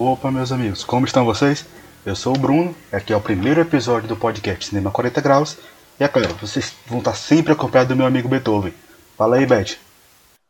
Opa, 0.00 0.30
meus 0.30 0.50
amigos, 0.50 0.82
como 0.82 1.04
estão 1.04 1.26
vocês? 1.26 1.66
Eu 2.06 2.16
sou 2.16 2.34
o 2.34 2.38
Bruno, 2.38 2.74
aqui 2.90 3.12
é 3.12 3.16
o 3.16 3.20
primeiro 3.20 3.60
episódio 3.60 4.08
do 4.08 4.16
podcast 4.16 4.64
Cinema 4.64 4.90
40 4.90 5.20
Graus. 5.20 5.58
E 6.00 6.02
é 6.02 6.08
claro, 6.08 6.34
vocês 6.36 6.74
vão 6.86 7.00
estar 7.00 7.12
sempre 7.12 7.52
acompanhados 7.52 7.90
do 7.90 7.96
meu 7.98 8.06
amigo 8.06 8.26
Beethoven. 8.26 8.72
Fala 9.14 9.36
aí, 9.36 9.44
Beth. 9.44 9.76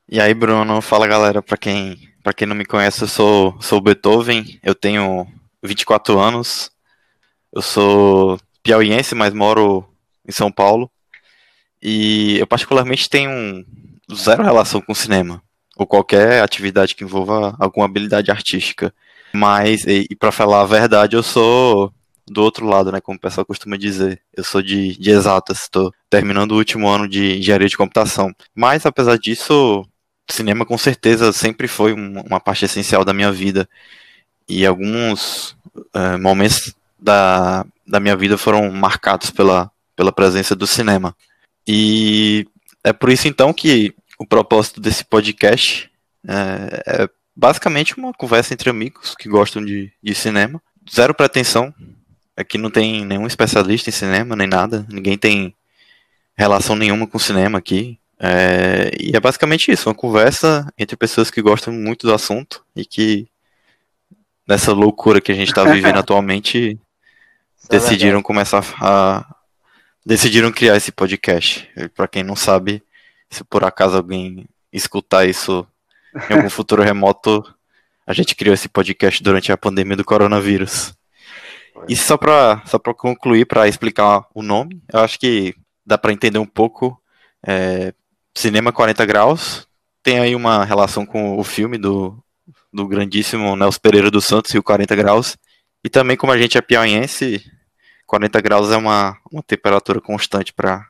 E 0.09 0.21
aí, 0.21 0.33
Bruno, 0.35 0.81
fala 0.81 1.05
galera, 1.09 1.43
pra 1.43 1.57
quem, 1.57 1.99
pra 2.23 2.33
quem 2.33 2.47
não 2.47 2.55
me 2.55 2.65
conhece, 2.65 3.03
eu 3.03 3.09
sou, 3.09 3.61
sou 3.61 3.79
o 3.79 3.81
Beethoven, 3.81 4.61
eu 4.63 4.73
tenho 4.73 5.27
24 5.65 6.17
anos, 6.21 6.71
eu 7.53 7.61
sou 7.61 8.39
piauiense, 8.63 9.17
mas 9.17 9.35
moro 9.35 9.85
em 10.29 10.31
São 10.31 10.53
Paulo. 10.53 10.89
E 11.83 12.39
eu 12.39 12.47
particularmente 12.47 13.11
tenho 13.11 13.67
zero 14.15 14.45
relação 14.45 14.81
com 14.81 14.95
cinema, 14.95 15.43
ou 15.77 15.89
qualquer 15.89 16.41
atividade 16.41 16.95
que 16.95 17.03
envolva 17.03 17.57
alguma 17.59 17.87
habilidade 17.87 18.31
artística. 18.31 18.95
Mas, 19.33 19.85
e, 19.85 20.07
e 20.11 20.17
para 20.17 20.33
falar 20.33 20.63
a 20.63 20.67
verdade, 20.67 21.17
eu 21.17 21.23
sou 21.23 21.93
do 22.31 22.43
outro 22.43 22.67
lado, 22.67 22.93
né, 22.93 23.01
como 23.01 23.19
o 23.19 23.21
pessoal 23.21 23.45
costuma 23.45 23.77
dizer. 23.77 24.21
Eu 24.37 24.45
sou 24.45 24.63
de, 24.63 24.97
de 24.97 25.11
exatas, 25.11 25.63
estou 25.63 25.93
terminando 26.09 26.53
o 26.53 26.57
último 26.57 26.89
ano 26.89 27.09
de 27.09 27.39
engenharia 27.39 27.69
de 27.69 27.77
computação. 27.77 28.33
Mas, 28.55 28.87
apesar 28.87 29.19
disso, 29.19 29.85
cinema 30.31 30.65
com 30.65 30.79
certeza 30.79 31.33
sempre 31.33 31.67
foi 31.67 31.93
uma 31.93 32.41
parte 32.41 32.65
essencial 32.65 33.05
da 33.05 33.13
minha 33.13 33.33
vida. 33.33 33.69
E 34.49 34.65
alguns 34.65 35.57
uh, 35.95 36.19
momentos 36.21 36.75
da, 36.99 37.65
da 37.87 37.99
minha 37.99 38.17
vida 38.17 38.39
foram 38.39 38.71
marcados 38.71 39.31
pela, 39.31 39.71
pela 39.97 40.13
presença 40.13 40.55
do 40.55 40.67
cinema. 40.67 41.17
E 41.67 42.47
é 42.85 42.93
por 42.93 43.11
isso 43.11 43.27
então 43.29 43.53
que 43.53 43.95
o 44.19 44.27
propósito 44.27 44.81
desse 44.81 45.05
podcast 45.05 45.91
é, 46.27 47.03
é 47.03 47.11
basicamente 47.41 47.97
uma 47.97 48.13
conversa 48.13 48.53
entre 48.53 48.69
amigos 48.69 49.15
que 49.19 49.27
gostam 49.27 49.65
de, 49.65 49.91
de 50.03 50.15
cinema. 50.15 50.63
Zero 50.95 51.15
pretensão. 51.15 51.75
Aqui 52.37 52.59
não 52.59 52.71
tem 52.71 53.03
nenhum 53.05 53.27
especialista 53.27 53.89
em 53.89 53.93
cinema, 53.93 54.37
nem 54.37 54.47
nada. 54.47 54.87
Ninguém 54.91 55.17
tem 55.17 55.55
relação 56.37 56.77
nenhuma 56.77 57.07
com 57.07 57.19
cinema 57.19 57.57
aqui. 57.57 57.99
É, 58.19 58.91
e 59.01 59.17
é 59.17 59.21
basicamente 59.21 59.73
isso, 59.73 59.89
uma 59.89 59.95
conversa 59.95 60.71
entre 60.77 60.95
pessoas 60.99 61.31
que 61.31 61.41
gostam 61.41 61.73
muito 61.73 62.07
do 62.07 62.13
assunto 62.13 62.63
e 62.77 62.85
que 62.85 63.27
nessa 64.47 64.75
loucura 64.75 65.23
que 65.23 65.33
a 65.33 65.35
gente 65.35 65.49
está 65.49 65.65
vivendo 65.65 65.97
atualmente 65.99 66.79
é 67.71 67.79
decidiram 67.79 68.21
começar 68.21 68.63
a 68.83 69.35
decidiram 70.05 70.53
criar 70.53 70.77
esse 70.77 70.93
podcast. 70.93 71.67
Para 71.95 72.07
quem 72.07 72.23
não 72.23 72.37
sabe, 72.37 72.83
se 73.31 73.43
por 73.43 73.65
acaso 73.65 73.97
alguém 73.97 74.47
escutar 74.71 75.27
isso 75.27 75.67
em 76.29 76.35
algum 76.35 76.51
futuro 76.51 76.83
remoto, 76.83 77.43
a 78.07 78.13
gente 78.13 78.35
criou 78.35 78.55
esse 78.55 78.69
podcast 78.69 79.23
durante 79.23 79.53
a 79.53 79.57
pandemia 79.57 79.97
do 79.97 80.05
coronavírus. 80.05 80.95
E 81.89 81.97
só 81.97 82.17
para 82.17 82.63
só 82.67 82.79
concluir, 82.79 83.47
para 83.47 83.69
explicar 83.69 84.27
o 84.35 84.43
nome, 84.43 84.83
eu 84.93 85.01
acho 85.01 85.19
que 85.19 85.55
dá 85.85 85.97
para 85.97 86.13
entender 86.13 86.39
um 86.39 86.47
pouco. 86.47 87.01
É, 87.47 87.95
Cinema 88.37 88.73
40 88.73 89.05
Graus 89.07 89.67
tem 90.03 90.19
aí 90.19 90.35
uma 90.35 90.65
relação 90.65 91.05
com 91.07 91.39
o 91.39 91.45
filme 91.45 91.79
do, 91.79 92.23
do 92.73 92.87
grandíssimo 92.87 93.57
Nelson 93.57 93.81
Pereira 93.81 94.11
dos 94.11 94.25
Santos 94.25 94.53
e 94.55 94.59
o 94.59 94.63
40 94.63 94.95
Graus. 94.97 95.37
E 95.83 95.89
também, 95.89 96.17
como 96.17 96.33
a 96.33 96.39
gente 96.39 96.59
é 96.59 96.61
piauiense, 96.61 97.43
40 98.07 98.41
graus 98.41 98.71
é 98.71 98.77
uma, 98.77 99.17
uma 99.31 99.43
temperatura 99.43 100.01
constante 100.01 100.53
para 100.53 100.87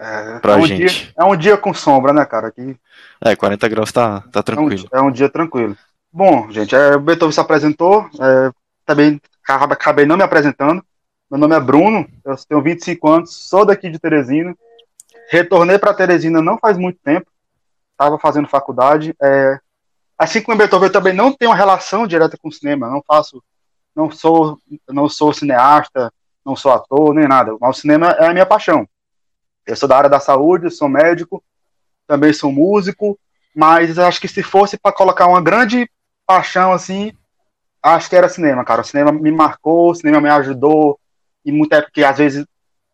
é, 0.00 0.38
pra 0.38 0.54
é 0.54 0.56
um 0.56 0.66
gente. 0.66 1.04
Dia, 1.04 1.12
é 1.14 1.24
um 1.24 1.36
dia 1.36 1.56
com 1.58 1.74
sombra, 1.74 2.10
né, 2.10 2.24
cara? 2.24 2.48
Aqui... 2.48 2.74
É, 3.20 3.36
40 3.36 3.68
graus 3.68 3.92
tá, 3.92 4.24
tá 4.32 4.42
tranquilo. 4.42 4.88
É 4.90 4.98
um, 4.98 5.04
é 5.04 5.08
um 5.08 5.12
dia 5.12 5.28
tranquilo. 5.28 5.76
Bom, 6.10 6.50
gente, 6.50 6.74
é, 6.74 6.96
o 6.96 7.00
Beethoven 7.00 7.32
se 7.32 7.40
apresentou, 7.40 8.08
é, 8.18 8.50
também 8.86 9.20
acabei 9.46 10.06
não 10.06 10.16
me 10.16 10.22
apresentando. 10.22 10.82
Meu 11.30 11.38
nome 11.38 11.54
é 11.54 11.60
Bruno, 11.60 12.08
eu 12.24 12.34
tenho 12.48 12.62
25 12.62 13.08
anos, 13.08 13.34
sou 13.34 13.66
daqui 13.66 13.90
de 13.90 13.98
Teresina. 13.98 14.56
Retornei 15.30 15.78
para 15.78 15.94
Teresina 15.94 16.40
não 16.40 16.58
faz 16.58 16.78
muito 16.78 16.98
tempo, 17.04 17.26
estava 17.92 18.18
fazendo 18.18 18.48
faculdade. 18.48 19.14
É, 19.22 19.58
assim 20.18 20.40
como 20.40 20.54
o 20.54 20.58
Beethoven, 20.58 20.88
eu 20.88 20.92
também 20.92 21.12
não 21.12 21.30
tenho 21.30 21.50
uma 21.50 21.56
relação 21.56 22.06
direta 22.06 22.38
com 22.40 22.48
o 22.48 22.52
cinema, 22.52 22.88
não 22.88 23.02
faço, 23.06 23.42
não 23.94 24.10
sou, 24.10 24.58
não 24.88 25.10
sou 25.10 25.34
cineasta, 25.34 26.10
não 26.44 26.56
sou 26.56 26.72
ator 26.72 27.14
nem 27.14 27.28
nada, 27.28 27.54
mas 27.60 27.76
o 27.76 27.80
cinema 27.80 28.12
é 28.12 28.26
a 28.28 28.32
minha 28.32 28.46
paixão. 28.46 28.88
Eu 29.70 29.76
sou 29.76 29.88
da 29.88 29.96
área 29.96 30.10
da 30.10 30.20
saúde, 30.20 30.70
sou 30.70 30.88
médico, 30.88 31.42
também 32.06 32.32
sou 32.32 32.50
músico, 32.50 33.18
mas 33.54 33.98
acho 33.98 34.20
que 34.20 34.28
se 34.28 34.42
fosse 34.42 34.76
para 34.76 34.92
colocar 34.92 35.26
uma 35.26 35.40
grande 35.40 35.88
paixão 36.26 36.72
assim, 36.72 37.12
acho 37.82 38.10
que 38.10 38.16
era 38.16 38.28
cinema, 38.28 38.64
cara. 38.64 38.80
O 38.80 38.84
cinema 38.84 39.12
me 39.12 39.30
marcou, 39.30 39.90
o 39.90 39.94
cinema 39.94 40.20
me 40.20 40.28
ajudou, 40.28 40.98
e 41.44 41.52
muita 41.52 41.76
época 41.76 41.92
que 41.94 42.04
às 42.04 42.18
vezes 42.18 42.44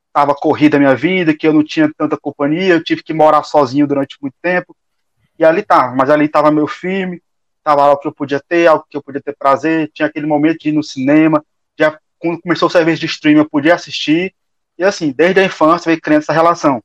estava 0.09 0.35
corrida 0.35 0.77
a 0.77 0.81
minha 0.81 0.95
vida, 0.95 1.35
que 1.35 1.47
eu 1.47 1.53
não 1.53 1.65
tinha 1.65 1.91
tanta 1.97 2.17
companhia, 2.17 2.75
eu 2.75 2.85
tive 2.85 3.03
que 3.03 3.13
morar 3.13 3.43
sozinho 3.43 3.87
durante 3.87 4.17
muito 4.21 4.35
tempo, 4.41 4.75
e 5.39 5.45
ali 5.45 5.63
tava, 5.63 5.95
mas 5.95 6.09
ali 6.09 6.29
tava 6.29 6.51
meu 6.51 6.67
filme, 6.67 7.23
tava 7.63 7.83
algo 7.83 8.01
que 8.01 8.09
eu 8.09 8.13
podia 8.13 8.41
ter, 8.41 8.67
algo 8.67 8.87
que 8.89 8.97
eu 8.97 9.03
podia 9.03 9.21
ter 9.21 9.37
prazer, 9.37 9.91
tinha 9.93 10.09
aquele 10.09 10.27
momento 10.27 10.61
de 10.61 10.71
ir 10.71 10.73
no 10.73 10.83
cinema, 10.83 11.45
já 11.79 11.99
quando 12.19 12.41
começou 12.41 12.69
o 12.69 12.71
serviço 12.71 13.01
de 13.01 13.07
streaming 13.07 13.41
eu 13.41 13.51
podia 13.51 13.75
assistir, 13.75 14.35
e 14.79 14.85
assim, 14.85 15.13
desde 15.13 15.41
a 15.41 15.45
infância 15.45 15.89
veio 15.89 16.01
criando 16.01 16.23
essa 16.23 16.33
relação. 16.33 16.83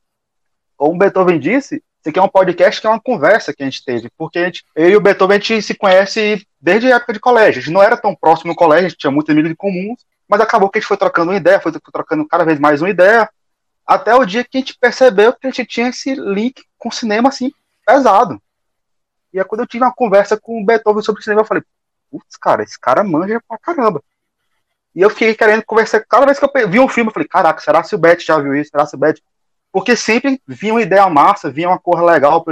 Como 0.77 0.95
o 0.95 0.97
Beethoven 0.97 1.39
disse, 1.39 1.75
isso 1.75 2.09
aqui 2.09 2.17
é 2.17 2.21
um 2.21 2.27
podcast 2.27 2.81
que 2.81 2.87
é 2.87 2.89
uma 2.89 2.99
conversa 2.99 3.53
que 3.53 3.61
a 3.61 3.65
gente 3.65 3.85
teve, 3.85 4.09
porque 4.17 4.39
a 4.39 4.45
gente, 4.45 4.65
eu 4.75 4.89
e 4.89 4.95
o 4.95 5.01
Beethoven 5.01 5.37
a 5.37 5.39
gente 5.39 5.61
se 5.61 5.75
conhece 5.75 6.45
desde 6.59 6.91
a 6.91 6.95
época 6.95 7.13
de 7.13 7.19
colégio. 7.19 7.59
A 7.59 7.63
gente 7.63 7.73
não 7.73 7.83
era 7.83 7.95
tão 7.95 8.15
próximo 8.15 8.51
no 8.51 8.55
colégio, 8.55 8.87
a 8.87 8.89
gente 8.89 8.97
tinha 8.97 9.11
muitos 9.11 9.31
amigos 9.31 9.53
comum, 9.57 9.95
mas 10.27 10.41
acabou 10.41 10.69
que 10.69 10.79
a 10.79 10.81
gente 10.81 10.87
foi 10.87 10.97
trocando 10.97 11.31
uma 11.31 11.37
ideia, 11.37 11.59
foi 11.59 11.71
trocando 11.71 12.27
cada 12.27 12.43
vez 12.43 12.59
mais 12.59 12.81
uma 12.81 12.89
ideia, 12.89 13.29
até 13.85 14.15
o 14.15 14.25
dia 14.25 14.43
que 14.43 14.57
a 14.57 14.59
gente 14.61 14.77
percebeu 14.79 15.33
que 15.33 15.45
a 15.45 15.51
gente 15.51 15.65
tinha 15.65 15.89
esse 15.89 16.15
link 16.15 16.63
com 16.77 16.89
o 16.89 16.91
cinema 16.91 17.29
assim, 17.29 17.51
pesado. 17.85 18.41
E 19.33 19.39
aí, 19.39 19.45
quando 19.45 19.61
eu 19.61 19.67
tive 19.67 19.83
uma 19.83 19.93
conversa 19.93 20.39
com 20.39 20.61
o 20.61 20.65
Beethoven 20.65 21.03
sobre 21.03 21.21
cinema, 21.21 21.41
eu 21.41 21.45
falei, 21.45 21.63
putz, 22.09 22.35
cara, 22.37 22.63
esse 22.63 22.79
cara 22.79 23.03
manja 23.03 23.41
pra 23.47 23.57
caramba. 23.57 24.01
E 24.93 25.01
eu 25.01 25.09
fiquei 25.09 25.33
querendo 25.33 25.63
conversar. 25.63 26.03
Cada 26.07 26.25
vez 26.25 26.37
que 26.37 26.45
eu 26.45 26.69
vi 26.69 26.79
um 26.79 26.87
filme, 26.87 27.09
eu 27.09 27.13
falei, 27.13 27.27
caraca, 27.27 27.61
será 27.61 27.81
que 27.81 27.95
o 27.95 27.97
Beth 27.97 28.19
já 28.19 28.37
viu 28.39 28.55
isso? 28.55 28.71
Será 28.71 28.85
que 28.85 28.95
o 28.95 28.99
Beth. 28.99 29.15
Porque 29.71 29.95
sempre 29.95 30.41
vinha 30.45 30.73
uma 30.73 30.81
ideia 30.81 31.09
massa, 31.09 31.49
vinha 31.49 31.69
uma 31.69 31.79
cor 31.79 32.03
legal. 32.03 32.43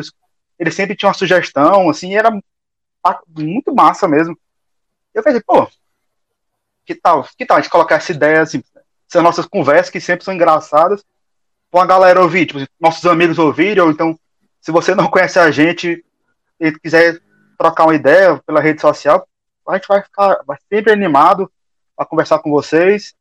Ele 0.58 0.72
sempre 0.72 0.96
tinha 0.96 1.10
uma 1.10 1.14
sugestão, 1.14 1.90
assim, 1.90 2.16
era 2.16 2.32
muito 3.28 3.74
massa 3.74 4.08
mesmo. 4.08 4.38
Eu 5.14 5.22
falei, 5.22 5.42
pô, 5.42 5.68
que 6.86 6.96
tal? 6.96 7.28
Que 7.38 7.46
tal 7.46 7.58
a 7.58 7.62
gente 7.62 7.70
colocar 7.70 7.96
essa 7.96 8.12
ideia, 8.12 8.42
assim, 8.42 8.64
essas 9.10 9.24
nossas 9.24 9.46
conversas 9.46 9.90
que 9.90 10.00
sempre 10.00 10.24
são 10.24 10.34
engraçadas, 10.34 11.04
com 11.72 11.80
a 11.80 11.86
galera 11.86 12.22
ouvir, 12.22 12.46
tipo, 12.46 12.66
nossos 12.80 13.06
amigos 13.06 13.38
ouvirem, 13.38 13.84
ou 13.84 13.92
então, 13.92 14.18
se 14.62 14.72
você 14.72 14.96
não 14.96 15.10
conhece 15.10 15.38
a 15.40 15.52
gente 15.52 16.04
e 16.60 16.72
quiser 16.80 17.20
trocar 17.58 17.86
uma 17.86 17.96
ideia 17.96 18.42
pela 18.46 18.62
rede 18.62 18.82
social, 18.82 19.28
a 19.68 19.76
gente 19.76 19.88
vai 19.88 20.02
ficar 20.02 20.42
vai 20.48 20.58
sempre 20.68 20.92
animado 20.92 21.52
a 22.00 22.06
conversar 22.06 22.40
com 22.40 22.50
vocês. 22.50 23.14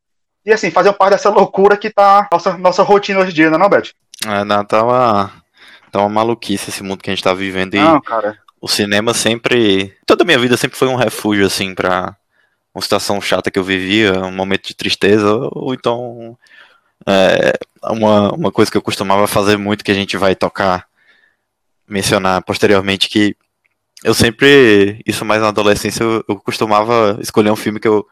E 0.45 0.53
assim, 0.53 0.71
fazer 0.71 0.93
parte 0.93 1.11
dessa 1.11 1.29
loucura 1.29 1.75
que 1.75 1.89
tá 1.89 2.27
nossa, 2.31 2.57
nossa 2.57 2.81
rotina 2.81 3.19
hoje 3.19 3.31
em 3.31 3.33
dia, 3.33 3.49
né, 3.49 3.57
não, 3.57 3.69
Beth? 3.69 3.91
É, 4.25 4.43
não, 4.45 4.63
tá 4.63 4.83
uma, 4.83 5.31
tá 5.91 5.99
uma 5.99 6.09
maluquice 6.09 6.69
esse 6.69 6.81
mundo 6.81 7.03
que 7.03 7.09
a 7.09 7.13
gente 7.13 7.23
tá 7.23 7.33
vivendo. 7.33 7.75
E 7.75 7.79
não, 7.79 8.01
cara. 8.01 8.39
O 8.61 8.67
cinema 8.67 9.13
sempre. 9.13 9.95
Toda 10.05 10.23
a 10.23 10.25
minha 10.25 10.39
vida 10.39 10.57
sempre 10.57 10.77
foi 10.77 10.87
um 10.87 10.95
refúgio, 10.95 11.45
assim, 11.45 11.75
pra 11.75 12.15
uma 12.73 12.81
situação 12.81 13.21
chata 13.21 13.51
que 13.51 13.59
eu 13.59 13.63
vivia, 13.63 14.13
um 14.21 14.31
momento 14.31 14.67
de 14.67 14.75
tristeza, 14.75 15.29
ou 15.51 15.73
então. 15.73 16.37
É, 17.07 17.53
uma, 17.83 18.33
uma 18.33 18.51
coisa 18.51 18.69
que 18.69 18.75
eu 18.75 18.81
costumava 18.81 19.25
fazer 19.25 19.57
muito, 19.57 19.83
que 19.83 19.91
a 19.91 19.95
gente 19.95 20.17
vai 20.17 20.35
tocar, 20.35 20.85
mencionar 21.87 22.43
posteriormente, 22.43 23.07
que 23.07 23.35
eu 24.03 24.13
sempre, 24.13 25.01
isso 25.05 25.23
mais 25.23 25.41
na 25.41 25.47
adolescência, 25.47 26.03
eu, 26.03 26.23
eu 26.27 26.35
costumava 26.35 27.17
escolher 27.21 27.51
um 27.51 27.55
filme 27.55 27.79
que 27.79 27.87
eu 27.87 28.05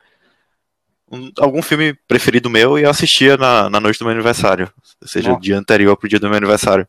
um, 1.11 1.31
algum 1.39 1.61
filme 1.61 1.93
preferido 2.07 2.49
meu 2.49 2.77
e 2.77 2.83
eu 2.83 2.89
assistia 2.89 3.37
na, 3.37 3.69
na 3.69 3.79
noite 3.79 3.99
do 3.99 4.05
meu 4.05 4.13
aniversário, 4.13 4.71
ou 5.01 5.07
seja, 5.07 5.33
o 5.33 5.39
dia 5.39 5.57
anterior 5.57 5.95
pro 5.95 6.09
dia 6.09 6.19
do 6.19 6.27
meu 6.27 6.37
aniversário. 6.37 6.87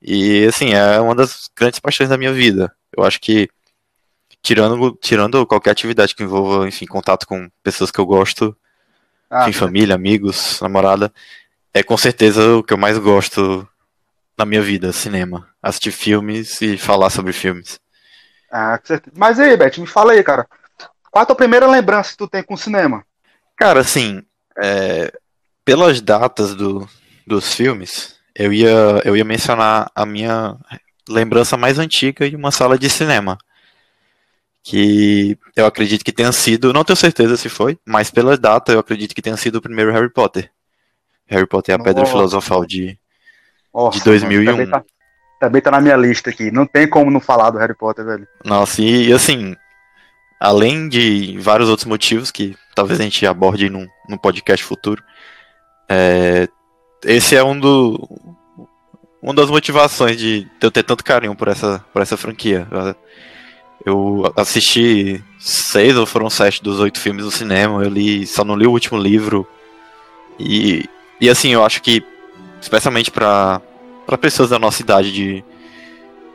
E 0.00 0.44
assim, 0.46 0.74
é 0.74 1.00
uma 1.00 1.14
das 1.14 1.50
grandes 1.56 1.80
paixões 1.80 2.08
da 2.08 2.18
minha 2.18 2.32
vida. 2.32 2.72
Eu 2.96 3.04
acho 3.04 3.20
que 3.20 3.48
tirando, 4.42 4.96
tirando 5.00 5.46
qualquer 5.46 5.70
atividade 5.70 6.14
que 6.14 6.22
envolva, 6.22 6.66
enfim, 6.66 6.86
contato 6.86 7.26
com 7.26 7.50
pessoas 7.62 7.90
que 7.90 7.98
eu 7.98 8.06
gosto, 8.06 8.56
ah, 9.30 9.48
enfim, 9.48 9.58
família, 9.58 9.94
amigos, 9.94 10.60
namorada, 10.60 11.12
é 11.74 11.82
com 11.82 11.96
certeza 11.96 12.56
o 12.56 12.62
que 12.62 12.72
eu 12.72 12.78
mais 12.78 12.98
gosto 12.98 13.68
na 14.36 14.44
minha 14.44 14.62
vida, 14.62 14.92
cinema. 14.92 15.48
Assistir 15.62 15.90
filmes 15.90 16.60
e 16.62 16.78
falar 16.78 17.10
sobre 17.10 17.32
filmes. 17.32 17.80
Ah, 18.50 18.78
com 18.78 18.86
certeza. 18.86 19.16
Mas 19.18 19.38
aí, 19.38 19.56
Beth, 19.56 19.78
me 19.78 19.86
fala 19.86 20.12
aí, 20.12 20.22
cara. 20.22 20.46
Qual 21.10 21.22
a 21.22 21.26
tua 21.26 21.36
primeira 21.36 21.66
lembrança 21.66 22.12
que 22.12 22.16
tu 22.16 22.28
tem 22.28 22.42
com 22.42 22.54
o 22.54 22.58
cinema? 22.58 23.04
Cara, 23.58 23.80
assim, 23.80 24.22
é, 24.56 25.12
pelas 25.64 26.00
datas 26.00 26.54
do, 26.54 26.88
dos 27.26 27.52
filmes, 27.52 28.16
eu 28.34 28.52
ia, 28.52 29.02
eu 29.04 29.16
ia 29.16 29.24
mencionar 29.24 29.90
a 29.94 30.06
minha 30.06 30.56
lembrança 31.08 31.56
mais 31.56 31.78
antiga 31.78 32.30
de 32.30 32.36
uma 32.36 32.52
sala 32.52 32.78
de 32.78 32.88
cinema. 32.88 33.36
que 34.62 35.36
eu 35.56 35.66
acredito 35.66 36.04
que 36.04 36.12
tenha 36.12 36.30
sido, 36.30 36.72
não 36.72 36.84
tenho 36.84 36.96
certeza 36.96 37.36
se 37.36 37.48
foi, 37.48 37.76
mas 37.84 38.10
pela 38.10 38.36
data 38.36 38.72
eu 38.72 38.78
acredito 38.78 39.14
que 39.14 39.22
tenha 39.22 39.36
sido 39.36 39.56
o 39.56 39.62
primeiro 39.62 39.92
Harry 39.92 40.10
Potter. 40.10 40.50
Harry 41.26 41.46
Potter 41.46 41.74
é 41.74 41.78
a 41.78 41.82
Pedra 41.82 42.06
Filosofal 42.06 42.64
de, 42.64 42.96
Nossa, 43.74 43.98
de 43.98 44.04
2001. 44.04 44.44
Também 44.44 44.70
tá, 44.70 44.84
também 45.40 45.62
tá 45.62 45.70
na 45.70 45.80
minha 45.80 45.96
lista 45.96 46.30
aqui. 46.30 46.50
Não 46.50 46.64
tem 46.64 46.88
como 46.88 47.10
não 47.10 47.20
falar 47.20 47.50
do 47.50 47.58
Harry 47.58 47.74
Potter, 47.74 48.04
velho. 48.04 48.28
Nossa, 48.44 48.80
e 48.82 49.12
assim, 49.12 49.56
além 50.38 50.88
de 50.88 51.36
vários 51.38 51.68
outros 51.68 51.86
motivos 51.86 52.30
que 52.30 52.56
talvez 52.78 53.00
a 53.00 53.02
gente 53.02 53.26
aborde 53.26 53.68
num, 53.68 53.88
num 54.08 54.16
podcast 54.16 54.64
futuro, 54.64 55.02
é, 55.88 56.48
esse 57.04 57.34
é 57.34 57.42
um 57.42 57.58
do 57.58 58.08
uma 59.20 59.34
das 59.34 59.50
motivações 59.50 60.16
de 60.16 60.46
eu 60.62 60.70
ter 60.70 60.84
tanto 60.84 61.02
carinho 61.02 61.34
por 61.34 61.48
essa, 61.48 61.84
por 61.92 62.00
essa 62.00 62.16
franquia. 62.16 62.68
Eu 63.84 64.32
assisti 64.36 65.20
seis 65.40 65.96
ou 65.96 66.06
foram 66.06 66.30
sete 66.30 66.62
dos 66.62 66.78
oito 66.78 67.00
filmes 67.00 67.24
no 67.24 67.32
cinema, 67.32 67.82
eu 67.82 67.90
li, 67.90 68.24
só 68.28 68.44
não 68.44 68.54
li 68.54 68.64
o 68.64 68.70
último 68.70 68.96
livro. 68.96 69.44
E, 70.38 70.88
e 71.20 71.28
assim, 71.28 71.48
eu 71.48 71.64
acho 71.64 71.82
que, 71.82 72.00
especialmente 72.60 73.10
para 73.10 73.60
pessoas 74.20 74.50
da 74.50 74.58
nossa 74.58 74.82
idade 74.82 75.12
de 75.12 75.44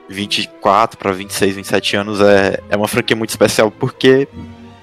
24 0.10 0.98
para 0.98 1.14
26, 1.14 1.56
27 1.56 1.96
anos, 1.96 2.20
é, 2.20 2.60
é 2.70 2.76
uma 2.76 2.90
franquia 2.90 3.16
muito 3.16 3.30
especial 3.30 3.72
porque 3.72 4.28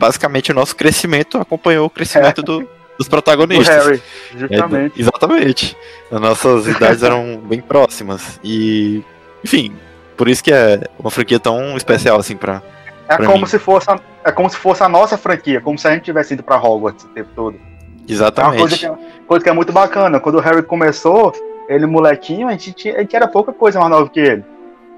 basicamente 0.01 0.51
o 0.51 0.55
nosso 0.55 0.75
crescimento 0.75 1.37
acompanhou 1.37 1.87
o 1.87 1.91
crescimento 1.91 2.41
é. 2.41 2.45
do, 2.45 2.67
dos 2.99 3.07
protagonistas. 3.07 3.85
O 3.85 3.89
Harry, 3.89 4.03
justamente. 4.35 4.99
É, 4.99 5.03
exatamente. 5.03 5.77
As 6.11 6.21
nossas 6.21 6.67
idades 6.67 7.03
eram 7.05 7.39
bem 7.45 7.61
próximas. 7.61 8.41
E, 8.43 9.05
enfim, 9.45 9.77
por 10.17 10.27
isso 10.27 10.43
que 10.43 10.51
é 10.51 10.81
uma 10.99 11.11
franquia 11.11 11.39
tão 11.39 11.77
especial 11.77 12.19
assim 12.19 12.35
para 12.35 12.63
é 13.09 13.17
como 13.19 13.41
mim. 13.41 13.47
se 13.47 13.59
fosse 13.59 13.91
a, 13.91 14.01
é 14.25 14.33
como 14.33 14.49
se 14.49 14.57
fosse 14.57 14.83
a 14.83 14.89
nossa 14.89 15.19
franquia, 15.19 15.61
como 15.61 15.79
se 15.79 15.87
a 15.87 15.93
gente 15.93 16.05
tivesse 16.05 16.33
ido 16.33 16.43
para 16.43 16.57
Hogwarts 16.57 17.05
o 17.05 17.09
tempo 17.09 17.29
todo. 17.35 17.61
Exatamente. 18.09 18.57
É 18.57 18.63
uma 18.63 18.69
coisa 18.69 18.79
que, 18.79 18.87
é, 18.87 19.23
coisa 19.27 19.45
que 19.45 19.51
é 19.51 19.53
muito 19.53 19.73
bacana. 19.73 20.19
Quando 20.19 20.37
o 20.37 20.41
Harry 20.41 20.63
começou, 20.63 21.33
ele 21.69 21.87
molequinho, 21.87 22.49
a 22.49 22.53
gente, 22.53 22.73
tinha, 22.73 22.97
a 22.97 23.01
gente 23.01 23.15
era 23.15 23.29
pouca 23.29 23.53
coisa 23.53 23.79
mais 23.79 23.91
nova 23.91 24.09
que 24.09 24.21
ele. 24.21 24.45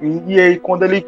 E, 0.01 0.35
e 0.35 0.41
aí, 0.41 0.59
quando 0.59 0.85
ele, 0.85 1.07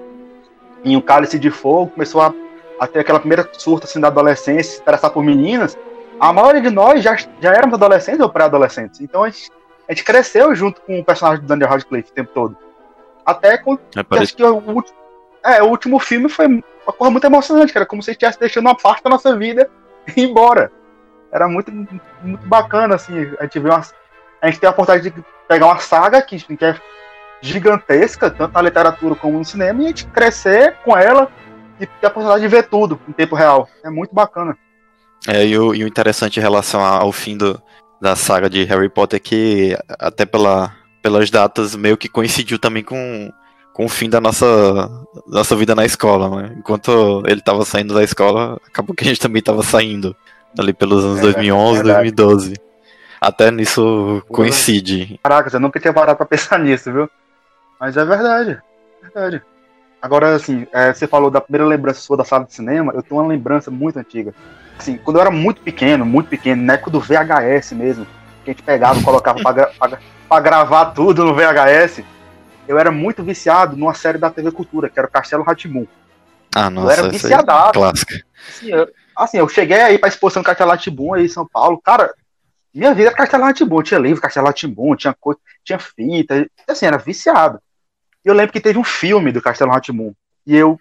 em 0.84 0.96
um 0.96 1.00
cálice 1.00 1.38
de 1.38 1.50
fogo, 1.50 1.90
começou 1.90 2.22
a, 2.22 2.32
a 2.78 2.86
ter 2.86 3.00
aquela 3.00 3.18
primeira 3.18 3.48
surta 3.52 3.86
assim, 3.86 4.00
da 4.00 4.08
adolescência, 4.08 4.74
se 4.74 4.80
interessar 4.80 5.10
por 5.10 5.22
meninas, 5.22 5.76
a 6.18 6.32
maioria 6.32 6.60
de 6.60 6.70
nós 6.70 7.02
já, 7.02 7.16
já 7.16 7.52
éramos 7.52 7.74
adolescentes 7.74 8.20
ou 8.20 8.28
pré-adolescentes. 8.28 9.00
Então 9.00 9.24
a 9.24 9.30
gente, 9.30 9.50
a 9.88 9.92
gente 9.92 10.04
cresceu 10.04 10.54
junto 10.54 10.80
com 10.80 10.98
o 10.98 11.04
personagem 11.04 11.42
do 11.42 11.46
Daniel 11.46 11.70
Radcliffe 11.70 12.10
o 12.10 12.14
tempo 12.14 12.30
todo. 12.32 12.56
Até 13.24 13.56
com. 13.58 13.74
É, 13.74 14.18
acho 14.18 14.36
que 14.36 14.44
o, 14.44 14.84
é, 15.44 15.62
o 15.62 15.66
último 15.66 15.98
filme 15.98 16.28
foi 16.28 16.46
uma 16.46 16.92
coisa 16.92 17.10
muito 17.10 17.24
emocionante, 17.24 17.72
cara. 17.72 17.86
Como 17.86 18.02
se 18.02 18.10
estivesse 18.10 18.38
deixando 18.38 18.66
uma 18.66 18.76
parte 18.76 19.02
da 19.02 19.10
nossa 19.10 19.36
vida 19.36 19.70
e 20.16 20.20
ir 20.20 20.30
embora. 20.30 20.70
Era 21.32 21.48
muito, 21.48 21.72
muito 21.72 22.46
bacana, 22.46 22.94
assim. 22.94 23.12
A 23.40 23.44
gente 23.44 23.58
vê 23.58 23.68
uma, 23.68 23.82
A 24.40 24.46
gente 24.46 24.60
tem 24.60 24.68
a 24.68 24.72
oportunidade 24.72 25.10
de 25.10 25.24
pegar 25.48 25.66
uma 25.66 25.78
saga 25.78 26.22
que, 26.22 26.38
que 26.38 26.64
é 26.64 26.76
gigantesca, 27.40 28.30
tanto 28.30 28.54
na 28.54 28.62
literatura 28.62 29.14
como 29.14 29.38
no 29.38 29.44
cinema, 29.44 29.82
e 29.82 29.84
a 29.84 29.88
gente 29.88 30.06
crescer 30.06 30.76
com 30.84 30.96
ela 30.96 31.30
e 31.80 31.86
ter 31.86 32.06
a 32.06 32.08
oportunidade 32.08 32.42
de 32.42 32.48
ver 32.48 32.68
tudo 32.68 33.00
em 33.08 33.12
tempo 33.12 33.34
real. 33.34 33.68
É 33.84 33.90
muito 33.90 34.14
bacana. 34.14 34.56
É, 35.26 35.46
e 35.46 35.58
o, 35.58 35.74
e 35.74 35.84
o 35.84 35.86
interessante 35.86 36.38
em 36.38 36.42
relação 36.42 36.84
ao 36.84 37.10
fim 37.10 37.36
do, 37.36 37.60
da 38.00 38.14
saga 38.14 38.50
de 38.50 38.64
Harry 38.64 38.88
Potter 38.88 39.16
é 39.16 39.20
que, 39.20 39.76
até 39.98 40.26
pela, 40.26 40.74
pelas 41.02 41.30
datas, 41.30 41.74
meio 41.74 41.96
que 41.96 42.08
coincidiu 42.08 42.58
também 42.58 42.82
com, 42.82 43.32
com 43.72 43.86
o 43.86 43.88
fim 43.88 44.10
da 44.10 44.20
nossa, 44.20 44.46
nossa 45.26 45.56
vida 45.56 45.74
na 45.74 45.84
escola. 45.84 46.42
Né? 46.42 46.54
Enquanto 46.58 47.22
ele 47.26 47.40
estava 47.40 47.64
saindo 47.64 47.94
da 47.94 48.02
escola, 48.02 48.60
acabou 48.66 48.94
que 48.94 49.04
a 49.04 49.06
gente 49.06 49.20
também 49.20 49.40
estava 49.40 49.62
saindo, 49.62 50.14
ali 50.58 50.72
pelos 50.72 51.04
anos 51.04 51.18
é, 51.18 51.22
2011, 51.22 51.80
é 51.80 51.82
2012. 51.82 52.54
Até 53.20 53.50
nisso 53.50 54.22
coincide. 54.28 55.18
Caraca, 55.22 55.48
eu 55.50 55.60
nunca 55.60 55.80
tinha 55.80 55.94
parado 55.94 56.18
pra 56.18 56.26
pensar 56.26 56.58
nisso, 56.60 56.92
viu? 56.92 57.08
Mas 57.80 57.96
é 57.96 58.04
verdade. 58.04 58.60
É 59.02 59.04
verdade. 59.06 59.42
Agora, 60.04 60.34
assim, 60.34 60.66
é, 60.70 60.92
você 60.92 61.06
falou 61.06 61.30
da 61.30 61.40
primeira 61.40 61.64
lembrança 61.64 61.98
sua 61.98 62.14
da 62.14 62.26
sala 62.26 62.44
de 62.44 62.52
cinema, 62.52 62.92
eu 62.94 63.02
tenho 63.02 63.18
uma 63.18 63.26
lembrança 63.26 63.70
muito 63.70 63.98
antiga. 63.98 64.34
Assim, 64.78 64.98
quando 64.98 65.16
eu 65.16 65.22
era 65.22 65.30
muito 65.30 65.62
pequeno, 65.62 66.04
muito 66.04 66.28
pequeno, 66.28 66.62
na 66.62 66.74
época 66.74 66.90
do 66.90 67.00
VHS 67.00 67.72
mesmo, 67.72 68.06
que 68.44 68.50
a 68.50 68.52
gente 68.52 68.62
pegava 68.62 69.00
e 69.00 69.02
colocava 69.02 69.40
pra, 69.40 69.52
gra 69.52 69.66
pra, 69.78 69.98
pra, 70.28 70.40
gravar 70.40 70.84
tudo 70.90 71.24
no 71.24 71.34
VHS, 71.34 72.04
eu 72.68 72.78
era 72.78 72.92
muito 72.92 73.24
viciado 73.24 73.78
numa 73.78 73.94
série 73.94 74.18
da 74.18 74.28
TV 74.28 74.50
Cultura, 74.52 74.90
que 74.90 74.98
era 74.98 75.08
o 75.08 75.10
Castelo 75.10 75.42
Ratimum. 75.42 75.86
Ah, 76.54 76.68
nossa, 76.68 76.86
eu 76.86 77.04
era 77.04 77.08
viciadado. 77.08 77.72
Clássica. 77.72 78.22
Assim 78.46 78.68
eu, 78.68 78.88
assim, 79.16 79.38
eu 79.38 79.48
cheguei 79.48 79.80
aí 79.80 79.96
pra 79.96 80.10
exposição 80.10 80.42
do 80.42 80.46
Castelo 80.46 80.70
Ratimum 80.70 81.14
aí 81.14 81.24
em 81.24 81.28
São 81.28 81.48
Paulo, 81.50 81.80
cara, 81.82 82.12
minha 82.74 82.92
vida 82.92 83.08
era 83.08 83.16
Castelo 83.16 83.44
Ratimum, 83.44 83.82
tinha 83.82 83.98
livro 83.98 84.20
Castelo 84.20 84.48
Ratimum, 84.48 84.94
tinha 84.96 85.16
coisa, 85.18 85.40
tinha 85.64 85.78
fita, 85.78 86.46
assim, 86.68 86.84
era 86.84 86.98
viciado. 86.98 87.58
E 88.24 88.28
eu 88.28 88.34
lembro 88.34 88.52
que 88.52 88.60
teve 88.60 88.78
um 88.78 88.84
filme 88.84 89.32
do 89.32 89.42
Castelo 89.42 89.70
Ratimum. 89.70 90.14
E 90.46 90.56
eu, 90.56 90.80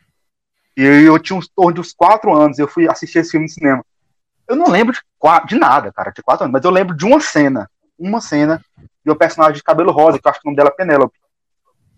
eu, 0.76 1.02
eu 1.02 1.20
tinha 1.20 1.38
uns 1.38 1.48
torno 1.48 1.74
de 1.74 1.82
uns 1.82 1.94
quatro 1.94 2.34
anos, 2.34 2.58
eu 2.58 2.68
fui 2.68 2.90
assistir 2.90 3.20
esse 3.20 3.32
filme 3.32 3.46
no 3.46 3.52
cinema. 3.52 3.86
Eu 4.48 4.56
não 4.56 4.70
lembro 4.70 4.94
de, 4.94 5.02
de 5.48 5.56
nada, 5.56 5.92
cara, 5.92 6.12
de 6.12 6.22
quatro 6.22 6.46
anos, 6.46 6.54
mas 6.54 6.64
eu 6.64 6.72
lembro 6.72 6.96
de 6.96 7.06
uma 7.06 7.20
cena. 7.20 7.70
Uma 7.98 8.22
cena 8.22 8.64
de 9.06 9.12
um 9.12 9.16
personagem 9.16 9.56
de 9.56 9.64
cabelo 9.64 9.92
rosa, 9.92 10.20
que 10.20 10.28
eu 10.28 10.32
acho 10.32 10.40
que 10.40 10.48
o 10.48 10.50
nome 10.50 10.58
dela 10.58 10.70
é 10.70 10.76
Penélope. 10.76 11.18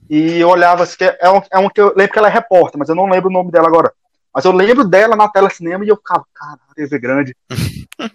E 0.09 0.37
eu 0.39 0.49
olhava 0.49 0.83
assim, 0.83 0.97
que 0.97 1.03
é 1.03 1.29
um, 1.29 1.41
é 1.51 1.59
um 1.59 1.69
que 1.69 1.81
eu 1.81 1.93
lembro 1.95 2.13
que 2.13 2.19
ela 2.19 2.27
é 2.27 2.31
repórter, 2.31 2.77
mas 2.77 2.89
eu 2.89 2.95
não 2.95 3.09
lembro 3.09 3.29
o 3.29 3.33
nome 3.33 3.51
dela 3.51 3.67
agora. 3.67 3.91
Mas 4.33 4.43
eu 4.43 4.51
lembro 4.51 4.83
dela 4.83 5.15
na 5.15 5.29
tela 5.29 5.49
cinema 5.49 5.85
e 5.85 5.87
eu 5.87 5.95
ficava, 5.95 6.25
caralho, 6.33 6.59
TV 6.75 6.99
grande. 6.99 7.35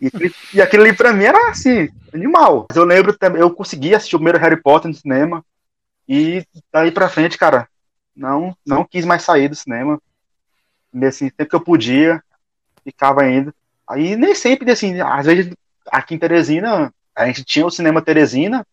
e, 0.01 0.11
e 0.55 0.61
aquilo 0.61 0.83
ali 0.83 0.93
pra 0.93 1.13
mim 1.13 1.25
era 1.25 1.49
assim, 1.49 1.89
animal. 2.13 2.67
Mas 2.69 2.77
eu 2.77 2.85
lembro 2.85 3.17
também, 3.17 3.41
eu 3.41 3.51
consegui 3.51 3.95
assistir 3.95 4.17
o 4.17 4.19
primeiro 4.19 4.39
Harry 4.39 4.61
Potter 4.61 4.89
no 4.89 4.95
cinema. 4.95 5.43
E 6.13 6.45
daí 6.73 6.91
pra 6.91 7.09
frente, 7.09 7.39
cara, 7.39 7.69
não, 8.17 8.53
não 8.67 8.85
quis 8.85 9.05
mais 9.05 9.23
sair 9.23 9.49
do 9.49 9.55
cinema. 9.55 10.03
E, 10.93 11.05
assim, 11.07 11.27
sempre 11.27 11.47
que 11.47 11.55
eu 11.55 11.61
podia, 11.61 12.21
ficava 12.83 13.31
indo. 13.31 13.55
Aí 13.89 14.17
nem 14.17 14.35
sempre, 14.35 14.69
assim, 14.73 15.01
às 15.01 15.25
vezes 15.25 15.55
aqui 15.87 16.17
em 16.17 16.19
Teresina, 16.19 16.93
a 17.15 17.27
gente 17.27 17.45
tinha 17.45 17.65
o 17.65 17.71
cinema 17.71 18.03
Teresina, 18.03 18.67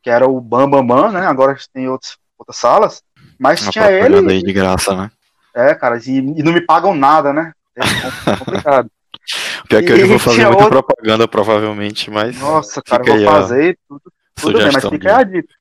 que 0.00 0.08
era 0.08 0.28
o 0.28 0.40
Bam 0.40 0.70
Bam 0.70 0.86
Bam, 0.86 1.10
né? 1.10 1.26
Agora 1.26 1.52
a 1.52 1.54
gente 1.56 1.68
tem 1.70 1.88
outros, 1.88 2.16
outras 2.38 2.56
salas. 2.56 3.02
Mas 3.36 3.62
Uma 3.62 3.72
tinha 3.72 3.90
ele. 3.90 4.30
Aí 4.30 4.40
de 4.40 4.52
graça, 4.52 4.94
né? 4.94 5.10
É, 5.52 5.74
cara, 5.74 5.98
e, 5.98 6.18
e 6.18 6.42
não 6.44 6.52
me 6.52 6.60
pagam 6.60 6.94
nada, 6.94 7.32
né? 7.32 7.52
É 7.74 8.36
complicado. 8.36 8.88
Pior 9.68 9.82
que 9.82 9.90
eu 9.90 10.06
vou 10.06 10.18
fazer 10.20 10.44
muita 10.44 10.62
outro... 10.62 10.82
propaganda, 10.84 11.26
provavelmente, 11.26 12.12
mas. 12.12 12.38
Nossa, 12.38 12.80
cara, 12.80 13.02
eu 13.04 13.16
vou 13.16 13.24
fazer 13.24 13.76
tudo, 13.88 14.02
tudo 14.36 14.58
bem, 14.58 14.70
mas 14.72 14.84
fica 14.84 15.16
aí 15.16 15.20
a 15.20 15.24
dica. 15.24 15.55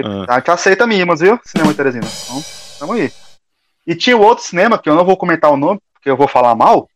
Ah. 0.00 0.34
A 0.34 0.38
gente 0.38 0.50
aceita 0.50 0.86
mínimas, 0.86 1.20
viu? 1.20 1.38
Cinema 1.44 1.74
Teresina. 1.74 2.06
Então, 2.06 2.44
tamo 2.78 2.92
aí. 2.94 3.12
E 3.86 3.94
tinha 3.94 4.16
o 4.16 4.22
outro 4.22 4.44
cinema, 4.44 4.78
que 4.78 4.88
eu 4.88 4.94
não 4.94 5.04
vou 5.04 5.16
comentar 5.16 5.50
o 5.50 5.56
nome, 5.56 5.80
porque 5.92 6.08
eu 6.08 6.16
vou 6.16 6.28
falar 6.28 6.54
mal, 6.54 6.88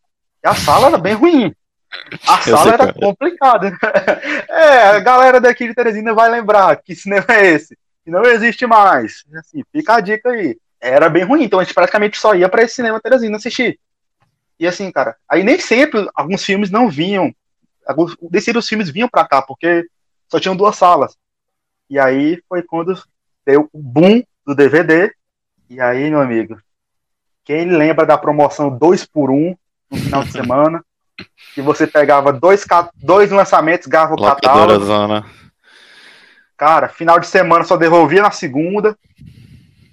e 0.43 0.49
a 0.49 0.55
sala 0.55 0.87
era 0.89 0.99
bem 0.99 1.15
ruim. 1.15 1.55
A 2.27 2.41
sala 2.41 2.73
era 2.73 2.85
é. 2.85 2.93
complicada. 2.93 3.77
é, 4.49 4.79
a 4.89 5.01
galera 5.01 5.41
daqui 5.41 5.67
de 5.67 5.75
Teresina 5.75 6.15
vai 6.15 6.31
lembrar 6.31 6.77
que 6.77 6.95
cinema 6.95 7.27
é 7.31 7.47
esse. 7.47 7.77
Que 8.05 8.11
não 8.11 8.23
existe 8.23 8.67
mais. 8.67 9.25
Assim, 9.35 9.63
fica 9.73 9.97
a 9.97 10.01
dica 10.01 10.31
aí. 10.31 10.57
Era 10.81 11.09
bem 11.09 11.25
ruim, 11.25 11.45
então 11.45 11.59
a 11.59 11.65
gente 11.65 11.75
praticamente 11.75 12.19
só 12.19 12.35
ia 12.35 12.49
para 12.49 12.63
esse 12.63 12.77
cinema 12.77 13.01
Teresina 13.01 13.37
assistir. 13.37 13.79
E 14.59 14.67
assim, 14.67 14.91
cara, 14.91 15.17
aí 15.29 15.43
nem 15.43 15.59
sempre 15.59 16.09
alguns 16.15 16.45
filmes 16.45 16.71
não 16.71 16.89
vinham. 16.89 17.35
Alguns, 17.87 18.17
os 18.21 18.69
filmes 18.69 18.91
vinham 18.91 19.09
para 19.09 19.27
cá, 19.27 19.43
porque 19.43 19.87
só 20.29 20.39
tinham 20.41 20.57
duas 20.57 20.77
salas. 20.77 21.17
E 21.89 21.99
aí 21.99 22.43
foi 22.49 22.63
quando 22.63 23.01
deu 23.45 23.69
o 23.73 23.79
boom 23.79 24.23
do 24.45 24.55
DVD. 24.55 25.13
E 25.69 25.81
aí, 25.81 26.11
meu 26.11 26.21
amigo, 26.21 26.59
quem 27.45 27.67
lembra 27.67 28.05
da 28.07 28.19
promoção 28.19 28.71
2 28.77 29.07
por 29.07 29.31
1 29.31 29.35
um, 29.35 29.57
no 29.91 29.99
final 29.99 30.25
de 30.25 30.33
semana? 30.33 30.85
que 31.55 31.63
você 31.63 31.87
pegava 31.87 32.33
dois, 32.33 32.65
dois 32.97 33.31
lançamentos, 33.31 33.87
garra 33.87 34.15
o 34.15 34.23
catálogo. 34.23 34.85
Zona. 34.85 35.25
Cara, 36.57 36.89
final 36.89 37.19
de 37.19 37.27
semana 37.27 37.65
só 37.65 37.77
devolvia 37.77 38.23
na 38.23 38.31
segunda. 38.31 38.97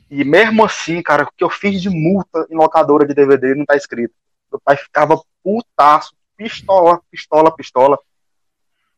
E 0.10 0.24
mesmo 0.24 0.64
assim, 0.64 1.02
cara, 1.02 1.24
o 1.24 1.30
que 1.36 1.44
eu 1.44 1.50
fiz 1.50 1.82
de 1.82 1.90
multa 1.90 2.46
em 2.50 2.56
locadora 2.56 3.08
de 3.08 3.14
DVD 3.14 3.56
não 3.56 3.66
tá 3.66 3.76
escrito. 3.76 4.14
Meu 4.52 4.62
pai 4.64 4.78
ficava 4.78 5.20
putaço, 5.44 6.14
pistola, 6.38 7.00
pistola, 7.10 7.56
pistola. 7.56 7.98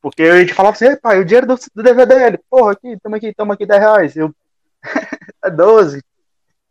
Porque 0.05 0.21
a 0.21 0.39
gente 0.39 0.53
falava 0.53 0.75
assim, 0.75 0.95
pai, 0.97 1.19
o 1.19 1.25
dinheiro 1.25 1.47
do, 1.47 1.55
do 1.73 1.81
DVD, 1.81 2.27
ele, 2.27 2.39
porra, 2.47 2.73
aqui, 2.73 2.95
toma 3.01 3.17
aqui, 3.17 3.33
toma 3.33 3.53
aqui 3.55 3.65
10 3.65 3.81
reais. 3.81 4.15
Eu, 4.15 4.31
é 5.43 5.49
12. 5.49 5.99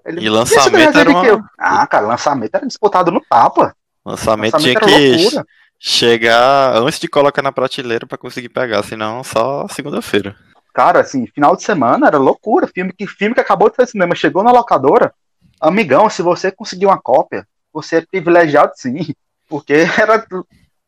Ele, 0.07 0.21
e 0.21 0.29
lançamento 0.29 0.97
era 0.97 1.11
uma... 1.11 1.51
Ah, 1.59 1.85
cara, 1.85 2.07
lançamento 2.07 2.55
era 2.55 2.65
disputado 2.65 3.11
no 3.11 3.21
tapa. 3.21 3.75
Lançamento, 4.07 4.53
lançamento 4.53 4.87
tinha 4.87 5.19
que 5.19 5.43
chegar 5.81 6.77
antes 6.77 7.01
de 7.01 7.09
colocar 7.09 7.43
na 7.43 7.51
prateleira 7.51 8.07
para 8.07 8.17
conseguir 8.17 8.51
pegar, 8.51 8.85
senão 8.85 9.25
só 9.25 9.67
segunda-feira. 9.67 10.37
Cara, 10.73 11.01
assim, 11.01 11.27
final 11.27 11.57
de 11.57 11.65
semana 11.65 12.07
era 12.07 12.19
loucura. 12.19 12.69
Filme 12.73 12.93
que, 12.93 13.05
filme 13.05 13.35
que 13.35 13.41
acabou 13.41 13.69
de 13.69 13.75
sair 13.75 13.89
cinema, 13.89 14.15
chegou 14.15 14.45
na 14.45 14.53
locadora. 14.53 15.13
Amigão, 15.61 16.09
se 16.09 16.23
você 16.23 16.53
conseguir 16.53 16.87
uma 16.87 17.03
cópia, 17.03 17.45
você 17.73 17.97
é 17.97 18.07
privilegiado 18.09 18.71
sim, 18.77 19.13
porque 19.51 19.75
era, 20.01 20.25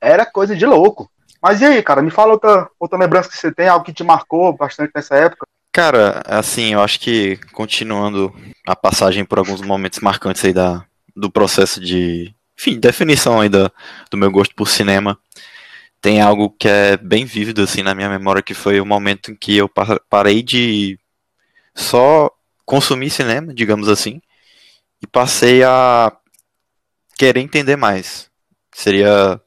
era 0.01 0.25
coisa 0.25 0.55
de 0.55 0.65
louco. 0.65 1.11
Mas 1.47 1.61
e 1.61 1.65
aí, 1.65 1.81
cara, 1.81 2.03
me 2.03 2.11
fala 2.11 2.33
outra, 2.33 2.69
outra 2.77 2.99
lembrança 2.99 3.29
que 3.29 3.37
você 3.37 3.53
tem, 3.53 3.69
algo 3.69 3.85
que 3.85 3.93
te 3.93 4.03
marcou 4.03 4.53
bastante 4.53 4.91
nessa 4.93 5.15
época. 5.15 5.47
Cara, 5.71 6.21
assim, 6.27 6.73
eu 6.73 6.83
acho 6.83 6.99
que 6.99 7.37
continuando 7.53 8.35
a 8.67 8.75
passagem 8.75 9.25
por 9.25 9.39
alguns 9.39 9.61
momentos 9.61 10.01
marcantes 10.01 10.45
aí 10.45 10.53
da, 10.53 10.85
do 11.15 11.31
processo 11.31 11.81
de, 11.81 12.35
enfim, 12.59 12.81
definição 12.81 13.41
aí 13.41 13.49
da, 13.49 13.71
do 14.11 14.17
meu 14.17 14.29
gosto 14.29 14.57
por 14.57 14.67
cinema, 14.67 15.17
tem 16.01 16.21
algo 16.21 16.51
que 16.51 16.67
é 16.67 16.97
bem 16.97 17.25
vívido 17.25 17.63
assim 17.63 17.81
na 17.81 17.95
minha 17.95 18.11
memória 18.11 18.43
que 18.43 18.53
foi 18.53 18.81
o 18.81 18.85
momento 18.85 19.31
em 19.31 19.37
que 19.37 19.57
eu 19.57 19.71
parei 20.11 20.43
de 20.43 20.99
só 21.77 22.29
consumir 22.65 23.09
cinema, 23.09 23.55
digamos 23.55 23.89
assim, 23.89 24.21
e 25.01 25.07
passei 25.07 25.63
a 25.63 26.11
querer 27.17 27.39
entender 27.39 27.77
mais. 27.77 28.29
Seria 28.73 29.41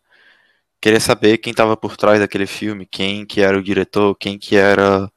querer 0.81 0.99
saber 0.99 1.37
quem 1.37 1.51
estava 1.51 1.75
por 1.75 1.97
trás 1.97 2.19
daquele 2.19 2.47
filme, 2.47 2.85
quem 2.85 3.25
que 3.25 3.41
era 3.41 3.57
o 3.57 3.63
diretor, 3.63 4.15
quem 4.15 4.37
que 4.37 4.55
era 4.55 5.11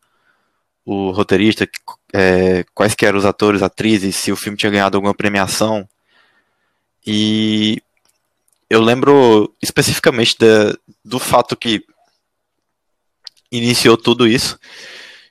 o 0.85 1.11
roteirista, 1.11 1.69
é, 2.13 2.65
quais 2.75 2.95
que 2.95 3.07
eram 3.07 3.19
os 3.19 3.25
atores, 3.25 3.63
atrizes, 3.63 4.17
se 4.17 4.33
o 4.33 4.37
filme 4.37 4.59
tinha 4.59 4.71
ganhado 4.71 4.97
alguma 4.97 5.15
premiação. 5.15 5.89
E 7.07 7.81
eu 8.69 8.81
lembro 8.81 9.55
especificamente 9.63 10.37
de, 10.39 10.77
do 11.05 11.19
fato 11.19 11.57
que 11.57 11.85
iniciou 13.51 13.97
tudo 13.97 14.27
isso. 14.27 14.59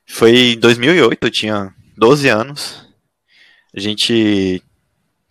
Foi 0.08 0.54
em 0.54 0.60
2008, 0.60 1.18
eu 1.22 1.32
tinha 1.32 1.74
12 1.98 2.30
anos. 2.30 2.88
A 3.76 3.80
gente 3.80 4.62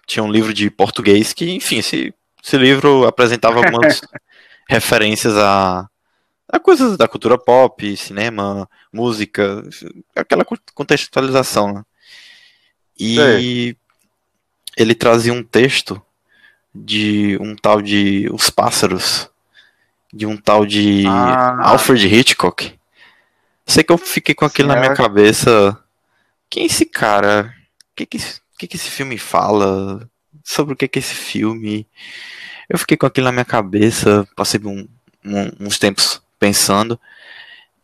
tinha 0.07 0.23
um 0.23 0.31
livro 0.31 0.53
de 0.53 0.71
português 0.71 1.33
que, 1.33 1.51
enfim, 1.51 1.79
esse, 1.79 2.13
esse 2.43 2.57
livro 2.57 3.07
apresentava 3.07 3.59
algumas 3.59 4.01
referências 4.71 5.37
a, 5.37 5.89
a 6.49 6.61
coisas 6.61 6.97
da 6.97 7.09
cultura 7.09 7.37
pop, 7.37 7.97
cinema, 7.97 8.71
música, 8.93 9.65
aquela 10.15 10.45
contextualização. 10.73 11.75
Né? 11.75 11.85
E 12.97 13.77
ele 14.77 14.95
trazia 14.95 15.33
um 15.33 15.43
texto 15.43 16.01
de 16.73 17.37
um 17.41 17.57
tal 17.57 17.83
de 17.83 18.31
Os 18.33 18.49
Pássaros, 18.49 19.29
de 20.13 20.25
um 20.25 20.37
tal 20.37 20.65
de 20.65 21.05
ah. 21.05 21.71
Alfred 21.71 22.07
Hitchcock. 22.07 22.79
Sei 23.67 23.83
que 23.83 23.93
eu 23.93 23.99
fiquei 23.99 24.37
com 24.37 24.45
aquilo 24.45 24.69
na 24.69 24.77
minha 24.77 24.93
é. 24.93 24.97
cabeça. 24.97 25.77
Quem 26.49 26.63
é 26.63 26.67
esse 26.67 26.87
cara? 26.87 27.53
O 27.91 27.97
que 27.97 28.07
que, 28.07 28.19
que 28.57 28.69
que 28.69 28.77
esse 28.77 28.91
filme 28.91 29.19
fala? 29.19 30.09
Sobre 30.45 30.75
o 30.75 30.77
que 30.77 30.87
que 30.87 30.99
é 30.99 31.03
esse 31.03 31.15
filme? 31.15 31.89
Eu 32.71 32.79
fiquei 32.79 32.97
com 32.97 33.05
aquilo 33.05 33.25
na 33.25 33.33
minha 33.33 33.45
cabeça, 33.45 34.27
passei 34.37 34.61
um, 34.65 34.89
um, 35.25 35.51
uns 35.67 35.79
tempos 35.79 36.23
pensando 36.39 36.99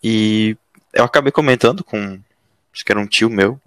e 0.02 0.56
eu 0.94 1.04
acabei 1.04 1.32
comentando 1.32 1.82
com, 1.82 2.18
acho 2.72 2.84
que 2.84 2.92
era 2.92 3.00
um 3.00 3.06
tio 3.06 3.28
meu, 3.28 3.60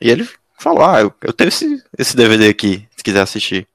e 0.00 0.10
ele 0.10 0.26
falou, 0.58 0.84
ah, 0.84 1.00
eu, 1.00 1.12
eu 1.20 1.32
tenho 1.32 1.48
esse, 1.48 1.84
esse 1.96 2.16
DVD 2.16 2.48
aqui, 2.48 2.88
se 2.96 3.04
quiser 3.04 3.20
assistir. 3.20 3.68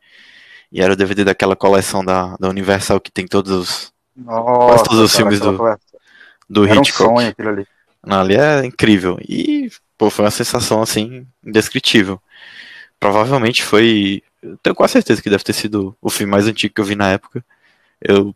E 0.72 0.82
era 0.82 0.92
o 0.92 0.96
DVD 0.96 1.24
daquela 1.24 1.56
coleção 1.56 2.04
da, 2.04 2.36
da 2.38 2.50
Universal 2.50 3.00
que 3.00 3.12
tem 3.12 3.28
todos 3.28 3.52
os, 3.52 3.94
Nossa, 4.16 4.84
todos 4.84 5.00
os 5.00 5.16
filmes 5.16 5.40
do, 5.40 5.78
do 6.50 6.66
era 6.66 6.80
Hitchcock. 6.80 7.12
Um 7.12 7.16
sonho 7.16 7.30
aquilo 7.30 7.50
ali. 7.50 7.68
Não, 8.06 8.22
ali 8.22 8.36
é 8.36 8.66
incrível. 8.66 9.18
E, 9.22 9.72
pô, 9.98 10.10
foi 10.10 10.26
uma 10.26 10.32
sensação, 10.32 10.82
assim, 10.82 11.26
indescritível. 11.44 12.22
Provavelmente 13.00 13.64
foi. 13.64 14.22
Eu 14.46 14.58
tenho 14.58 14.76
quase 14.76 14.94
certeza 14.94 15.22
que 15.22 15.30
deve 15.30 15.44
ter 15.44 15.54
sido 15.54 15.98
o 16.00 16.10
filme 16.10 16.32
mais 16.32 16.48
antigo 16.48 16.74
que 16.74 16.80
eu 16.80 16.86
vi 16.86 16.96
na 16.96 17.10
época. 17.10 17.44
Eu 18.00 18.36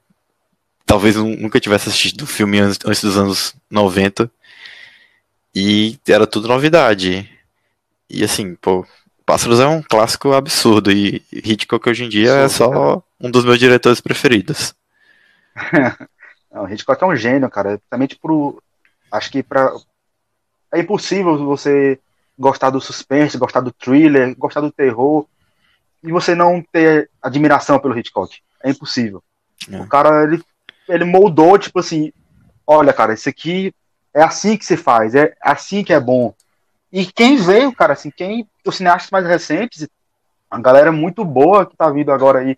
talvez 0.86 1.16
nunca 1.16 1.60
tivesse 1.60 1.88
assistido 1.88 2.24
o 2.24 2.28
filme 2.28 2.60
antes, 2.60 2.80
antes 2.84 3.04
dos 3.04 3.16
anos 3.16 3.56
90. 3.70 4.30
E 5.56 6.00
era 6.08 6.26
tudo 6.26 6.48
novidade. 6.48 7.30
E 8.10 8.24
assim, 8.24 8.56
pô, 8.56 8.86
Pássaros 9.24 9.60
é 9.60 9.68
um 9.68 9.84
clássico 9.84 10.34
absurdo 10.34 10.92
e 10.92 11.24
Hitchcock 11.32 11.88
hoje 11.88 12.06
em 12.06 12.10
dia 12.10 12.32
é 12.32 12.50
só 12.50 12.70
cara. 12.70 13.04
um 13.22 13.30
dos 13.30 13.46
meus 13.46 13.60
diretores 13.60 14.02
preferidos. 14.02 14.74
Não, 16.52 16.68
Hitchcock 16.68 17.04
é 17.04 17.06
um 17.06 17.16
gênio, 17.16 17.50
cara. 17.52 17.78
Principalmente 17.78 18.16
pro. 18.16 18.60
Acho 19.12 19.30
que 19.30 19.44
pra. 19.44 19.72
É 20.74 20.80
impossível 20.80 21.38
você 21.46 22.00
gostar 22.38 22.72
do 22.72 22.82
suspense, 22.82 23.38
gostar 23.38 23.62
do 23.62 23.72
thriller, 23.72 24.36
gostar 24.36 24.62
do 24.62 24.72
terror 24.72 25.28
e 26.04 26.12
você 26.12 26.34
não 26.36 26.64
ter 26.72 27.10
admiração 27.22 27.80
pelo 27.80 27.98
Hitchcock. 27.98 28.38
É 28.64 28.70
impossível. 28.70 29.24
É. 29.72 29.80
O 29.80 29.88
cara, 29.88 30.24
ele, 30.24 30.44
ele 30.88 31.06
moldou, 31.06 31.58
tipo 31.58 31.80
assim, 31.80 32.12
olha, 32.66 32.94
cara, 32.94 33.14
isso 33.14 33.30
aqui 33.30 33.74
é 34.14 34.22
assim 34.22 34.58
que 34.58 34.66
se 34.66 34.78
faz, 34.78 35.16
é 35.16 35.36
assim 35.42 35.84
que 35.84 35.94
é 35.94 36.00
bom. 36.00 36.34
E 36.92 37.06
quem 37.06 37.38
veio, 37.38 37.74
cara, 37.74 37.94
assim, 37.94 38.10
quem. 38.10 38.48
Os 38.66 38.78
cineastas 38.78 39.10
mais 39.12 39.26
recentes, 39.26 39.88
a 40.50 40.60
galera 40.60 40.92
muito 40.92 41.24
boa 41.26 41.66
que 41.66 41.76
tá 41.76 41.90
vindo 41.90 42.12
agora 42.12 42.40
aí 42.40 42.58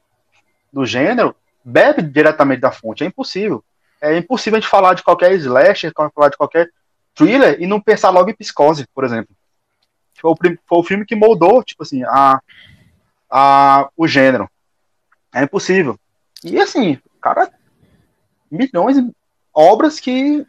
do 0.71 0.85
gênero, 0.85 1.35
bebe 1.63 2.01
diretamente 2.01 2.61
da 2.61 2.71
fonte. 2.71 3.03
É 3.03 3.07
impossível. 3.07 3.63
É 4.01 4.17
impossível 4.17 4.57
a 4.57 4.61
gente 4.61 4.69
falar 4.69 4.93
de 4.93 5.03
qualquer 5.03 5.33
slasher, 5.33 5.93
falar 5.93 6.29
de 6.29 6.37
qualquer 6.37 6.69
thriller 7.13 7.61
e 7.61 7.67
não 7.67 7.79
pensar 7.79 8.09
logo 8.09 8.29
em 8.29 8.35
psicose, 8.35 8.87
por 8.93 9.03
exemplo. 9.03 9.35
Foi 10.19 10.31
o, 10.31 10.35
foi 10.35 10.77
o 10.79 10.83
filme 10.83 11.05
que 11.05 11.15
moldou, 11.15 11.63
tipo 11.63 11.83
assim, 11.83 12.03
a, 12.03 12.39
a, 13.31 13.89
o 13.95 14.07
gênero. 14.07 14.49
É 15.33 15.43
impossível. 15.43 15.97
E 16.43 16.59
assim, 16.59 16.99
cara, 17.21 17.49
milhões 18.51 18.97
de 18.97 19.09
obras 19.53 19.99
que 19.99 20.45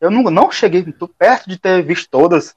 eu 0.00 0.10
não, 0.10 0.22
não 0.24 0.50
cheguei 0.50 0.82
perto 1.18 1.48
de 1.48 1.58
ter 1.58 1.82
visto 1.82 2.08
todas. 2.10 2.54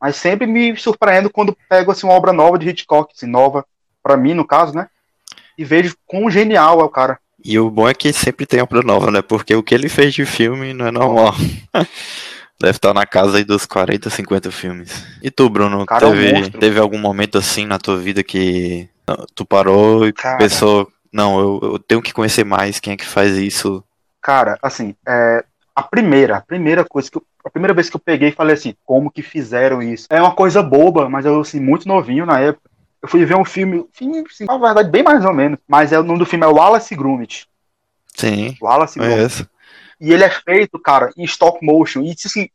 Mas 0.00 0.16
sempre 0.16 0.46
me 0.46 0.76
surpreendo 0.76 1.30
quando 1.30 1.56
pego 1.68 1.90
assim, 1.90 2.06
uma 2.06 2.14
obra 2.14 2.32
nova 2.32 2.58
de 2.58 2.68
Hitchcock, 2.68 3.14
assim, 3.16 3.26
nova 3.26 3.64
para 4.02 4.18
mim, 4.18 4.34
no 4.34 4.46
caso, 4.46 4.74
né? 4.74 4.88
E 5.56 5.64
vejo 5.64 5.96
quão 6.04 6.30
genial 6.30 6.80
é 6.80 6.84
o 6.84 6.90
cara. 6.90 7.18
E 7.42 7.58
o 7.58 7.70
bom 7.70 7.88
é 7.88 7.94
que 7.94 8.12
sempre 8.12 8.44
tem 8.44 8.60
obra 8.60 8.82
nova, 8.82 9.10
né? 9.10 9.22
Porque 9.22 9.54
o 9.54 9.62
que 9.62 9.74
ele 9.74 9.88
fez 9.88 10.12
de 10.12 10.26
filme 10.26 10.74
não 10.74 10.86
é 10.86 10.90
normal. 10.90 11.34
Deve 12.60 12.76
estar 12.76 12.94
na 12.94 13.04
casa 13.04 13.38
aí 13.38 13.44
dos 13.44 13.66
40, 13.66 14.08
50 14.08 14.50
filmes. 14.50 15.04
E 15.22 15.30
tu, 15.30 15.50
Bruno, 15.50 15.84
cara, 15.84 16.10
teve, 16.10 16.30
é 16.30 16.38
um 16.38 16.50
teve 16.50 16.78
algum 16.78 16.98
momento 16.98 17.36
assim 17.36 17.66
na 17.66 17.78
tua 17.78 17.96
vida 17.96 18.22
que 18.22 18.88
tu 19.34 19.44
parou 19.44 20.06
e 20.06 20.12
cara, 20.12 20.38
pensou, 20.38 20.90
não, 21.12 21.38
eu, 21.38 21.60
eu, 21.62 21.78
tenho 21.78 22.00
que 22.00 22.12
conhecer 22.12 22.44
mais 22.44 22.80
quem 22.80 22.94
é 22.94 22.96
que 22.96 23.06
faz 23.06 23.36
isso? 23.36 23.84
Cara, 24.22 24.58
assim, 24.62 24.94
é, 25.06 25.44
a 25.74 25.82
primeira, 25.82 26.36
a 26.36 26.40
primeira 26.40 26.84
coisa 26.84 27.10
que 27.10 27.18
eu, 27.18 27.24
a 27.44 27.50
primeira 27.50 27.74
vez 27.74 27.90
que 27.90 27.96
eu 27.96 28.00
peguei 28.00 28.30
e 28.30 28.32
falei 28.32 28.54
assim, 28.54 28.74
como 28.84 29.10
que 29.10 29.20
fizeram 29.20 29.82
isso? 29.82 30.06
É 30.08 30.20
uma 30.20 30.34
coisa 30.34 30.62
boba, 30.62 31.08
mas 31.08 31.26
eu 31.26 31.40
assim 31.40 31.60
muito 31.60 31.86
novinho 31.86 32.24
na 32.24 32.40
época. 32.40 32.70
Eu 33.02 33.08
fui 33.08 33.24
ver 33.26 33.36
um 33.36 33.44
filme, 33.44 33.84
filme 33.92 34.24
assim, 34.26 34.46
na 34.46 34.56
verdade 34.56 34.90
bem 34.90 35.02
mais 35.02 35.24
ou 35.24 35.34
menos, 35.34 35.58
mas 35.68 35.92
é 35.92 35.98
o 35.98 36.02
nome 36.02 36.20
do 36.20 36.26
filme 36.26 36.46
é 36.46 36.48
Wallace 36.48 36.94
Gromit. 36.94 37.46
Sim. 38.16 38.56
Wallace 38.62 38.98
Gromit. 38.98 39.46
E 40.00 40.12
ele 40.12 40.24
é 40.24 40.30
feito, 40.30 40.78
cara, 40.78 41.10
em 41.16 41.24
stop 41.24 41.64
motion. 41.64 42.02
E 42.02 42.14
assim, 42.24 42.48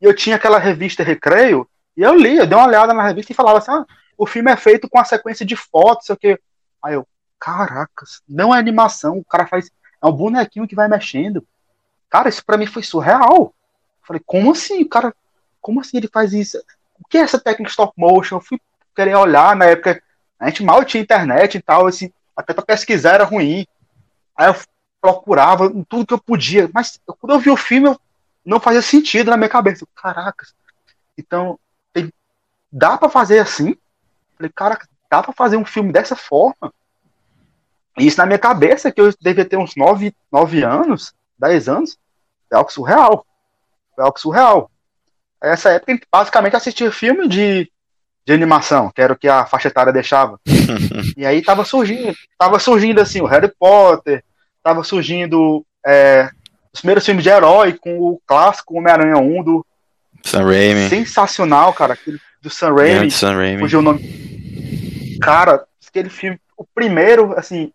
eu 0.00 0.14
tinha 0.14 0.36
aquela 0.36 0.58
revista 0.58 1.02
Recreio 1.02 1.68
e 1.96 2.02
eu 2.02 2.14
li, 2.14 2.36
eu 2.36 2.46
dei 2.46 2.56
uma 2.56 2.66
olhada 2.66 2.92
na 2.92 3.06
revista 3.06 3.32
e 3.32 3.34
falava 3.34 3.58
assim: 3.58 3.70
ah, 3.70 3.86
o 4.18 4.26
filme 4.26 4.50
é 4.50 4.56
feito 4.56 4.88
com 4.88 4.98
a 4.98 5.04
sequência 5.04 5.46
de 5.46 5.56
fotos, 5.56 6.06
sei 6.06 6.14
o 6.14 6.18
quê. 6.18 6.40
Aí 6.82 6.94
eu, 6.94 7.06
caracas, 7.38 8.22
não 8.28 8.54
é 8.54 8.58
animação, 8.58 9.18
o 9.18 9.24
cara 9.24 9.46
faz. 9.46 9.70
É 10.02 10.06
um 10.06 10.12
bonequinho 10.12 10.68
que 10.68 10.74
vai 10.74 10.88
mexendo. 10.88 11.46
Cara, 12.10 12.28
isso 12.28 12.44
para 12.44 12.58
mim 12.58 12.66
foi 12.66 12.82
surreal. 12.82 13.54
Falei, 14.02 14.22
como 14.24 14.52
assim, 14.52 14.84
cara? 14.84 15.14
Como 15.60 15.80
assim 15.80 15.96
ele 15.96 16.08
faz 16.08 16.32
isso? 16.32 16.58
O 17.00 17.08
que 17.08 17.18
é 17.18 17.22
essa 17.22 17.40
técnica 17.40 17.70
stop 17.70 17.92
motion? 17.96 18.36
Eu 18.36 18.40
fui 18.40 18.60
querer 18.94 19.16
olhar 19.16 19.56
na 19.56 19.64
época. 19.64 20.02
A 20.38 20.48
gente 20.48 20.62
mal 20.62 20.84
tinha 20.84 21.02
internet 21.02 21.56
e 21.56 21.62
tal, 21.62 21.86
assim, 21.86 22.12
até 22.36 22.52
para 22.52 22.64
pesquisar 22.64 23.14
era 23.14 23.24
ruim. 23.24 23.66
Aí 24.36 24.48
eu 24.48 24.56
procurava 25.06 25.70
tudo 25.88 26.06
que 26.06 26.14
eu 26.14 26.18
podia, 26.18 26.68
mas 26.74 27.00
quando 27.06 27.32
eu 27.32 27.38
vi 27.38 27.48
o 27.48 27.56
filme, 27.56 27.88
eu, 27.88 28.00
não 28.44 28.58
fazia 28.58 28.82
sentido 28.82 29.30
na 29.30 29.36
minha 29.36 29.48
cabeça. 29.48 29.86
Caracas. 29.94 30.52
Então, 31.16 31.58
tem, 31.92 32.12
dá 32.72 32.98
para 32.98 33.08
fazer 33.08 33.38
assim? 33.38 33.76
Falei, 34.36 34.50
cara, 34.52 34.78
dá 35.08 35.22
para 35.22 35.32
fazer 35.32 35.56
um 35.56 35.64
filme 35.64 35.92
dessa 35.92 36.16
forma? 36.16 36.72
E 37.96 38.06
isso 38.06 38.18
na 38.18 38.26
minha 38.26 38.38
cabeça, 38.38 38.90
que 38.90 39.00
eu 39.00 39.14
devia 39.20 39.44
ter 39.44 39.56
uns 39.56 39.76
9, 39.76 40.12
9 40.30 40.64
anos, 40.64 41.14
10 41.38 41.68
anos, 41.68 41.98
é 42.52 42.56
algo 42.56 42.72
surreal. 42.72 43.24
É 43.96 44.02
algo 44.02 44.18
surreal. 44.18 44.70
Essa 45.40 45.70
época, 45.70 45.92
a 45.92 45.94
gente 45.94 46.06
basicamente 46.10 46.56
assistia 46.56 46.90
filme 46.90 47.28
de, 47.28 47.70
de 48.24 48.32
animação, 48.32 48.90
que 48.90 49.00
era 49.00 49.12
o 49.12 49.16
que 49.16 49.28
a 49.28 49.46
faixa 49.46 49.68
etária 49.68 49.92
deixava. 49.92 50.40
e 51.16 51.24
aí 51.24 51.42
tava 51.42 51.64
surgindo, 51.64 52.12
tava 52.36 52.58
surgindo 52.58 53.00
assim, 53.00 53.20
o 53.20 53.26
Harry 53.26 53.52
Potter, 53.56 54.24
tava 54.66 54.82
surgindo 54.82 55.64
é, 55.86 56.28
os 56.74 56.80
primeiros 56.80 57.04
filmes 57.06 57.22
de 57.22 57.30
herói, 57.30 57.72
com 57.74 58.00
o 58.00 58.20
clássico 58.26 58.76
Homem-Aranha 58.76 59.16
1 59.16 59.44
do. 59.44 59.64
Sam 60.24 60.44
Raimi. 60.44 60.88
Sensacional, 60.88 61.72
cara. 61.72 61.92
Aquele 61.94 62.18
do 62.42 62.50
Sam 62.50 62.74
Raimi. 62.74 63.08
Sam 63.12 63.36
Raimi. 63.36 63.60
Fugiu 63.60 63.78
o 63.78 63.82
nome. 63.82 65.18
Cara, 65.22 65.64
aquele 65.88 66.10
filme. 66.10 66.38
o 66.56 66.64
primeiro, 66.64 67.32
assim, 67.38 67.72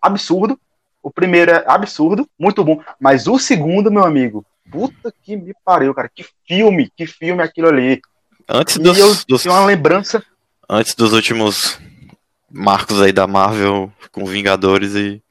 absurdo. 0.00 0.58
O 1.02 1.10
primeiro 1.10 1.50
é 1.52 1.64
absurdo, 1.68 2.26
muito 2.38 2.64
bom. 2.64 2.82
Mas 2.98 3.26
o 3.28 3.38
segundo, 3.38 3.92
meu 3.92 4.04
amigo, 4.04 4.44
puta 4.70 5.12
que 5.22 5.36
me 5.36 5.52
pariu, 5.64 5.94
cara. 5.94 6.10
Que 6.12 6.24
filme, 6.48 6.90
que 6.96 7.06
filme 7.06 7.42
aquilo 7.42 7.68
ali. 7.68 8.00
Antes 8.48 8.76
E 8.76 8.78
dos, 8.80 8.98
eu 8.98 9.14
dos- 9.28 9.42
tenho 9.42 9.54
uma 9.54 9.66
lembrança. 9.66 10.22
antes 10.68 10.94
dos 10.94 11.12
últimos 11.12 11.78
marcos 12.50 13.00
aí 13.02 13.12
da 13.12 13.26
Marvel 13.26 13.92
com 14.10 14.24
Vingadores 14.24 14.94
e. 14.94 15.22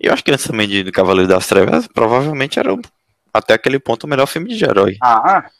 Eu 0.00 0.12
acho 0.12 0.22
que 0.22 0.30
antes 0.30 0.46
também 0.46 0.68
de 0.68 0.92
Cavaleiro 0.92 1.28
das 1.28 1.46
Trevas, 1.46 1.88
provavelmente 1.88 2.58
era 2.58 2.76
até 3.32 3.54
aquele 3.54 3.78
ponto 3.78 4.04
o 4.04 4.08
melhor 4.08 4.26
filme 4.26 4.48
de 4.48 4.64
herói. 4.64 4.96
Ah, 5.02 5.50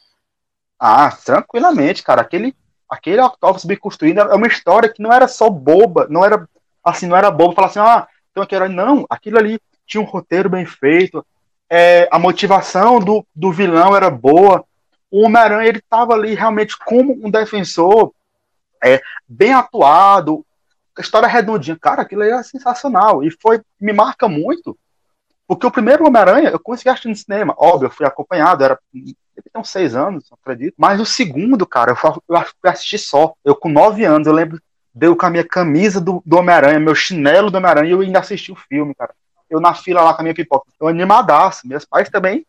ah, 0.79 1.11
tranquilamente, 1.11 2.03
cara. 2.03 2.23
Aquele, 2.23 2.55
aquele 2.89 3.21
Octopus 3.21 3.65
bem 3.65 3.77
construído 3.77 4.21
é 4.21 4.35
uma 4.35 4.47
história 4.47 4.89
que 4.89 5.03
não 5.03 5.13
era 5.13 5.27
só 5.27 5.51
boba, 5.51 6.07
não 6.09 6.25
era 6.25 6.49
assim, 6.85 7.07
não 7.07 7.17
era 7.17 7.31
boba 7.31 7.55
falar 7.55 7.67
assim, 7.67 7.81
ah, 7.81 8.07
então 8.31 8.43
aquele 8.43 8.65
herói. 8.65 8.75
Não, 8.75 9.05
aquilo 9.11 9.39
ali 9.39 9.61
tinha 9.87 10.01
um 10.01 10.07
roteiro 10.07 10.49
bem 10.49 10.65
feito, 10.65 11.25
é, 11.71 12.09
a 12.11 12.19
motivação 12.19 13.01
do, 13.01 13.27
do 13.35 13.53
vilão 13.53 13.97
era 13.97 14.11
boa. 14.11 14.65
O 15.11 15.25
Homem-Aranha, 15.25 15.69
ele 15.69 15.81
tava 15.81 16.15
ali 16.15 16.35
realmente 16.35 16.77
como 16.79 17.19
um 17.25 17.31
defensor, 17.31 18.13
é, 18.85 19.01
bem 19.27 19.53
atuado, 19.53 20.45
história 21.01 21.29
redondinha. 21.29 21.79
Cara, 21.81 22.03
aquilo 22.03 22.23
aí 22.23 22.31
era 22.31 22.43
sensacional. 22.43 23.23
E 23.23 23.31
foi, 23.31 23.61
me 23.81 23.93
marca 23.93 24.29
muito, 24.29 24.79
porque 25.47 25.67
o 25.67 25.71
primeiro 25.71 26.07
Homem-Aranha 26.07 26.51
eu 26.51 26.61
consegui 26.61 26.91
assistir 26.91 27.09
no 27.09 27.17
cinema. 27.17 27.55
Óbvio, 27.57 27.87
eu 27.87 27.91
fui 27.91 28.07
acompanhado, 28.07 28.65
era 28.65 28.79
ele 28.95 29.51
tem 29.53 29.61
uns 29.61 29.71
seis 29.71 29.95
anos, 29.95 30.25
acredito. 30.33 30.75
Mas 30.77 31.01
o 31.01 31.07
segundo, 31.07 31.65
cara, 31.65 31.93
eu 31.93 31.97
fui 31.97 32.71
assistir 32.71 32.99
só. 32.99 33.35
Eu 33.45 33.55
com 33.55 33.69
nove 33.69 34.05
anos, 34.05 34.27
eu 34.27 34.33
lembro, 34.33 34.61
deu 34.93 35.15
com 35.15 35.27
a 35.27 35.31
minha 35.31 35.45
camisa 35.47 36.01
do, 36.01 36.21
do 36.27 36.37
Homem-Aranha, 36.37 36.81
meu 36.81 36.95
chinelo 36.95 37.51
do 37.51 37.57
Homem-Aranha, 37.57 37.89
e 37.89 37.93
eu 37.93 38.01
ainda 38.01 38.19
assisti 38.19 38.51
o 38.51 38.57
filme, 38.57 38.95
cara. 38.95 39.15
Eu 39.49 39.61
na 39.61 39.75
fila 39.75 40.03
lá 40.03 40.13
com 40.13 40.21
a 40.21 40.25
minha 40.25 40.35
pipoca. 40.35 40.67
Eu 40.79 40.89
animadaço. 40.89 41.67
Meus 41.67 41.85
pais 41.85 42.11
também 42.11 42.45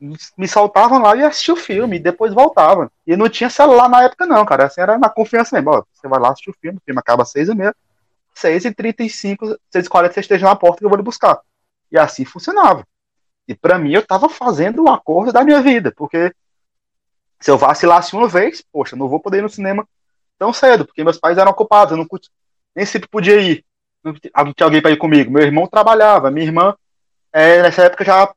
me- 0.00 0.48
soltavam 0.48 0.98
lá 1.00 1.16
e 1.16 1.22
assistiam 1.24 1.56
o 1.56 1.60
filme, 1.60 1.96
e 1.96 2.00
depois 2.00 2.32
voltavam. 2.34 2.90
E 3.06 3.16
não 3.16 3.28
tinha 3.28 3.50
celular 3.50 3.88
na 3.88 4.02
época, 4.04 4.26
não, 4.26 4.44
cara. 4.44 4.66
Assim, 4.66 4.80
era 4.80 4.98
na 4.98 5.08
confiança 5.08 5.56
mesmo. 5.56 5.70
Ó, 5.70 5.84
você 5.92 6.08
vai 6.08 6.20
lá 6.20 6.30
assistir 6.30 6.50
o 6.50 6.56
filme, 6.60 6.78
o 6.78 6.82
filme 6.84 6.98
acaba 7.00 7.22
às 7.22 7.30
seis 7.30 7.48
e 7.48 7.54
meia. 7.54 7.74
6 8.34 8.66
e 8.66 8.74
35, 8.74 9.56
6 9.70 9.86
e 9.86 9.88
40 9.88 10.12
você 10.12 10.20
esteja 10.20 10.44
na 10.46 10.54
porta 10.54 10.78
que 10.78 10.84
eu 10.84 10.90
vou 10.90 10.98
lhe 10.98 11.02
buscar. 11.02 11.40
E 11.90 11.98
assim 11.98 12.24
funcionava. 12.24 12.86
E 13.48 13.54
pra 13.54 13.78
mim 13.78 13.92
eu 13.94 14.06
tava 14.06 14.28
fazendo 14.28 14.84
o 14.84 14.90
acordo 14.90 15.32
da 15.32 15.42
minha 15.42 15.62
vida, 15.62 15.90
porque 15.96 16.34
se 17.40 17.50
eu 17.50 17.56
vacilasse 17.56 18.14
uma 18.14 18.28
vez, 18.28 18.62
poxa, 18.70 18.94
não 18.94 19.08
vou 19.08 19.20
poder 19.20 19.38
ir 19.38 19.42
no 19.42 19.48
cinema 19.48 19.88
tão 20.38 20.52
cedo, 20.52 20.84
porque 20.84 21.02
meus 21.02 21.18
pais 21.18 21.38
eram 21.38 21.50
ocupados, 21.50 21.92
eu 21.92 21.96
não 21.96 22.06
nem 22.74 22.84
sempre 22.84 23.08
podia 23.08 23.40
ir. 23.40 23.64
Não 24.04 24.12
tinha 24.12 24.66
alguém 24.66 24.82
pra 24.82 24.90
ir 24.90 24.98
comigo. 24.98 25.30
Meu 25.32 25.42
irmão 25.42 25.66
trabalhava, 25.66 26.30
minha 26.30 26.46
irmã, 26.46 26.76
é, 27.32 27.62
nessa 27.62 27.84
época 27.84 28.04
já 28.04 28.30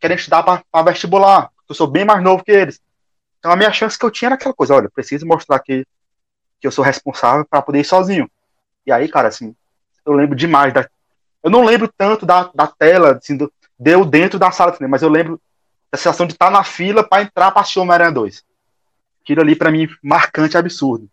querendo 0.00 0.18
estudar 0.18 0.42
pra 0.42 0.82
vestibular, 0.82 1.50
eu 1.68 1.74
sou 1.74 1.86
bem 1.86 2.04
mais 2.04 2.22
novo 2.22 2.44
que 2.44 2.50
eles. 2.52 2.80
Então 3.38 3.50
a 3.50 3.56
minha 3.56 3.72
chance 3.72 3.98
que 3.98 4.04
eu 4.04 4.10
tinha 4.10 4.28
era 4.28 4.34
aquela 4.36 4.54
coisa, 4.54 4.74
olha, 4.74 4.90
preciso 4.90 5.26
mostrar 5.26 5.58
que, 5.58 5.84
que 6.60 6.66
eu 6.66 6.70
sou 6.70 6.84
responsável 6.84 7.44
pra 7.44 7.62
poder 7.62 7.80
ir 7.80 7.84
sozinho. 7.84 8.30
E 8.86 8.92
aí, 8.92 9.08
cara, 9.08 9.28
assim, 9.28 9.54
eu 10.04 10.12
lembro 10.12 10.36
demais 10.36 10.72
da. 10.72 10.88
Eu 11.42 11.50
não 11.50 11.64
lembro 11.64 11.88
tanto 11.96 12.24
da, 12.24 12.50
da 12.54 12.66
tela, 12.66 13.16
assim, 13.16 13.36
do, 13.36 13.52
deu 13.78 14.04
dentro 14.04 14.38
da 14.38 14.50
sala 14.50 14.70
de 14.70 14.76
cinema, 14.76 14.92
mas 14.92 15.02
eu 15.02 15.08
lembro 15.08 15.40
da 15.90 15.98
sensação 15.98 16.26
de 16.26 16.34
estar 16.34 16.50
na 16.50 16.62
fila 16.62 17.02
pra 17.02 17.22
entrar 17.22 17.50
pra 17.50 17.62
assistir 17.62 17.80
Homem-Aranha 17.80 18.12
2. 18.12 18.44
Aquilo 19.22 19.40
ali, 19.40 19.56
pra 19.56 19.70
mim, 19.70 19.88
marcante, 20.02 20.56
absurdo. 20.56 21.08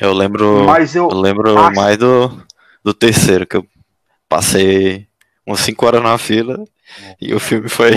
Eu 0.00 0.12
lembro. 0.12 0.64
Mas 0.64 0.94
eu. 0.94 1.08
Eu 1.10 1.16
lembro 1.16 1.58
acho- 1.58 1.76
mais 1.76 1.96
do, 1.98 2.44
do 2.82 2.94
terceiro, 2.94 3.46
que 3.46 3.56
eu 3.56 3.66
passei 4.28 5.06
umas 5.46 5.60
5 5.60 5.84
horas 5.84 6.02
na 6.02 6.16
fila 6.16 6.64
e 7.20 7.34
o 7.34 7.40
filme 7.40 7.68
foi 7.68 7.92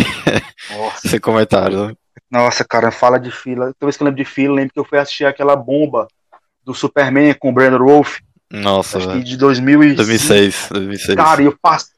sem 0.97 1.19
comentário. 1.19 1.87
né? 1.87 1.93
nossa, 2.29 2.65
cara, 2.65 2.91
fala 2.91 3.19
de 3.19 3.31
fila. 3.31 3.67
Toda 3.79 3.87
vez 3.87 3.97
que 3.97 4.03
eu 4.03 4.05
lembro 4.05 4.23
de 4.23 4.29
fila, 4.29 4.55
lembro 4.55 4.73
que 4.73 4.79
eu 4.79 4.85
fui 4.85 4.97
assistir 4.97 5.25
aquela 5.25 5.55
bomba 5.55 6.07
do 6.63 6.73
Superman 6.73 7.33
com 7.33 7.49
o 7.49 7.53
Brandon 7.53 7.85
Wolf, 7.85 8.19
Nossa, 8.51 8.97
acho 8.97 9.07
velho. 9.07 9.23
de 9.23 9.37
2005. 9.37 9.95
2006, 9.95 10.69
2006. 10.71 11.15
Cara, 11.15 11.41
eu 11.41 11.57
passei. 11.61 11.93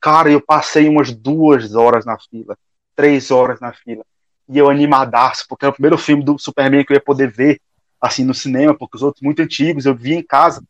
Cara, 0.00 0.30
eu 0.30 0.40
passei 0.40 0.88
umas 0.88 1.12
duas 1.12 1.74
horas 1.74 2.04
na 2.04 2.18
fila, 2.18 2.56
três 2.94 3.30
horas 3.30 3.58
na 3.60 3.72
fila. 3.72 4.04
E 4.48 4.58
eu 4.58 4.68
animadaço, 4.68 5.46
porque 5.48 5.64
era 5.64 5.70
o 5.70 5.74
primeiro 5.74 5.96
filme 5.96 6.22
do 6.24 6.38
Superman 6.38 6.84
que 6.84 6.92
eu 6.92 6.96
ia 6.96 7.00
poder 7.00 7.30
ver, 7.30 7.60
assim, 8.00 8.24
no 8.24 8.34
cinema, 8.34 8.76
porque 8.76 8.96
os 8.96 9.02
outros 9.02 9.22
muito 9.22 9.40
antigos 9.42 9.86
eu 9.86 9.94
vi 9.94 10.14
em 10.14 10.22
casa. 10.22 10.62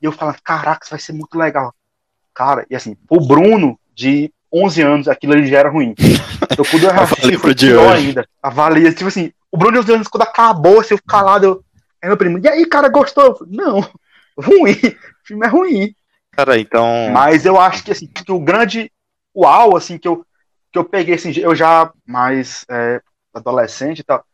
E 0.00 0.04
eu 0.04 0.12
falava, 0.12 0.38
caraca, 0.42 0.84
isso 0.84 0.90
vai 0.90 1.00
ser 1.00 1.12
muito 1.12 1.36
legal. 1.38 1.74
Cara, 2.34 2.66
e 2.70 2.76
assim, 2.76 2.96
o 3.08 3.20
Bruno, 3.26 3.78
de 3.94 4.32
11 4.52 4.82
anos, 4.82 5.08
aquilo 5.08 5.34
ali 5.34 5.46
já 5.46 5.58
era 5.58 5.68
ruim. 5.68 5.94
Eu 6.56 6.64
pude 6.64 6.86
assistir, 6.86 7.22
Avalia 7.22 7.38
pro 7.38 7.54
de 7.54 7.74
hoje. 7.74 8.06
ainda. 8.08 8.28
Avalia, 8.42 8.92
tipo 8.92 9.08
assim, 9.08 9.32
o 9.50 9.56
Bruno 9.56 9.72
de 9.72 9.78
11 9.80 9.92
anos, 9.94 10.08
quando 10.08 10.22
acabou, 10.22 10.80
assim, 10.80 10.94
eu 10.94 11.00
calado, 11.06 11.44
eu... 11.46 11.64
Aí 12.02 12.08
meu 12.08 12.16
primo, 12.16 12.38
e 12.38 12.48
aí, 12.48 12.64
cara, 12.64 12.88
gostou? 12.88 13.24
Eu 13.24 13.36
falei, 13.36 13.56
não, 13.56 13.80
ruim, 14.38 14.72
o 14.72 15.26
filme 15.26 15.46
é 15.46 15.48
ruim. 15.48 15.94
Cara, 16.32 16.58
então. 16.58 17.10
Mas 17.12 17.44
eu 17.44 17.58
acho 17.58 17.82
que, 17.82 17.90
assim, 17.90 18.06
que 18.06 18.30
o 18.30 18.38
grande 18.38 18.90
uau, 19.34 19.76
assim, 19.76 19.98
que 19.98 20.06
eu, 20.06 20.24
que 20.72 20.78
eu 20.78 20.84
peguei, 20.84 21.16
assim, 21.16 21.32
eu 21.36 21.54
já 21.54 21.90
mais 22.06 22.64
é, 22.70 23.00
adolescente 23.34 24.00
e 24.00 24.04
tal, 24.04 24.24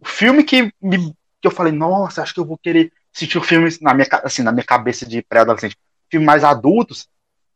o 0.00 0.06
filme 0.06 0.42
que, 0.42 0.72
me, 0.80 1.12
que 1.40 1.46
eu 1.46 1.50
falei, 1.50 1.72
nossa, 1.72 2.22
acho 2.22 2.34
que 2.34 2.40
eu 2.40 2.46
vou 2.46 2.58
querer 2.58 2.90
assistir 3.14 3.38
o 3.38 3.42
filme, 3.42 3.68
na 3.80 3.92
minha, 3.94 4.06
assim, 4.24 4.42
na 4.42 4.52
minha 4.52 4.64
cabeça 4.64 5.06
de 5.06 5.22
pré-adolescente, 5.22 5.76
filme 6.10 6.24
mais 6.24 6.42
adultos, 6.44 7.08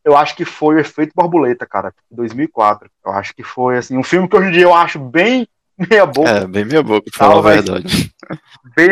eu 0.07 0.17
acho 0.17 0.37
que 0.37 0.45
foi 0.45 0.77
o 0.77 0.79
Efeito 0.79 1.13
Borboleta, 1.17 1.67
cara, 1.67 1.93
2004. 2.13 2.89
Eu 3.05 3.13
acho 3.13 3.35
que 3.35 3.43
foi, 3.43 3.77
assim, 3.77 3.99
um 3.99 4.05
filme 4.05 4.29
que 4.29 4.37
hoje 4.37 4.49
em 4.49 4.53
dia 4.53 4.63
eu 4.63 4.73
acho 4.73 4.99
bem 5.01 5.49
meia 5.91 6.07
boca, 6.07 6.31
É, 6.31 6.47
bem 6.47 6.65
minha 6.65 6.83
boca, 6.83 7.11
pra 7.11 7.27
falar 7.29 7.39
a 7.41 7.55
verdade. 7.55 8.15
bem, 8.77 8.91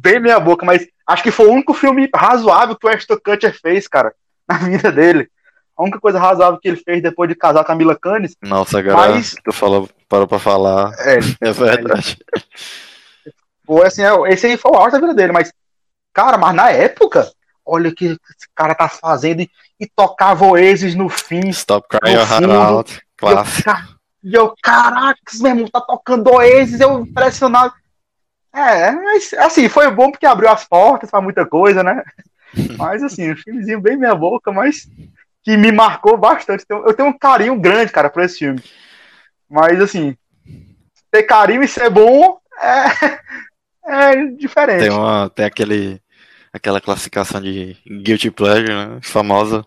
bem 0.00 0.20
meia 0.20 0.40
boca, 0.40 0.66
mas 0.66 0.86
acho 1.06 1.22
que 1.22 1.30
foi 1.30 1.46
o 1.46 1.52
único 1.52 1.72
filme 1.72 2.10
razoável 2.14 2.76
que 2.76 2.84
o 2.86 2.90
Ashton 2.90 3.16
Kutcher 3.24 3.56
fez, 3.58 3.86
cara, 3.86 4.12
na 4.48 4.58
vida 4.58 4.90
dele. 4.90 5.28
A 5.78 5.82
única 5.82 6.00
coisa 6.00 6.18
razoável 6.18 6.58
que 6.58 6.66
ele 6.68 6.78
fez 6.78 7.00
depois 7.02 7.28
de 7.28 7.36
casar 7.36 7.62
com 7.62 7.70
a 7.70 7.74
Mila 7.74 7.94
Kunis 7.94 8.34
Nossa, 8.42 8.78
agora 8.80 9.10
Mas- 9.12 9.36
tu 9.44 9.52
falou, 9.52 9.88
parou 10.08 10.26
pra 10.26 10.38
falar. 10.38 10.92
é, 10.98 11.18
É 11.40 11.52
verdade. 11.52 12.18
foi 13.64 13.86
assim, 13.86 14.02
é, 14.02 14.10
esse 14.32 14.46
aí 14.46 14.56
foi 14.56 14.72
o 14.72 14.74
auge 14.74 14.92
da 14.92 15.00
vida 15.00 15.14
dele, 15.14 15.32
mas, 15.32 15.52
cara, 16.12 16.36
mas 16.38 16.54
na 16.54 16.70
época, 16.70 17.30
olha 17.66 17.90
o 17.90 17.94
que 17.94 18.06
esse 18.06 18.48
cara 18.54 18.74
tá 18.74 18.88
fazendo 18.88 19.40
e, 19.42 19.50
e 19.80 19.86
tocava 19.86 20.46
Oasis 20.46 20.94
no 20.94 21.08
fim. 21.08 21.48
Stop 21.48 21.88
crying 21.88 22.16
out. 22.16 22.94
E 22.94 22.96
eu, 22.96 23.02
Clássico. 23.16 23.70
e 24.22 24.34
eu, 24.34 24.54
caraca, 24.62 25.20
meu 25.40 25.50
irmão 25.50 25.68
tá 25.68 25.80
tocando 25.80 26.30
Oasis, 26.30 26.80
eu 26.80 27.00
impressionado. 27.00 27.74
É, 28.54 28.90
mas 28.90 29.34
assim, 29.34 29.68
foi 29.68 29.90
bom 29.90 30.10
porque 30.10 30.24
abriu 30.24 30.48
as 30.48 30.64
portas 30.64 31.10
pra 31.10 31.20
muita 31.20 31.44
coisa, 31.44 31.82
né? 31.82 32.02
Mas 32.78 33.02
assim, 33.02 33.32
um 33.32 33.36
filmezinho 33.36 33.80
bem 33.80 33.98
meia 33.98 34.14
boca, 34.14 34.50
mas 34.50 34.88
que 35.42 35.56
me 35.56 35.70
marcou 35.70 36.16
bastante. 36.16 36.64
Então, 36.64 36.86
Eu 36.86 36.94
tenho 36.94 37.10
um 37.10 37.18
carinho 37.18 37.58
grande, 37.60 37.92
cara, 37.92 38.08
por 38.08 38.22
esse 38.22 38.38
filme. 38.38 38.62
Mas 39.48 39.78
assim, 39.80 40.16
ter 41.10 41.24
carinho 41.24 41.62
e 41.62 41.68
ser 41.68 41.90
bom 41.90 42.38
é, 42.60 43.20
é 44.12 44.26
diferente. 44.26 44.80
Tem, 44.80 44.90
uma, 44.90 45.30
tem 45.30 45.44
aquele, 45.44 46.00
aquela 46.56 46.80
classificação 46.80 47.40
de 47.40 47.76
Guilty 47.86 48.30
Pleasure, 48.30 48.72
né? 48.74 48.98
Famosa. 49.02 49.64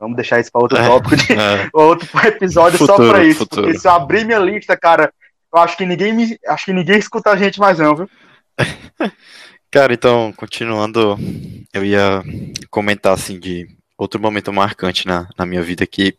Vamos 0.00 0.16
deixar 0.16 0.40
isso 0.40 0.50
para 0.50 0.62
outro 0.62 0.76
É. 0.78 0.86
tópico, 0.86 1.16
de, 1.16 1.32
É, 1.32 1.68
outro 1.72 2.08
episódio 2.26 2.78
só 2.78 2.86
Futuro, 2.86 3.10
pra 3.12 3.24
isso. 3.24 3.38
futuro. 3.40 3.62
Porque 3.62 3.78
se 3.78 3.86
eu 3.86 3.92
abrir 3.92 4.24
minha 4.24 4.38
lista, 4.38 4.76
cara, 4.76 5.12
eu 5.54 5.60
acho 5.60 5.76
que 5.76 5.86
ninguém 5.86 6.12
me, 6.12 6.38
acho 6.48 6.64
que 6.64 6.72
ninguém 6.72 6.98
escuta 6.98 7.30
a 7.30 7.36
gente 7.36 7.60
mais 7.60 7.78
não, 7.78 7.94
viu? 7.96 8.10
Cara, 9.70 9.94
então, 9.94 10.32
continuando, 10.36 11.18
eu 11.72 11.82
ia 11.82 12.22
comentar 12.70 13.14
assim 13.14 13.40
de 13.40 13.66
outro 13.96 14.20
momento 14.20 14.52
marcante 14.52 15.06
na, 15.06 15.26
na 15.38 15.46
minha 15.46 15.62
vida 15.62 15.86
que 15.86 16.14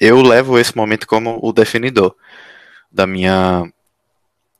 eu 0.00 0.20
levo 0.20 0.58
esse 0.58 0.76
momento 0.76 1.06
como 1.06 1.38
o 1.40 1.52
definidor 1.52 2.16
da 2.90 3.06
minha 3.06 3.62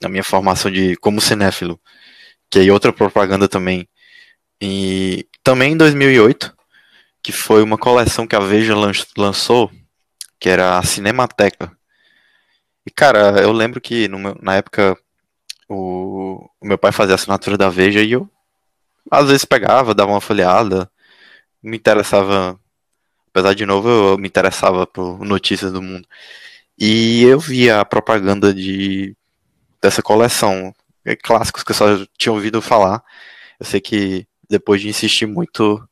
da 0.00 0.08
minha 0.08 0.22
formação 0.22 0.70
de 0.70 0.94
como 0.96 1.20
cinéfilo, 1.20 1.80
que 2.48 2.58
aí 2.60 2.70
outra 2.70 2.92
propaganda 2.92 3.48
também. 3.48 3.88
E 4.60 5.26
também 5.42 5.72
em 5.72 5.76
2008, 5.76 6.54
que 7.22 7.32
foi 7.32 7.62
uma 7.62 7.78
coleção 7.78 8.26
que 8.26 8.36
a 8.36 8.40
Veja 8.40 8.74
lan- 8.76 8.92
lançou, 9.16 9.70
que 10.40 10.48
era 10.48 10.78
a 10.78 10.82
Cinemateca. 10.82 11.72
E 12.86 12.90
cara, 12.90 13.40
eu 13.42 13.52
lembro 13.52 13.80
que 13.80 14.08
meu- 14.08 14.36
na 14.42 14.56
época 14.56 14.96
o, 15.68 16.48
o 16.60 16.66
meu 16.66 16.78
pai 16.78 16.92
fazia 16.92 17.14
assinatura 17.14 17.56
da 17.58 17.70
Veja 17.70 18.02
e 18.02 18.12
eu 18.12 18.30
às 19.10 19.28
vezes 19.28 19.44
pegava, 19.44 19.94
dava 19.94 20.12
uma 20.12 20.20
folheada, 20.20 20.90
me 21.62 21.76
interessava, 21.76 22.58
apesar 23.28 23.54
de 23.54 23.66
novo, 23.66 23.88
eu 23.88 24.18
me 24.18 24.28
interessava 24.28 24.86
por 24.86 25.20
notícias 25.24 25.72
do 25.72 25.82
mundo. 25.82 26.06
E 26.78 27.22
eu 27.24 27.38
via 27.40 27.80
a 27.80 27.84
propaganda 27.84 28.52
de 28.54 29.16
dessa 29.82 30.02
coleção, 30.02 30.74
é, 31.04 31.16
clássicos 31.16 31.62
que 31.64 31.72
eu 31.72 31.76
só 31.76 31.86
tinha 32.18 32.32
ouvido 32.32 32.62
falar. 32.62 33.02
Eu 33.60 33.66
sei 33.66 33.80
que 33.80 34.26
depois 34.48 34.80
de 34.80 34.88
insistir 34.88 35.26
muito, 35.26 35.82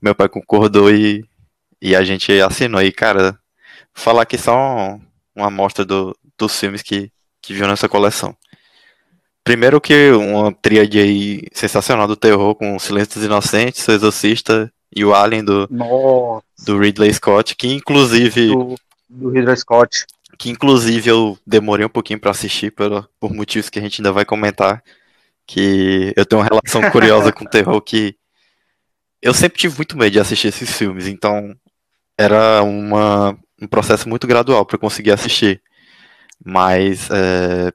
meu 0.00 0.14
pai 0.14 0.28
concordou 0.28 0.90
e, 0.90 1.24
e 1.80 1.94
a 1.94 2.02
gente 2.02 2.32
assinou. 2.40 2.80
E, 2.82 2.92
cara, 2.92 3.38
falar 3.94 4.22
aqui 4.22 4.38
só 4.38 4.98
uma 5.34 5.46
amostra 5.46 5.84
do, 5.84 6.16
dos 6.36 6.58
filmes 6.58 6.82
que, 6.82 7.10
que 7.40 7.54
viu 7.54 7.66
nessa 7.66 7.88
coleção. 7.88 8.36
Primeiro 9.44 9.80
que 9.80 10.10
uma 10.10 10.52
tríade 10.52 10.98
aí 10.98 11.42
sensacional 11.52 12.06
do 12.06 12.16
terror 12.16 12.54
com 12.54 12.78
Silêncio 12.78 13.14
dos 13.14 13.24
Inocentes, 13.24 13.86
O 13.88 13.92
Exorcista 13.92 14.70
e 14.94 15.04
o 15.04 15.14
Alien 15.14 15.44
do, 15.44 15.66
do 16.64 16.78
Ridley 16.78 17.12
Scott, 17.14 17.56
que 17.56 17.68
inclusive... 17.68 18.48
Do, 18.48 18.74
do 19.08 19.30
Ridley 19.30 19.56
Scott. 19.56 20.04
Que 20.38 20.50
inclusive 20.50 21.08
eu 21.10 21.38
demorei 21.46 21.86
um 21.86 21.88
pouquinho 21.88 22.20
para 22.20 22.30
assistir 22.30 22.70
por, 22.70 23.08
por 23.18 23.32
motivos 23.32 23.70
que 23.70 23.78
a 23.78 23.82
gente 23.82 24.00
ainda 24.00 24.12
vai 24.12 24.24
comentar. 24.24 24.82
Que 25.48 26.12
eu 26.14 26.26
tenho 26.26 26.42
uma 26.42 26.48
relação 26.48 26.90
curiosa 26.92 27.32
com 27.32 27.46
terror 27.46 27.80
que 27.80 28.14
eu 29.22 29.34
sempre 29.34 29.58
tive 29.58 29.76
muito 29.76 29.96
medo 29.96 30.12
de 30.12 30.20
assistir 30.20 30.48
esses 30.48 30.76
filmes, 30.76 31.06
então 31.06 31.54
era 32.16 32.62
uma, 32.62 33.36
um 33.60 33.66
processo 33.66 34.08
muito 34.08 34.26
gradual 34.26 34.64
para 34.64 34.78
conseguir 34.78 35.10
assistir. 35.10 35.62
Mas, 36.44 37.08
é, 37.10 37.72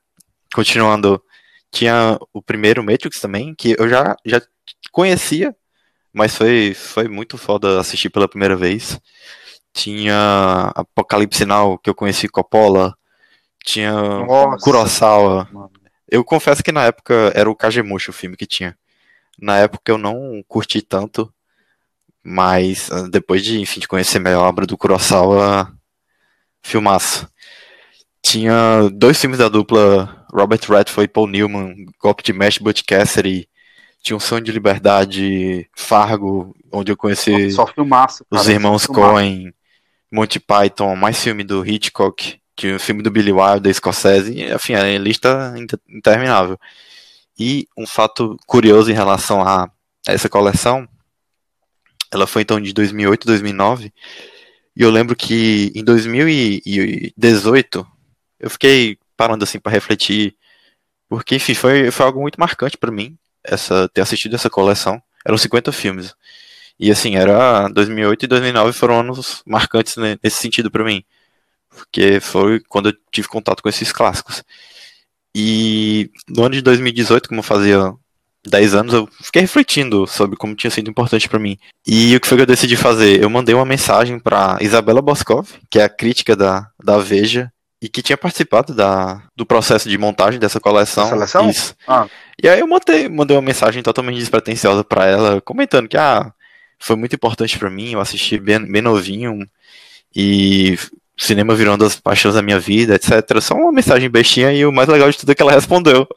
continuando, 0.53 1.21
tinha 1.71 2.17
o 2.31 2.41
primeiro 2.41 2.83
Matrix 2.83 3.19
também, 3.19 3.53
que 3.55 3.75
eu 3.77 3.89
já, 3.89 4.15
já 4.25 4.41
conhecia, 4.91 5.53
mas 6.13 6.36
foi, 6.36 6.73
foi 6.73 7.07
muito 7.07 7.38
foda 7.38 7.79
assistir 7.79 8.09
pela 8.09 8.27
primeira 8.27 8.55
vez. 8.55 8.99
Tinha 9.73 10.71
Apocalipse 10.75 11.45
Now, 11.45 11.79
que 11.79 11.89
eu 11.89 11.95
conheci 11.95 12.29
Coppola. 12.29 12.95
Tinha 13.65 13.91
Nossa. 13.91 14.63
Kurosawa. 14.63 15.49
Eu 16.13 16.23
confesso 16.23 16.63
que 16.63 16.71
na 16.71 16.84
época 16.84 17.32
era 17.34 17.49
o 17.49 17.56
Kagemusha 17.56 18.12
o 18.12 18.13
filme 18.13 18.38
que 18.38 18.45
tinha. 18.45 18.78
Na 19.41 19.58
época 19.58 19.91
eu 19.91 19.97
não 19.97 20.43
curti 20.47 20.80
tanto, 20.80 21.34
mas 22.23 22.91
ah, 22.91 23.08
depois 23.10 23.43
de, 23.43 23.60
enfim, 23.60 23.80
de 23.80 23.88
conhecer 23.88 24.19
melhor 24.19 24.45
a 24.45 24.47
obra 24.47 24.67
do 24.67 24.78
Kurosawa, 24.78 25.76
filmaço. 26.62 27.28
Tinha 28.21 28.91
dois 28.93 29.19
filmes 29.19 29.39
da 29.39 29.49
dupla 29.49 30.28
Robert 30.32 30.60
Redford 30.69 31.06
e 31.06 31.08
Paul 31.08 31.26
Newman, 31.26 31.88
Golpe 31.99 32.21
de 32.21 32.32
Mestre, 32.32 32.63
Butch 32.63 32.84
Cassidy. 32.86 33.49
Tinha 33.99 34.15
um 34.15 34.19
Sonho 34.19 34.43
de 34.43 34.52
Liberdade, 34.52 35.67
Fargo, 35.76 36.56
onde 36.71 36.91
eu 36.91 36.97
conheci 36.97 37.49
filmaço, 37.73 38.23
os 38.30 38.47
irmãos 38.47 38.86
Coen, 38.86 39.52
Monty 40.12 40.39
Python, 40.39 40.95
mais 40.95 41.19
filme 41.19 41.43
do 41.43 41.65
Hitchcock, 41.65 42.39
tinha 42.56 42.76
um 42.76 42.80
filme 42.80 43.02
do 43.02 43.12
Billy 43.12 43.32
Wilder, 43.32 43.74
Scorsese, 43.74 44.44
enfim, 44.44 44.76
a 44.76 44.98
lista 44.98 45.54
interminável. 45.89 46.60
E 47.38 47.68
um 47.78 47.88
fato 47.88 48.38
curioso 48.46 48.92
em 48.92 48.94
relação 48.94 49.42
a 49.42 49.70
essa 50.08 50.30
coleção, 50.30 50.88
ela 52.12 52.28
foi 52.28 52.44
então 52.44 52.62
de 52.62 52.74
2008 52.74 53.26
2009, 53.26 53.92
e 54.76 54.82
eu 54.82 54.89
lembro 54.89 55.16
que 55.16 55.72
em 55.76 55.84
2018 55.84 57.88
eu 58.39 58.50
fiquei 58.50 58.98
parando 59.16 59.44
assim 59.44 59.60
para 59.60 59.72
refletir, 59.72 60.36
porque 61.08 61.36
enfim, 61.36 61.54
foi, 61.54 61.92
foi 61.92 62.06
algo 62.06 62.22
muito 62.22 62.39
marcante 62.39 62.78
para 62.78 62.92
mim 62.92 63.18
essa 63.44 63.88
ter 63.89 64.02
assistido 64.02 64.36
essa 64.36 64.50
coleção. 64.50 65.02
Eram 65.26 65.38
50 65.38 65.72
filmes. 65.72 66.16
E 66.80 66.92
assim, 66.92 67.16
era 67.16 67.68
2008 67.70 68.26
e 68.26 68.28
2009 68.28 68.74
foram 68.74 69.00
anos 69.00 69.44
marcantes 69.46 69.96
nesse 69.98 70.38
sentido 70.38 70.72
para 70.72 70.84
mim, 70.84 71.04
porque 71.73 72.19
foi 72.19 72.59
quando 72.69 72.89
eu 72.89 72.93
tive 73.12 73.27
contato 73.27 73.62
com 73.62 73.69
esses 73.69 73.91
clássicos. 73.91 74.43
E 75.36 76.12
no 76.27 76.43
ano 76.43 76.55
de 76.55 76.62
2018, 76.62 77.27
como 77.27 77.39
eu 77.39 77.43
fazia 77.43 77.93
10 78.45 78.75
anos, 78.75 78.93
eu 78.93 79.09
fiquei 79.21 79.41
refletindo 79.41 80.05
sobre 80.05 80.38
como 80.38 80.55
tinha 80.55 80.69
sido 80.69 80.89
importante 80.89 81.27
para 81.27 81.39
mim. 81.39 81.57
E 81.88 82.15
o 82.15 82.19
que 82.19 82.27
foi 82.27 82.38
que 82.38 82.43
eu 82.43 82.47
decidi 82.47 82.75
fazer? 82.75 83.21
Eu 83.21 83.29
mandei 83.29 83.55
uma 83.55 83.65
mensagem 83.65 84.19
para 84.19 84.57
Isabela 84.62 85.01
Boscov, 85.01 85.49
que 85.69 85.79
é 85.79 85.83
a 85.83 85.89
crítica 85.89 86.36
da, 86.36 86.67
da 86.83 86.97
Veja, 86.97 87.51
e 87.81 87.89
que 87.89 88.01
tinha 88.01 88.17
participado 88.17 88.73
da, 88.73 89.23
do 89.36 89.45
processo 89.45 89.89
de 89.89 89.97
montagem 89.97 90.39
dessa 90.39 90.59
coleção. 90.59 91.09
Seleção? 91.09 91.49
Isso. 91.49 91.75
Ah. 91.88 92.07
E 92.41 92.47
aí 92.47 92.59
eu 92.59 92.67
mandei, 92.67 93.09
mandei 93.09 93.36
uma 93.36 93.41
mensagem 93.41 93.81
totalmente 93.81 94.19
despretensiosa 94.19 94.83
para 94.83 95.05
ela, 95.05 95.41
comentando 95.41 95.88
que 95.88 95.97
ah, 95.97 96.31
foi 96.79 96.95
muito 96.95 97.15
importante 97.15 97.57
para 97.57 97.69
mim, 97.69 97.93
eu 97.93 98.01
assisti 98.01 98.38
bem, 98.38 98.59
bem 98.69 98.81
novinho 98.81 99.39
e 100.15 100.77
cinema 101.23 101.55
virou 101.55 101.71
uma 101.73 101.77
das 101.77 101.95
paixões 101.95 102.36
da 102.36 102.41
minha 102.41 102.59
vida, 102.59 102.95
etc. 102.95 103.41
Só 103.41 103.55
uma 103.55 103.71
mensagem 103.71 104.09
bestinha 104.09 104.51
e 104.51 104.65
o 104.65 104.71
mais 104.71 104.88
legal 104.88 105.09
de 105.09 105.17
tudo 105.17 105.31
é 105.31 105.36
que 105.36 105.41
ela 105.41 105.51
respondeu. 105.51 106.07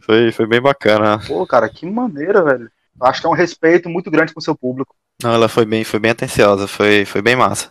Foi, 0.00 0.32
foi 0.32 0.46
bem 0.46 0.60
bacana. 0.60 1.20
Pô, 1.26 1.46
cara, 1.46 1.68
que 1.68 1.84
maneira, 1.84 2.42
velho. 2.42 2.70
Acho 3.00 3.20
que 3.20 3.26
é 3.26 3.30
um 3.30 3.34
respeito 3.34 3.88
muito 3.88 4.10
grande 4.10 4.32
com 4.32 4.40
o 4.40 4.42
seu 4.42 4.56
público. 4.56 4.94
Não, 5.22 5.32
ela 5.32 5.48
foi 5.48 5.64
bem, 5.64 5.84
foi 5.84 6.00
bem 6.00 6.12
atenciosa, 6.12 6.66
foi, 6.66 7.04
foi 7.04 7.20
bem 7.20 7.36
massa. 7.36 7.68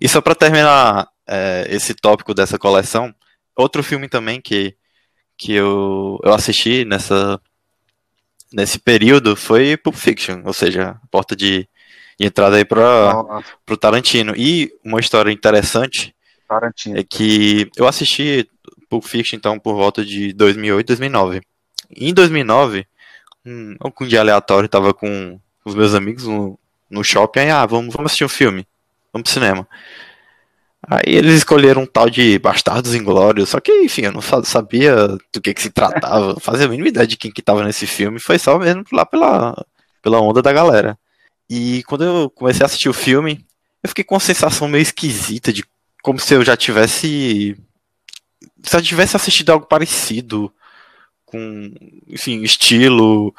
E 0.00 0.08
só 0.08 0.20
para 0.20 0.34
terminar 0.34 1.08
é, 1.26 1.66
esse 1.70 1.94
tópico 1.94 2.34
dessa 2.34 2.58
coleção, 2.58 3.14
outro 3.56 3.82
filme 3.82 4.08
também 4.08 4.40
que, 4.40 4.76
que 5.36 5.52
eu, 5.52 6.18
eu 6.22 6.32
assisti 6.32 6.84
nessa, 6.84 7.40
nesse 8.52 8.78
período 8.78 9.36
foi 9.36 9.76
Pulp 9.76 9.94
Fiction, 9.94 10.42
ou 10.44 10.52
seja, 10.52 10.96
porta 11.10 11.36
de, 11.36 11.68
entrada 12.26 12.56
aí 12.56 12.64
para 12.64 13.42
o 13.68 13.76
Tarantino. 13.76 14.34
E 14.36 14.72
uma 14.84 15.00
história 15.00 15.30
interessante 15.30 16.14
Tarantino. 16.48 16.98
é 16.98 17.02
que 17.02 17.70
eu 17.76 17.86
assisti 17.86 18.48
Pulp 18.88 19.04
Fiction 19.04 19.36
então 19.36 19.58
por 19.58 19.74
volta 19.74 20.04
de 20.04 20.32
2008, 20.32 20.86
2009. 20.86 21.42
Em 21.96 22.12
2009, 22.12 22.86
um, 23.44 23.76
um 23.82 24.06
dia 24.06 24.20
aleatório, 24.20 24.68
tava 24.68 24.92
com 24.92 25.38
os 25.64 25.74
meus 25.74 25.94
amigos 25.94 26.26
no, 26.26 26.58
no 26.90 27.04
shopping, 27.04 27.40
aí, 27.40 27.50
ah, 27.50 27.66
vamos, 27.66 27.94
vamos 27.94 28.10
assistir 28.10 28.24
um 28.24 28.28
filme, 28.28 28.66
vamos 29.12 29.24
pro 29.24 29.32
cinema. 29.32 29.68
Aí 30.86 31.14
eles 31.14 31.34
escolheram 31.34 31.82
um 31.82 31.86
tal 31.86 32.08
de 32.08 32.38
Bastardos 32.38 32.94
Inglórios, 32.94 33.50
só 33.50 33.60
que, 33.60 33.72
enfim, 33.82 34.02
eu 34.02 34.12
não 34.12 34.22
sabia 34.22 35.08
do 35.32 35.40
que, 35.42 35.52
que 35.52 35.62
se 35.62 35.70
tratava, 35.70 36.38
fazia 36.40 36.66
a 36.66 36.68
mínima 36.68 36.88
ideia 36.88 37.06
de 37.06 37.16
quem 37.16 37.30
que 37.30 37.42
tava 37.42 37.64
nesse 37.64 37.86
filme, 37.86 38.20
foi 38.20 38.38
só 38.38 38.58
mesmo 38.58 38.84
lá 38.92 39.04
pela, 39.04 39.66
pela 40.02 40.20
onda 40.20 40.40
da 40.40 40.52
galera. 40.52 40.98
E 41.48 41.82
quando 41.84 42.04
eu 42.04 42.30
comecei 42.30 42.62
a 42.62 42.66
assistir 42.66 42.88
o 42.88 42.94
filme, 42.94 43.44
eu 43.82 43.88
fiquei 43.88 44.04
com 44.04 44.14
uma 44.14 44.20
sensação 44.20 44.68
meio 44.68 44.82
esquisita 44.82 45.52
de 45.52 45.64
como 46.02 46.18
se 46.18 46.34
eu 46.34 46.44
já 46.44 46.56
tivesse. 46.56 47.56
Se 48.62 48.76
eu 48.76 48.82
tivesse 48.82 49.16
assistido 49.16 49.50
algo 49.50 49.66
parecido 49.66 50.52
com, 51.24 51.72
enfim, 52.08 52.42
estilo, 52.42 53.34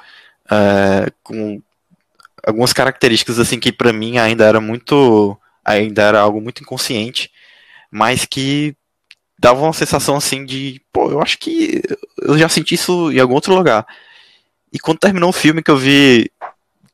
é, 0.49 1.11
com 1.23 1.61
algumas 2.45 2.73
características 2.73 3.39
assim 3.39 3.59
que 3.59 3.71
para 3.71 3.93
mim 3.93 4.17
ainda 4.17 4.45
era 4.45 4.61
muito, 4.61 5.37
ainda 5.63 6.03
era 6.03 6.19
algo 6.19 6.41
muito 6.41 6.61
inconsciente, 6.61 7.31
mas 7.91 8.25
que 8.25 8.75
dava 9.37 9.61
uma 9.61 9.73
sensação 9.73 10.15
assim 10.15 10.45
de, 10.45 10.81
pô, 10.91 11.11
eu 11.11 11.21
acho 11.21 11.37
que 11.37 11.81
eu 12.21 12.37
já 12.37 12.49
senti 12.49 12.75
isso 12.75 13.11
em 13.11 13.19
algum 13.19 13.35
outro 13.35 13.55
lugar. 13.55 13.85
E 14.71 14.79
quando 14.79 14.99
terminou 14.99 15.29
o 15.29 15.33
filme 15.33 15.63
que 15.63 15.71
eu 15.71 15.77
vi 15.77 16.29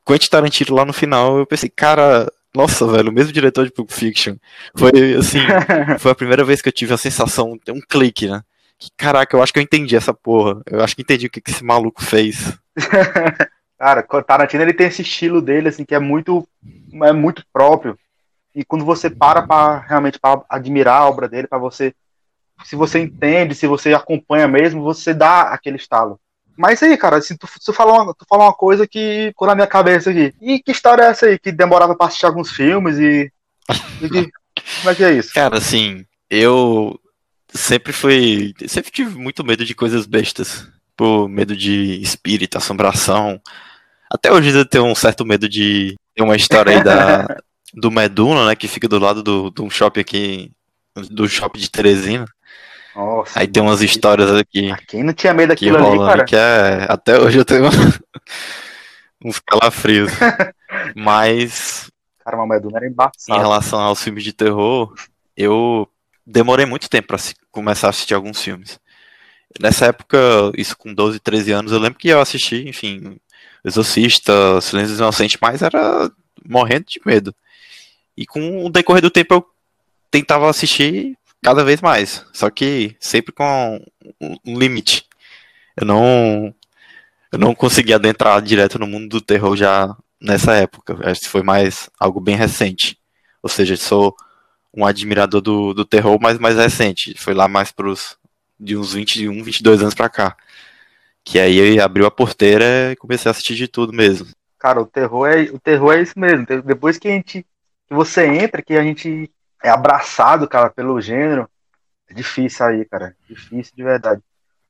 Quentin 0.05 0.29
Tarantino 0.29 0.75
lá 0.75 0.85
no 0.85 0.93
final, 0.93 1.37
eu 1.37 1.45
pensei, 1.45 1.69
cara, 1.69 2.31
nossa, 2.55 2.85
velho, 2.87 3.09
o 3.09 3.13
mesmo 3.13 3.33
diretor 3.33 3.65
de 3.65 3.71
Pulp 3.71 3.91
Fiction. 3.91 4.35
Foi 4.77 5.15
assim, 5.15 5.39
foi 5.99 6.11
a 6.11 6.15
primeira 6.15 6.43
vez 6.43 6.61
que 6.61 6.69
eu 6.69 6.73
tive 6.73 6.93
a 6.93 6.97
sensação, 6.97 7.57
um 7.69 7.81
clique, 7.81 8.27
né? 8.27 8.43
que 8.77 8.89
caraca, 8.95 9.35
eu 9.35 9.41
acho 9.41 9.53
que 9.53 9.59
eu 9.59 9.63
entendi 9.63 9.95
essa 9.95 10.13
porra. 10.13 10.61
Eu 10.65 10.83
acho 10.83 10.95
que 10.95 11.01
entendi 11.01 11.27
o 11.27 11.29
que, 11.29 11.41
que 11.41 11.51
esse 11.51 11.63
maluco 11.63 12.03
fez. 12.03 12.57
Cara, 13.77 14.03
Tarantino 14.03 14.63
ele 14.63 14.73
tem 14.73 14.87
esse 14.87 15.01
estilo 15.01 15.41
dele 15.41 15.67
assim 15.67 15.83
que 15.83 15.93
é 15.93 15.99
muito 15.99 16.47
é 17.03 17.11
muito 17.11 17.43
próprio. 17.51 17.97
E 18.53 18.63
quando 18.63 18.85
você 18.85 19.09
para 19.09 19.41
para 19.41 19.79
realmente 19.79 20.17
para 20.17 20.43
admirar 20.49 21.01
a 21.01 21.09
obra 21.09 21.27
dele, 21.27 21.47
para 21.47 21.57
você 21.57 21.93
se 22.63 22.75
você 22.75 22.99
entende, 22.99 23.53
se 23.53 23.67
você 23.67 23.93
acompanha 23.93 24.47
mesmo, 24.47 24.81
você 24.81 25.13
dá 25.13 25.41
aquele 25.41 25.75
estalo. 25.75 26.19
Mas 26.57 26.81
aí, 26.81 26.95
cara, 26.97 27.17
assim, 27.17 27.35
tu, 27.35 27.47
tu, 27.63 27.73
falou 27.73 28.01
uma, 28.01 28.13
tu 28.13 28.25
falou 28.27 28.45
uma 28.45 28.53
coisa 28.53 28.87
que 28.87 29.27
ficou 29.29 29.47
na 29.47 29.55
minha 29.55 29.67
cabeça 29.67 30.09
aqui. 30.09 30.33
E 30.41 30.59
que 30.59 30.71
história 30.71 31.03
é 31.03 31.07
essa 31.07 31.25
aí? 31.25 31.37
Que 31.37 31.51
demorava 31.51 31.95
pra 31.95 32.07
assistir 32.07 32.25
alguns 32.25 32.51
filmes 32.51 32.97
e. 32.97 33.31
e 34.01 34.09
que, 34.09 34.31
como 34.81 34.89
é 34.89 34.95
que 34.95 35.03
é 35.03 35.13
isso? 35.13 35.33
Cara, 35.33 35.57
assim, 35.57 36.05
eu 36.29 36.99
sempre 37.49 37.91
fui. 37.91 38.53
Sempre 38.67 38.91
tive 38.91 39.17
muito 39.17 39.43
medo 39.43 39.65
de 39.65 39.75
coisas 39.75 40.05
bestas. 40.05 40.67
Por 40.97 41.27
medo 41.27 41.57
de 41.57 42.01
espírito, 42.01 42.57
assombração. 42.57 43.41
Até 44.09 44.31
hoje 44.31 44.57
eu 44.57 44.65
tenho 44.65 44.85
um 44.85 44.95
certo 44.95 45.25
medo 45.25 45.49
de. 45.49 45.95
Tem 46.15 46.23
uma 46.23 46.37
história 46.37 46.77
aí 46.77 46.81
da, 46.81 47.27
do 47.73 47.91
Meduna, 47.91 48.45
né? 48.45 48.55
Que 48.55 48.67
fica 48.67 48.87
do 48.87 48.97
lado 48.97 49.21
do, 49.21 49.49
do 49.49 49.69
shopping 49.69 49.99
aqui. 49.99 50.51
Do 51.11 51.27
shopping 51.27 51.59
de 51.59 51.69
Teresina. 51.69 52.25
Nossa, 52.95 53.39
aí 53.39 53.47
tem 53.47 53.61
umas 53.61 53.81
histórias 53.81 54.31
aqui. 54.31 54.73
Quem 54.87 55.03
não 55.03 55.13
tinha 55.13 55.33
medo 55.33 55.49
daquilo 55.49 55.77
ali, 55.77 55.97
cara? 55.97 56.23
Que 56.23 56.35
é, 56.35 56.85
até 56.89 57.19
hoje 57.19 57.37
eu 57.37 57.45
tenho 57.45 57.65
uns 59.23 59.39
calafrios. 59.39 60.11
Mas. 60.95 61.91
Cara, 62.23 62.41
o 62.41 62.47
Meduna 62.47 62.77
era 62.77 62.87
embaçado. 62.87 63.37
Em 63.37 63.41
relação 63.41 63.79
aos 63.79 64.01
filmes 64.01 64.23
de 64.23 64.31
terror, 64.31 64.93
eu 65.35 65.87
demorei 66.25 66.65
muito 66.65 66.89
tempo 66.89 67.09
para 67.09 67.17
começar 67.51 67.87
a 67.87 67.89
assistir 67.89 68.13
alguns 68.13 68.41
filmes. 68.41 68.79
Nessa 69.59 69.87
época, 69.87 70.17
isso 70.57 70.77
com 70.77 70.93
12, 70.93 71.19
13 71.19 71.51
anos, 71.51 71.71
eu 71.71 71.79
lembro 71.79 71.99
que 71.99 72.09
eu 72.09 72.19
assisti, 72.19 72.67
enfim, 72.67 73.17
Exorcista, 73.63 74.59
Silêncio 74.61 74.91
dos 74.91 74.99
Inocentes, 74.99 75.37
mas 75.41 75.61
era 75.61 76.09
morrendo 76.47 76.85
de 76.87 76.99
medo. 77.05 77.33
E 78.17 78.25
com 78.25 78.65
o 78.65 78.69
decorrer 78.69 79.01
do 79.01 79.09
tempo 79.09 79.33
eu 79.33 79.45
tentava 80.09 80.49
assistir 80.49 81.17
cada 81.45 81.63
vez 81.63 81.79
mais, 81.79 82.25
só 82.33 82.49
que 82.49 82.95
sempre 82.99 83.31
com 83.31 83.79
um 84.43 84.57
limite. 84.57 85.05
Eu 85.77 85.85
não 85.85 86.55
eu 87.31 87.37
não 87.37 87.53
consegui 87.53 87.93
adentrar 87.93 88.41
direto 88.41 88.79
no 88.79 88.87
mundo 88.87 89.07
do 89.07 89.21
terror 89.21 89.55
já 89.55 89.95
nessa 90.19 90.55
época. 90.55 90.97
Acho 91.07 91.21
que 91.21 91.29
foi 91.29 91.43
mais 91.43 91.87
algo 91.99 92.19
bem 92.19 92.35
recente. 92.35 92.97
Ou 93.43 93.49
seja, 93.49 93.77
sou 93.77 94.15
um 94.73 94.85
admirador 94.85 95.39
do, 95.39 95.71
do 95.71 95.85
terror, 95.85 96.17
mas 96.19 96.39
mais 96.39 96.55
recente. 96.55 97.13
Foi 97.15 97.35
lá 97.35 97.47
mais 97.47 97.71
pros 97.71 98.17
de 98.59 98.75
uns 98.75 98.93
21, 98.93 99.43
22 99.43 99.81
anos 99.81 99.93
pra 99.93 100.09
cá. 100.09 100.35
Que 101.23 101.39
aí 101.39 101.79
abriu 101.79 102.07
a 102.07 102.11
porteira 102.11 102.91
e 102.91 102.95
comecei 102.95 103.29
a 103.29 103.31
assistir 103.31 103.53
de 103.53 103.67
tudo 103.67 103.93
mesmo. 103.93 104.27
Cara, 104.57 104.81
o 104.81 104.85
terror 104.87 105.27
é, 105.27 105.43
o 105.43 105.59
terror 105.59 105.93
é 105.93 106.01
isso 106.01 106.17
mesmo. 106.17 106.43
Depois 106.63 106.97
que 106.97 107.07
a 107.07 107.11
gente 107.11 107.45
que 107.87 107.93
você 107.93 108.25
entra, 108.25 108.63
que 108.63 108.73
a 108.73 108.81
gente 108.81 109.29
é 109.65 109.69
abraçado, 109.69 110.47
cara, 110.47 110.69
pelo 110.69 111.01
gênero, 111.01 111.49
é 112.07 112.13
difícil 112.13 112.63
aí, 112.65 112.85
cara. 112.85 113.15
Difícil 113.27 113.73
de 113.75 113.83
verdade. 113.83 114.21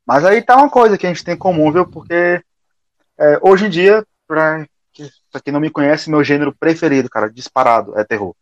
Mas 0.06 0.24
aí 0.24 0.42
tá 0.42 0.56
uma 0.56 0.70
coisa 0.70 0.98
que 0.98 1.06
a 1.06 1.10
gente 1.10 1.24
tem 1.24 1.34
em 1.34 1.38
comum, 1.38 1.70
viu? 1.70 1.86
Porque 1.86 2.42
é, 3.18 3.40
hoje 3.42 3.66
em 3.66 3.70
dia, 3.70 4.06
pra, 4.26 4.66
pra 5.30 5.42
quem 5.42 5.52
não 5.52 5.60
me 5.60 5.70
conhece, 5.70 6.10
meu 6.10 6.24
gênero 6.24 6.56
preferido, 6.56 7.10
cara, 7.10 7.30
disparado, 7.30 8.00
é 8.00 8.06
terror. 8.06 8.34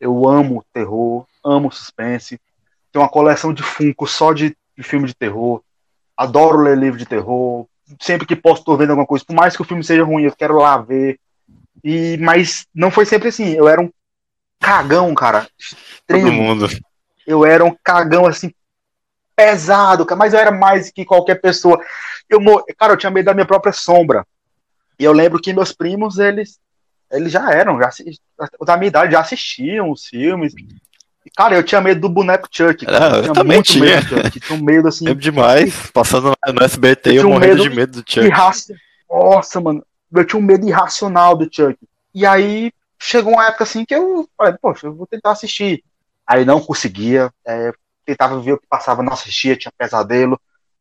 Eu 0.00 0.26
amo 0.26 0.64
terror, 0.72 1.26
amo 1.44 1.70
suspense. 1.70 2.40
Tenho 2.90 3.02
uma 3.02 3.10
coleção 3.10 3.52
de 3.52 3.62
Funko 3.62 4.06
só 4.06 4.32
de, 4.32 4.56
de 4.76 4.82
filme 4.82 5.06
de 5.06 5.14
terror. 5.14 5.62
Adoro 6.16 6.62
ler 6.62 6.78
livro 6.78 6.98
de 6.98 7.04
terror. 7.04 7.66
Sempre 8.00 8.26
que 8.26 8.34
posso, 8.34 8.64
tô 8.64 8.78
vendo 8.78 8.90
alguma 8.90 9.06
coisa. 9.06 9.24
Por 9.26 9.36
mais 9.36 9.54
que 9.54 9.60
o 9.60 9.64
filme 9.64 9.84
seja 9.84 10.04
ruim, 10.04 10.22
eu 10.24 10.34
quero 10.34 10.56
lá 10.56 10.78
ver. 10.78 11.20
E, 11.84 12.16
mas 12.18 12.66
não 12.74 12.90
foi 12.90 13.04
sempre 13.04 13.28
assim. 13.28 13.52
Eu 13.52 13.68
era 13.68 13.80
um 13.80 13.90
cagão, 14.60 15.14
cara. 15.14 15.46
Extremo. 15.58 16.24
Todo 16.24 16.32
mundo. 16.32 16.68
Eu 17.26 17.44
era 17.44 17.64
um 17.64 17.76
cagão 17.82 18.26
assim, 18.26 18.52
pesado, 19.34 20.06
mas 20.16 20.32
eu 20.32 20.40
era 20.40 20.50
mais 20.50 20.90
que 20.90 21.04
qualquer 21.04 21.36
pessoa. 21.36 21.78
Eu, 22.28 22.40
cara, 22.78 22.94
eu 22.94 22.96
tinha 22.96 23.10
medo 23.10 23.26
da 23.26 23.34
minha 23.34 23.46
própria 23.46 23.72
sombra. 23.72 24.26
E 24.98 25.04
eu 25.04 25.12
lembro 25.12 25.40
que 25.40 25.52
meus 25.52 25.72
primos, 25.72 26.18
eles, 26.18 26.58
eles 27.12 27.30
já 27.30 27.52
eram, 27.52 27.78
já, 27.78 27.90
da 28.64 28.76
minha 28.76 28.88
idade, 28.88 29.12
já 29.12 29.20
assistiam 29.20 29.90
os 29.90 30.06
filmes. 30.06 30.54
E, 31.24 31.30
cara, 31.30 31.56
eu 31.56 31.62
tinha 31.62 31.80
medo 31.80 32.00
do 32.00 32.08
boneco 32.08 32.48
Chuck. 32.50 32.86
Cara. 32.86 33.18
eu, 33.18 33.24
eu 33.24 33.32
também 33.34 33.60
tinha. 33.60 33.84
Medo, 33.84 34.30
tinha 34.30 34.58
um 34.58 34.62
medo 34.62 34.88
assim. 34.88 35.04
Medo 35.04 35.20
demais. 35.20 35.90
Passando 35.90 36.32
no 36.46 36.62
SBT, 36.62 37.10
eu, 37.10 37.22
eu 37.22 37.28
morrendo 37.28 37.62
de 37.62 37.70
medo 37.70 38.00
do 38.00 38.10
Chuck. 38.10 38.30
Nossa, 39.10 39.60
mano. 39.60 39.84
Eu 40.12 40.24
tinha 40.24 40.40
um 40.40 40.44
medo 40.44 40.66
irracional 40.66 41.36
do 41.36 41.44
Chuck. 41.44 41.76
E 42.14 42.24
aí 42.24 42.72
chegou 42.98 43.34
uma 43.34 43.46
época 43.46 43.64
assim 43.64 43.84
que 43.84 43.94
eu 43.94 44.28
falei, 44.36 44.54
poxa, 44.60 44.86
eu 44.86 44.94
vou 44.94 45.06
tentar 45.06 45.32
assistir. 45.32 45.84
Aí 46.26 46.44
não 46.44 46.60
conseguia. 46.60 47.32
É, 47.46 47.72
tentava 48.04 48.40
ver 48.40 48.52
o 48.52 48.58
que 48.58 48.66
passava, 48.66 49.02
não 49.02 49.12
assistia, 49.12 49.56
tinha 49.56 49.72
pesadelo. 49.76 50.40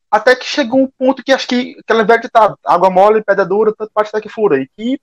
Até 0.10 0.36
que 0.36 0.46
chegou 0.46 0.82
um 0.82 0.88
ponto 0.88 1.24
que 1.24 1.32
acho 1.32 1.48
que 1.48 1.76
aquela 1.80 2.04
velha 2.04 2.22
ditado, 2.22 2.58
água 2.64 2.90
mole, 2.90 3.24
pedra 3.24 3.46
dura, 3.46 3.74
tanto 3.76 3.92
parte 3.92 4.10
até 4.10 4.22
que 4.22 4.30
fura. 4.30 4.60
E 4.60 4.68
que 4.68 5.00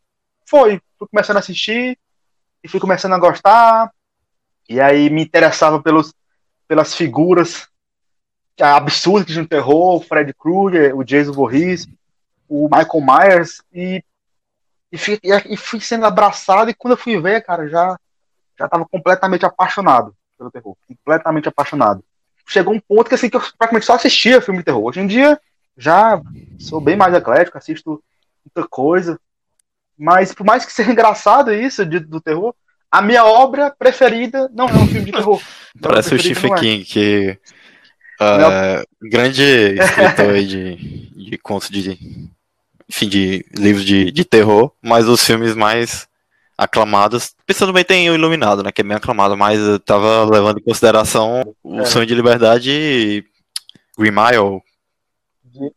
foi, 0.47 0.81
fui 0.99 1.09
começando 1.09 1.37
a 1.37 1.41
assistir, 1.41 1.99
e 2.63 2.69
fui 2.69 2.79
começando 2.79 3.13
a 3.13 3.19
gostar, 3.19 3.91
e 4.69 4.81
aí 4.81 5.11
me 5.11 5.23
interessava 5.23 5.83
pelos, 5.83 6.15
pelas 6.69 6.95
figuras 6.95 7.69
absurdas 8.61 9.27
que 9.27 9.33
tinha 9.33 9.43
no 9.43 9.49
terror, 9.49 9.97
o 9.97 10.01
Fred 10.01 10.33
Krueger, 10.35 10.97
o 10.97 11.03
Jason 11.03 11.33
Voorhees, 11.33 11.87
o 12.49 12.69
Michael 12.69 13.05
Myers, 13.05 13.63
e, 13.73 14.05
e, 14.93 14.99
fui, 14.99 15.19
e 15.23 15.57
fui 15.57 15.81
sendo 15.81 16.07
abraçado, 16.07 16.71
e 16.71 16.75
quando 16.75 16.93
eu 16.93 16.99
fui 16.99 17.19
ver, 17.21 17.43
cara, 17.43 17.69
já 17.69 17.99
já 18.59 18.67
estava 18.67 18.87
completamente 18.87 19.47
apaixonado 19.47 20.15
pelo 20.39 20.51
terror, 20.51 20.77
completamente 20.87 21.49
apaixonado 21.49 22.05
chegou 22.47 22.75
um 22.75 22.81
ponto 22.81 23.09
que 23.09 23.15
assim 23.15 23.31
que 23.31 23.37
eu 23.37 23.41
praticamente 23.41 23.87
só 23.87 23.95
assistia 23.95 24.41
filme 24.41 24.59
de 24.59 24.65
terror. 24.65 24.85
Hoje 24.85 25.01
em 25.01 25.07
dia 25.07 25.41
já 25.77 26.21
sou 26.59 26.81
bem 26.81 26.97
mais 26.97 27.15
eclético, 27.15 27.57
assisto 27.57 28.03
muita 28.45 28.69
coisa. 28.69 29.19
Mas 29.99 30.35
por 30.35 30.45
mais 30.45 30.65
que 30.65 30.73
seja 30.73 30.91
engraçado 30.91 31.53
isso 31.53 31.85
de, 31.87 32.01
do 32.01 32.21
terror, 32.21 32.55
a 32.91 33.01
minha 33.01 33.25
obra 33.25 33.71
preferida 33.71 34.51
não 34.53 34.69
é 34.69 34.73
um 34.73 34.87
filme 34.87 35.07
de 35.07 35.13
terror. 35.13 35.41
Parece 35.81 36.15
o 36.15 36.19
Stephen 36.19 36.53
é. 36.53 36.57
King, 36.57 36.85
que 36.85 37.39
uh, 38.21 39.09
grande 39.09 39.43
escritor 39.43 40.35
de, 40.43 41.31
de 41.31 41.39
contos 41.39 41.71
de 41.71 41.99
enfim, 42.93 43.09
de 43.09 43.47
livros 43.57 43.87
de, 43.87 44.11
de 44.11 44.23
terror, 44.23 44.71
mas 44.83 45.09
os 45.09 45.25
filmes 45.25 45.55
mais 45.55 46.07
aclamadas. 46.59 47.35
Pensando 47.47 47.73
bem, 47.73 47.83
tem 47.83 48.11
o 48.11 48.15
Iluminado, 48.15 48.63
né? 48.63 48.71
Que 48.71 48.83
é 48.83 48.85
bem 48.85 48.97
aclamado, 48.99 49.35
mas 49.35 49.59
eu 49.59 49.81
tava 49.81 50.25
levando 50.31 50.59
em 50.59 50.63
consideração 50.63 51.55
o 51.63 51.81
é. 51.81 51.85
Sonho 51.87 52.05
de 52.05 52.15
Liberdade 52.15 52.71
e 52.71 53.25
Green 53.99 54.11
Mile. 54.11 54.63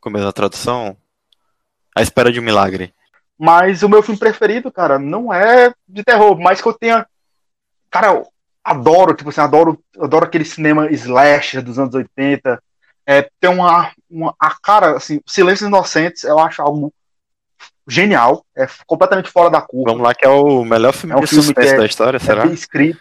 Como 0.02 0.18
é 0.18 0.26
a 0.26 0.32
tradução? 0.34 0.98
A 1.96 2.02
Espera 2.02 2.34
de 2.34 2.40
um 2.42 2.44
Milagre. 2.44 2.94
Mas 3.40 3.82
o 3.82 3.88
meu 3.88 4.04
filme 4.04 4.20
preferido, 4.20 4.70
cara, 4.70 5.00
não 5.00 5.34
é 5.34 5.74
de 5.88 6.04
terror, 6.04 6.38
mas 6.38 6.62
que 6.62 6.68
eu 6.68 6.74
tenha. 6.74 7.08
Cara, 7.90 8.08
eu 8.08 8.28
adoro, 8.62 9.14
tipo 9.14 9.30
assim, 9.30 9.40
adoro, 9.40 9.82
adoro 9.98 10.26
aquele 10.26 10.44
cinema 10.44 10.92
slasher 10.92 11.64
dos 11.64 11.80
anos 11.80 11.96
80. 11.96 12.62
É, 13.08 13.30
tem 13.40 13.50
uma, 13.50 13.92
uma. 14.10 14.36
A 14.38 14.54
cara, 14.62 14.98
assim, 14.98 15.22
Silêncios 15.26 15.68
Inocentes, 15.68 16.26
eu 16.26 16.40
acho 16.40 16.62
algo 16.62 16.94
genial, 17.88 18.44
é 18.56 18.68
completamente 18.86 19.30
fora 19.30 19.50
da 19.50 19.62
curva. 19.62 19.92
Vamos 19.92 20.04
lá, 20.04 20.14
que 20.14 20.26
é 20.26 20.30
o 20.30 20.64
melhor 20.64 20.94
filme, 20.94 21.14
é 21.14 21.18
um 21.18 21.22
de 21.22 21.28
filme 21.28 21.44
suspense 21.44 21.74
é, 21.74 21.78
da 21.78 21.86
história, 21.86 22.20
será? 22.20 22.44
É 22.44 22.48
escrito. 22.48 23.00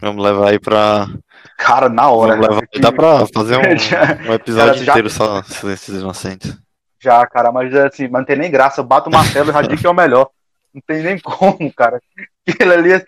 Vamos 0.00 0.24
levar 0.24 0.50
aí 0.50 0.58
pra. 0.58 1.06
Cara, 1.56 1.88
na 1.88 2.08
hora. 2.08 2.34
Levar... 2.34 2.62
Dá 2.80 2.92
pra 2.92 3.26
fazer 3.26 3.56
um, 3.56 3.60
um 4.30 4.32
episódio 4.32 4.84
já... 4.84 4.92
inteiro 4.92 5.10
só 5.10 5.42
Silêncios 5.42 6.00
Inocentes. 6.00 6.56
Já, 7.00 7.24
cara, 7.26 7.52
mas 7.52 7.74
assim, 7.74 8.08
mas 8.08 8.20
não 8.20 8.24
tem 8.24 8.36
nem 8.36 8.50
graça. 8.50 8.80
Eu 8.80 8.84
bato 8.84 9.08
o 9.08 9.12
martelo 9.12 9.50
e 9.50 9.52
já 9.52 9.62
digo 9.62 9.80
que 9.80 9.86
é 9.86 9.90
o 9.90 9.94
melhor. 9.94 10.30
Não 10.74 10.82
tem 10.86 11.02
nem 11.02 11.18
como, 11.18 11.72
cara. 11.72 12.00
Aquilo 12.48 12.72
ali. 12.72 12.92
É... 12.94 13.04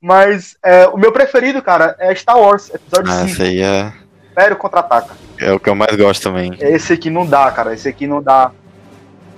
Mas 0.00 0.56
é, 0.62 0.86
o 0.88 0.98
meu 0.98 1.10
preferido, 1.12 1.62
cara, 1.62 1.96
é 1.98 2.14
Star 2.14 2.38
Wars, 2.38 2.68
episódio 2.68 3.10
ah, 3.10 3.20
5. 3.20 3.30
Esse 3.30 3.42
aí 3.42 3.62
é. 3.62 3.92
Império 4.30 4.56
contra-ataca. 4.56 5.14
É 5.38 5.50
o 5.50 5.58
que 5.58 5.70
eu 5.70 5.74
mais 5.74 5.96
gosto 5.96 6.22
também. 6.22 6.54
Esse 6.60 6.92
aqui 6.92 7.08
não 7.08 7.24
dá, 7.24 7.50
cara. 7.50 7.72
Esse 7.72 7.88
aqui 7.88 8.06
não 8.06 8.22
dá 8.22 8.52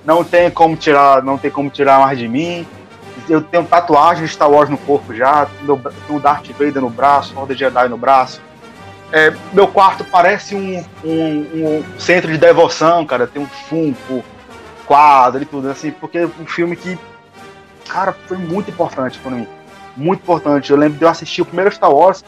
não 0.07 0.23
tem 0.23 0.49
como 0.49 0.77
tirar, 0.77 1.21
não 1.21 1.37
tem 1.37 1.51
como 1.51 1.69
tirar 1.69 1.99
mais 1.99 2.17
de 2.17 2.29
mim. 2.29 2.65
Eu 3.27 3.41
tenho 3.41 3.65
tatuagem 3.65 4.23
de 4.23 4.31
Star 4.31 4.49
Wars 4.49 4.69
no 4.69 4.77
corpo 4.77 5.13
já, 5.13 5.49
meu, 5.63 5.77
tenho 6.07 6.17
Darth 6.17 6.47
Vader 6.51 6.81
no 6.81 6.89
braço, 6.89 7.37
Horda 7.37 7.53
Jedi 7.53 7.89
no 7.89 7.97
braço. 7.97 8.41
É, 9.11 9.33
meu 9.51 9.67
quarto 9.67 10.05
parece 10.05 10.55
um, 10.55 10.81
um, 11.03 11.09
um, 11.09 11.99
centro 11.99 12.31
de 12.31 12.37
devoção, 12.37 13.05
cara. 13.05 13.27
Tem 13.27 13.41
um 13.41 13.47
Funko, 13.47 14.23
quadro 14.85 15.41
e 15.41 15.45
tudo, 15.45 15.69
assim, 15.69 15.91
porque 15.91 16.19
é 16.19 16.25
um 16.25 16.45
filme 16.45 16.77
que, 16.77 16.97
cara, 17.89 18.15
foi 18.27 18.37
muito 18.37 18.71
importante 18.71 19.19
para 19.19 19.31
mim. 19.31 19.47
Muito 19.97 20.21
importante. 20.21 20.71
Eu 20.71 20.77
lembro 20.77 20.97
de 20.97 21.03
eu 21.03 21.09
assistir 21.09 21.41
o 21.41 21.45
primeiro 21.45 21.69
Star 21.73 21.91
Wars 21.91 22.23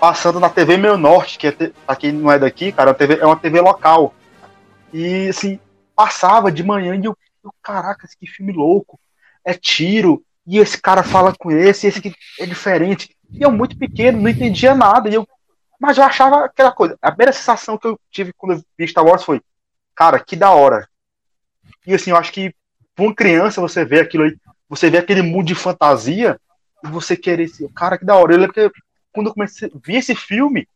passando 0.00 0.40
na 0.40 0.48
TV 0.48 0.76
Meu 0.76 0.98
Norte, 0.98 1.38
que 1.38 1.46
é, 1.46 1.52
pra 1.86 1.94
quem 1.94 2.10
não 2.10 2.32
é 2.32 2.40
daqui, 2.40 2.72
cara, 2.72 2.96
é 2.98 3.24
uma 3.24 3.36
TV 3.36 3.60
local. 3.60 4.14
E, 4.92 5.28
assim, 5.28 5.60
passava 6.00 6.50
de 6.50 6.62
manhã 6.62 6.96
e 6.96 7.04
eu, 7.04 7.14
caraca, 7.62 8.08
que 8.18 8.26
filme 8.26 8.52
louco. 8.52 8.98
É 9.44 9.52
tiro, 9.52 10.24
e 10.46 10.58
esse 10.58 10.80
cara 10.80 11.02
fala 11.02 11.34
com 11.38 11.50
esse, 11.50 11.86
esse 11.86 11.98
aqui 11.98 12.14
é 12.38 12.46
diferente. 12.46 13.14
E 13.30 13.42
eu 13.42 13.50
muito 13.50 13.76
pequeno, 13.76 14.20
não 14.20 14.30
entendia 14.30 14.74
nada. 14.74 15.10
E 15.10 15.14
eu, 15.14 15.28
mas 15.78 15.98
eu 15.98 16.04
achava 16.04 16.46
aquela 16.46 16.72
coisa. 16.72 16.96
A 17.02 17.10
primeira 17.10 17.32
sensação 17.32 17.76
que 17.76 17.86
eu 17.86 18.00
tive 18.10 18.32
quando 18.32 18.54
eu 18.54 18.64
vi 18.78 18.88
Star 18.88 19.04
Wars 19.04 19.22
foi, 19.22 19.42
cara, 19.94 20.18
que 20.18 20.36
da 20.36 20.50
hora. 20.50 20.88
E 21.86 21.92
assim, 21.92 22.10
eu 22.10 22.16
acho 22.16 22.32
que 22.32 22.54
pra 22.94 23.04
uma 23.04 23.14
criança 23.14 23.60
você 23.60 23.84
vê 23.84 24.00
aquilo 24.00 24.24
aí, 24.24 24.34
você 24.68 24.88
vê 24.88 24.98
aquele 24.98 25.20
mundo 25.20 25.46
de 25.48 25.54
fantasia, 25.54 26.40
e 26.82 26.88
você 26.88 27.14
querer 27.14 27.44
esse, 27.44 27.68
cara, 27.74 27.98
que 27.98 28.06
da 28.06 28.14
hora. 28.14 28.32
Eu 28.32 28.38
lembro 28.38 28.54
que 28.54 28.70
quando 29.12 29.26
eu 29.26 29.34
comecei 29.34 29.70
ver 29.84 29.96
esse 29.96 30.14
filme, 30.14 30.66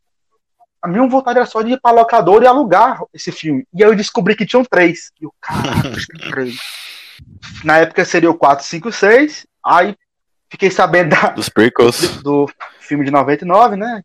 a 0.84 0.86
minha 0.86 1.08
vontade 1.08 1.38
era 1.38 1.46
só 1.46 1.62
de 1.62 1.72
ir 1.72 1.80
pra 1.80 1.90
locadora 1.90 2.44
e 2.44 2.46
alugar 2.46 3.00
esse 3.14 3.32
filme. 3.32 3.66
E 3.72 3.82
aí 3.82 3.88
eu 3.88 3.96
descobri 3.96 4.36
que 4.36 4.44
tinham 4.44 4.62
três. 4.62 5.10
E 5.18 5.24
eu, 5.24 5.32
caraca, 5.40 5.80
tem 5.80 6.20
três. 6.30 6.58
Na 7.64 7.78
época 7.78 8.04
seria 8.04 8.30
o 8.30 8.34
4, 8.34 8.66
5, 8.66 8.92
6. 8.92 9.46
Aí 9.64 9.96
fiquei 10.50 10.70
sabendo 10.70 11.08
da, 11.16 11.30
dos 11.30 11.48
prequels. 11.48 12.18
Do, 12.18 12.44
do 12.44 12.52
filme 12.80 13.02
de 13.02 13.10
99, 13.10 13.76
né? 13.76 14.02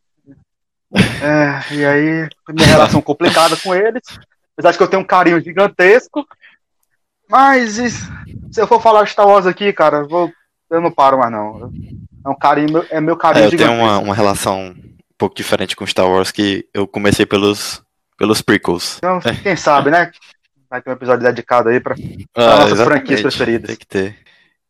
É, 1.21 1.73
e 1.73 1.85
aí, 1.85 2.29
minha 2.47 2.67
relação 2.67 3.01
complicada 3.01 3.57
com 3.57 3.75
eles. 3.75 4.03
Apesar 4.53 4.71
de 4.71 4.77
que 4.77 4.83
eu 4.83 4.87
tenho 4.87 5.01
um 5.01 5.05
carinho 5.05 5.41
gigantesco. 5.41 6.25
Mas 7.29 7.73
se 7.73 8.61
eu 8.61 8.67
for 8.67 8.81
falar 8.81 9.05
Star 9.05 9.27
Wars 9.27 9.45
aqui, 9.45 9.73
cara, 9.73 9.97
eu, 9.97 10.07
vou, 10.07 10.31
eu 10.71 10.79
não 10.79 10.93
paro 10.93 11.19
mais 11.19 11.29
não. 11.29 11.73
É 12.25 12.29
um 12.29 12.39
carinho, 12.39 12.85
é 12.89 13.01
meu 13.01 13.17
carinho 13.17 13.43
é, 13.43 13.47
eu 13.47 13.51
gigantesco. 13.51 13.77
tenho 13.77 13.85
uma, 13.85 13.99
uma 13.99 14.15
relação 14.15 14.73
pouco 15.19 15.35
diferente 15.35 15.75
com 15.75 15.85
Star 15.85 16.09
Wars, 16.09 16.31
que 16.31 16.65
eu 16.73 16.87
comecei 16.87 17.25
pelos, 17.25 17.83
pelos 18.17 18.41
prequels. 18.41 18.97
Então, 18.97 19.19
quem 19.43 19.55
sabe, 19.55 19.91
né? 19.91 20.11
vai 20.69 20.81
ter 20.81 20.89
um 20.89 20.93
episódio 20.93 21.25
dedicado 21.25 21.69
aí 21.69 21.79
para 21.79 21.95
Ah, 22.35 22.59
nossas 22.59 22.81
franquias 22.81 23.21
preferidas. 23.21 23.67
Tem 23.67 23.75
que 23.75 23.87
ter. 23.87 24.15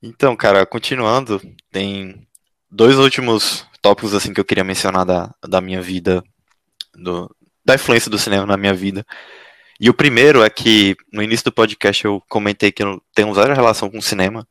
Então, 0.01 0.35
cara, 0.35 0.65
continuando, 0.65 1.41
tem 1.71 2.25
dois 2.71 2.95
últimos 2.97 3.65
tópicos 3.81 4.13
assim 4.13 4.33
que 4.33 4.39
eu 4.39 4.45
queria 4.45 4.63
mencionar 4.63 5.05
da, 5.05 5.29
da 5.45 5.59
minha 5.59 5.81
vida, 5.81 6.23
do, 6.95 7.29
da 7.65 7.75
influência 7.75 8.09
do 8.09 8.17
cinema 8.17 8.45
na 8.45 8.55
minha 8.55 8.73
vida. 8.73 9.05
E 9.79 9.89
o 9.89 9.93
primeiro 9.93 10.41
é 10.41 10.49
que 10.49 10.95
no 11.11 11.21
início 11.21 11.45
do 11.45 11.51
podcast 11.51 12.03
eu 12.03 12.21
comentei 12.29 12.71
que 12.71 12.83
eu 12.83 13.01
tenho 13.13 13.33
zero 13.33 13.53
relação 13.53 13.89
com 13.89 13.97
o 13.97 14.01
cinema. 14.01 14.47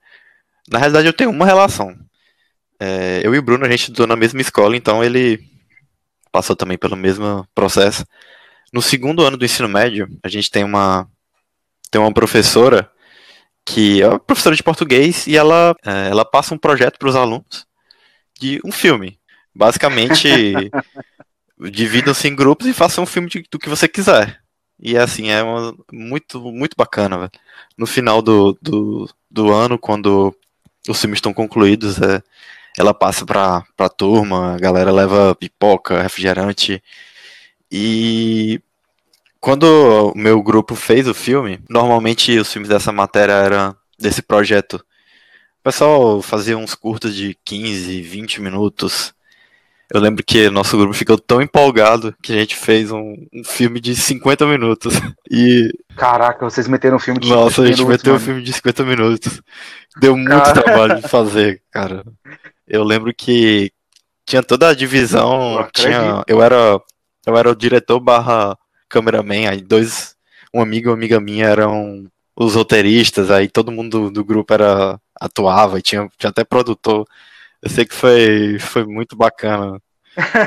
Na 0.71 0.79
realidade, 0.79 1.07
eu 1.07 1.13
tenho 1.13 1.31
uma 1.31 1.47
relação. 1.47 1.97
É, 2.81 3.21
eu 3.25 3.35
e 3.35 3.39
o 3.39 3.43
Bruno, 3.43 3.65
a 3.65 3.71
gente 3.71 3.81
estudou 3.81 4.07
na 4.07 4.17
mesma 4.17 4.41
escola, 4.41 4.77
então 4.77 5.03
ele 5.03 5.43
passou 6.31 6.55
também 6.57 6.79
pelo 6.79 6.97
mesmo 6.97 7.47
processo. 7.55 8.05
No 8.73 8.83
segundo 8.83 9.25
ano 9.25 9.37
do 9.37 9.45
ensino 9.45 9.69
médio, 9.69 10.09
a 10.23 10.29
gente 10.29 10.51
tem 10.51 10.65
uma, 10.65 11.09
tem 11.91 12.01
uma 12.01 12.13
professora 12.13 12.91
que 13.65 14.01
é 14.03 14.09
uma 14.09 14.19
professora 14.19 14.57
de 14.57 14.63
português 14.63 15.27
e 15.27 15.37
ela, 15.37 15.75
é, 15.85 16.09
ela 16.11 16.25
passa 16.25 16.55
um 16.55 16.59
projeto 16.59 16.99
para 16.99 17.09
os 17.09 17.17
alunos 17.17 17.67
de 18.41 18.61
um 18.65 18.73
filme. 18.73 19.19
Basicamente, 19.55 20.29
dividam-se 21.71 22.29
em 22.29 22.37
grupos 22.37 22.67
e 22.67 22.73
façam 22.73 23.05
um 23.05 23.07
filme 23.07 23.29
de- 23.29 23.45
do 23.51 23.59
que 23.59 23.69
você 23.69 23.89
quiser. 23.89 24.41
E 24.81 24.97
assim, 24.97 25.29
é 25.31 25.43
uma- 25.43 25.75
muito, 25.93 26.41
muito 26.53 26.75
bacana, 26.77 27.19
velho. 27.19 27.31
No 27.77 27.87
final 27.87 28.23
do, 28.23 28.57
do, 28.63 29.09
do 29.31 29.53
ano, 29.53 29.79
quando 29.79 30.35
os 30.89 31.01
filmes 31.01 31.19
estão 31.19 31.35
concluídos, 31.35 32.01
é, 32.01 32.23
ela 32.79 32.95
passa 32.95 33.27
pra, 33.27 33.65
pra 33.77 33.89
turma, 33.89 34.55
a 34.55 34.59
galera 34.59 34.93
leva 34.93 35.35
pipoca, 35.35 36.01
refrigerante. 36.03 36.83
E 37.71 38.61
quando 39.41 39.65
o 39.65 40.19
meu 40.19 40.43
grupo 40.43 40.75
fez 40.75 41.09
o 41.09 41.15
filme, 41.15 41.61
normalmente 41.69 42.39
os 42.39 42.53
filmes 42.53 42.69
dessa 42.69 42.93
matéria 42.93 43.33
eram 43.33 43.77
desse 43.99 44.23
projeto. 44.23 44.75
O 45.61 45.63
pessoal 45.65 46.23
fazia 46.23 46.57
uns 46.57 46.75
curtos 46.75 47.15
de 47.15 47.37
15, 47.45 48.01
20 48.01 48.41
minutos. 48.41 49.13
Eu 49.93 50.01
lembro 50.01 50.23
que 50.23 50.51
nosso 50.51 50.77
grupo 50.77 50.93
ficou 50.93 51.19
tão 51.19 51.41
empolgado 51.43 52.15
que 52.23 52.33
a 52.33 52.37
gente 52.37 52.55
fez 52.55 52.93
um, 52.93 53.15
um 53.35 53.43
filme 53.43 53.81
de 53.81 53.97
50 53.97 54.47
minutos. 54.47 54.95
E, 55.31 55.71
Caraca, 55.95 56.43
vocês 56.49 56.67
meteram 56.67 56.97
um 56.97 57.01
filme 57.01 57.21
de 57.21 57.29
nossa, 57.29 57.61
a 57.63 57.67
50 57.67 57.67
gente 57.67 57.77
minutos, 57.85 57.99
meteu 57.99 58.13
um 58.13 58.15
mano. 58.15 58.25
filme 58.25 58.43
de 58.43 58.53
50 58.55 58.85
minutos. 58.85 59.43
Deu 60.01 60.17
muito 60.17 60.31
Cara. 60.31 60.63
trabalho 60.63 61.03
de 61.03 61.09
fazer, 61.09 61.61
cara. 61.71 62.03
Eu 62.69 62.85
lembro 62.85 63.13
que 63.15 63.73
tinha 64.27 64.43
toda 64.43 64.69
a 64.69 64.75
divisão, 64.75 65.61
Eu 65.61 65.71
tinha, 65.73 66.25
eu 66.27 66.43
era 66.43 66.81
eu 67.27 67.37
era 67.37 67.51
o 67.51 67.57
diretor 67.57 68.01
barra 68.01 68.57
cameraman, 68.89 69.49
aí 69.49 69.61
dois, 69.61 70.17
um 70.53 70.61
amigo 70.61 70.89
e 70.89 70.91
uma 70.91 70.97
amiga 70.97 71.21
minha 71.21 71.47
eram 71.47 72.07
os 72.35 72.55
roteiristas, 72.55 73.31
aí 73.31 73.49
todo 73.49 73.73
mundo 73.73 74.05
do, 74.05 74.11
do 74.11 74.25
grupo 74.25 74.55
era 74.55 74.99
atuava 75.21 75.79
e 75.79 75.83
tinha, 75.83 76.09
tinha 76.17 76.31
até 76.31 76.45
produtor. 76.45 77.05
Eu 77.61 77.69
sei 77.69 77.85
que 77.85 77.95
foi, 77.95 78.59
foi 78.61 78.85
muito 78.85 79.17
bacana, 79.17 79.81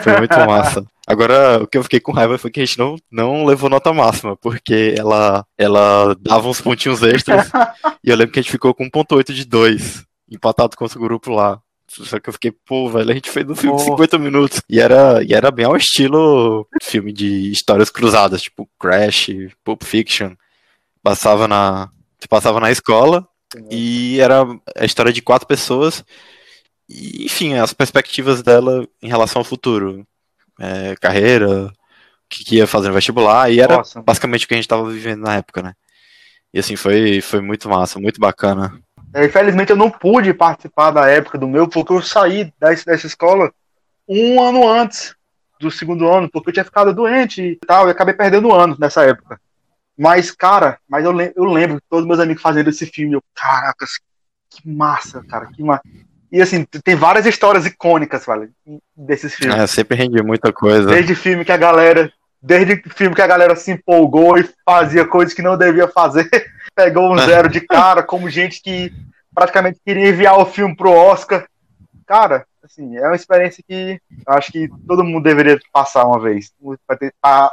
foi 0.02 0.18
muito 0.18 0.38
massa. 0.48 0.86
Agora, 1.06 1.62
o 1.62 1.68
que 1.68 1.78
eu 1.78 1.84
fiquei 1.84 2.00
com 2.00 2.12
raiva 2.12 2.38
foi 2.38 2.50
que 2.50 2.62
a 2.62 2.66
gente 2.66 2.80
não, 2.80 2.96
não 3.12 3.46
levou 3.46 3.70
nota 3.70 3.92
máxima, 3.94 4.38
porque 4.38 4.96
ela, 4.98 5.46
ela 5.58 6.16
dava 6.20 6.48
uns 6.48 6.62
pontinhos 6.62 7.04
extras, 7.04 7.52
e 8.04 8.10
eu 8.10 8.16
lembro 8.16 8.32
que 8.32 8.40
a 8.40 8.42
gente 8.42 8.52
ficou 8.52 8.74
com 8.74 8.90
1.8 8.90 9.34
de 9.34 9.46
2, 9.46 10.06
empatado 10.32 10.78
com 10.78 10.86
o 10.86 11.00
grupo 11.00 11.32
lá. 11.32 11.60
Só 11.92 12.20
que 12.20 12.30
eu 12.30 12.34
fiquei, 12.34 12.52
pô, 12.52 12.90
velho, 12.90 13.12
a 13.12 13.14
gente 13.14 13.30
fez 13.30 13.48
um 13.50 13.56
filme 13.56 13.78
de 13.78 13.84
Pô. 13.84 13.92
50 13.92 14.18
minutos. 14.18 14.62
E 14.70 14.80
era, 14.80 15.22
e 15.22 15.34
era 15.34 15.52
bem 15.52 15.66
ao 15.66 15.76
estilo 15.76 16.66
filme 16.82 17.12
de 17.12 17.52
histórias 17.52 17.90
cruzadas, 17.90 18.42
tipo 18.42 18.70
Crash, 18.80 19.30
Pulp 19.64 19.84
Fiction. 19.84 20.34
Passava 21.04 21.48
na, 21.48 21.90
se 22.18 22.28
passava 22.30 22.60
na 22.62 22.72
escola 22.72 23.28
e 23.70 24.20
era 24.22 24.44
a 24.78 24.86
história 24.86 25.12
de 25.12 25.22
quatro 25.22 25.46
pessoas. 25.46 26.04
E, 26.88 27.26
enfim, 27.26 27.56
as 27.56 27.74
perspectivas 27.74 28.42
dela 28.42 28.88
em 29.02 29.10
relação 29.10 29.42
ao 29.42 29.46
futuro. 29.46 30.08
É, 30.60 30.96
carreira, 30.96 31.66
o 31.66 31.72
que, 32.30 32.46
que 32.46 32.56
ia 32.56 32.68
fazer 32.68 32.88
no 32.88 32.94
vestibular. 32.94 33.52
E 33.52 33.60
era 33.60 33.78
Nossa. 33.78 34.02
basicamente 34.02 34.46
o 34.46 34.48
que 34.48 34.54
a 34.54 34.58
gente 34.58 34.68
tava 34.68 34.90
vivendo 34.90 35.24
na 35.24 35.36
época, 35.36 35.62
né? 35.62 35.74
E 36.54 36.60
assim, 36.60 36.76
foi, 36.76 37.20
foi 37.22 37.42
muito 37.42 37.68
massa, 37.68 38.00
muito 38.00 38.20
bacana. 38.20 38.80
É, 39.14 39.26
Infelizmente 39.26 39.72
eu 39.72 39.76
não 39.76 39.90
pude 39.90 40.34
participar 40.34 40.92
da 40.92 41.08
época 41.08 41.38
do 41.38 41.48
meu, 41.48 41.68
porque 41.68 41.94
eu 41.94 42.02
saí 42.02 42.52
dessa, 42.60 42.86
dessa 42.86 43.08
escola 43.08 43.52
um 44.08 44.42
ano 44.42 44.68
antes 44.68 45.16
do 45.60 45.70
segundo 45.70 46.08
ano, 46.08 46.30
porque 46.30 46.50
eu 46.50 46.54
tinha 46.54 46.66
ficado 46.66 46.94
doente 46.94 47.42
e 47.42 47.56
tal, 47.66 47.88
e 47.88 47.92
acabei 47.92 48.14
perdendo 48.14 48.48
o 48.48 48.54
ano 48.54 48.76
nessa 48.80 49.04
época. 49.04 49.40
Mas, 49.98 50.32
cara, 50.32 50.80
mas 50.90 51.06
eu, 51.06 51.12
eu 51.36 51.44
lembro 51.46 51.80
que 51.80 51.88
todos 51.90 52.08
meus 52.08 52.20
amigos 52.20 52.42
fazendo 52.42 52.70
esse 52.70 52.86
filme, 52.88 53.14
eu, 53.14 53.24
caracas, 53.36 54.00
que 54.50 54.68
massa, 54.68 55.24
cara, 55.24 55.46
que 55.48 55.64
massa. 55.64 55.84
E 56.32 56.42
assim, 56.42 56.66
tem 56.84 56.96
várias 56.96 57.26
histórias 57.26 57.66
icônicas, 57.66 58.26
velho, 58.26 58.50
desses 58.96 59.36
filmes. 59.36 59.58
É, 59.58 59.68
sempre 59.68 59.98
rendi 59.98 60.24
muita 60.24 60.52
coisa. 60.52 60.88
Desde 60.88 61.14
filme 61.14 61.44
que 61.44 61.52
a 61.52 61.58
galera. 61.58 62.12
Desde 62.42 62.82
filme 62.90 63.16
que 63.16 63.22
a 63.22 63.28
galera 63.28 63.56
se 63.56 63.72
empolgou 63.72 64.40
e 64.40 64.50
fazia 64.66 65.06
coisas 65.06 65.34
que 65.34 65.44
não 65.44 65.56
devia 65.56 65.88
fazer, 65.88 66.28
pegou 66.76 67.14
um 67.14 67.18
zero 67.18 67.50
de 67.50 67.62
cara, 67.62 68.04
como 68.04 68.30
gente 68.30 68.62
que 68.62 68.92
praticamente 69.34 69.80
queria 69.86 70.10
enviar 70.10 70.38
o 70.40 70.46
filme 70.46 70.76
pro 70.76 70.92
Oscar. 70.92 71.46
Cara, 72.06 72.46
assim, 72.64 72.98
é 72.98 73.06
uma 73.08 73.16
experiência 73.16 73.64
que 73.68 74.00
eu 74.28 74.34
acho 74.34 74.52
que 74.52 74.70
todo 74.88 75.04
mundo 75.04 75.24
deveria 75.24 75.60
passar 75.72 76.06
uma 76.06 76.20
vez. 76.20 76.52
Pra 76.86 76.98
ter, 76.98 77.14
pra, 77.22 77.52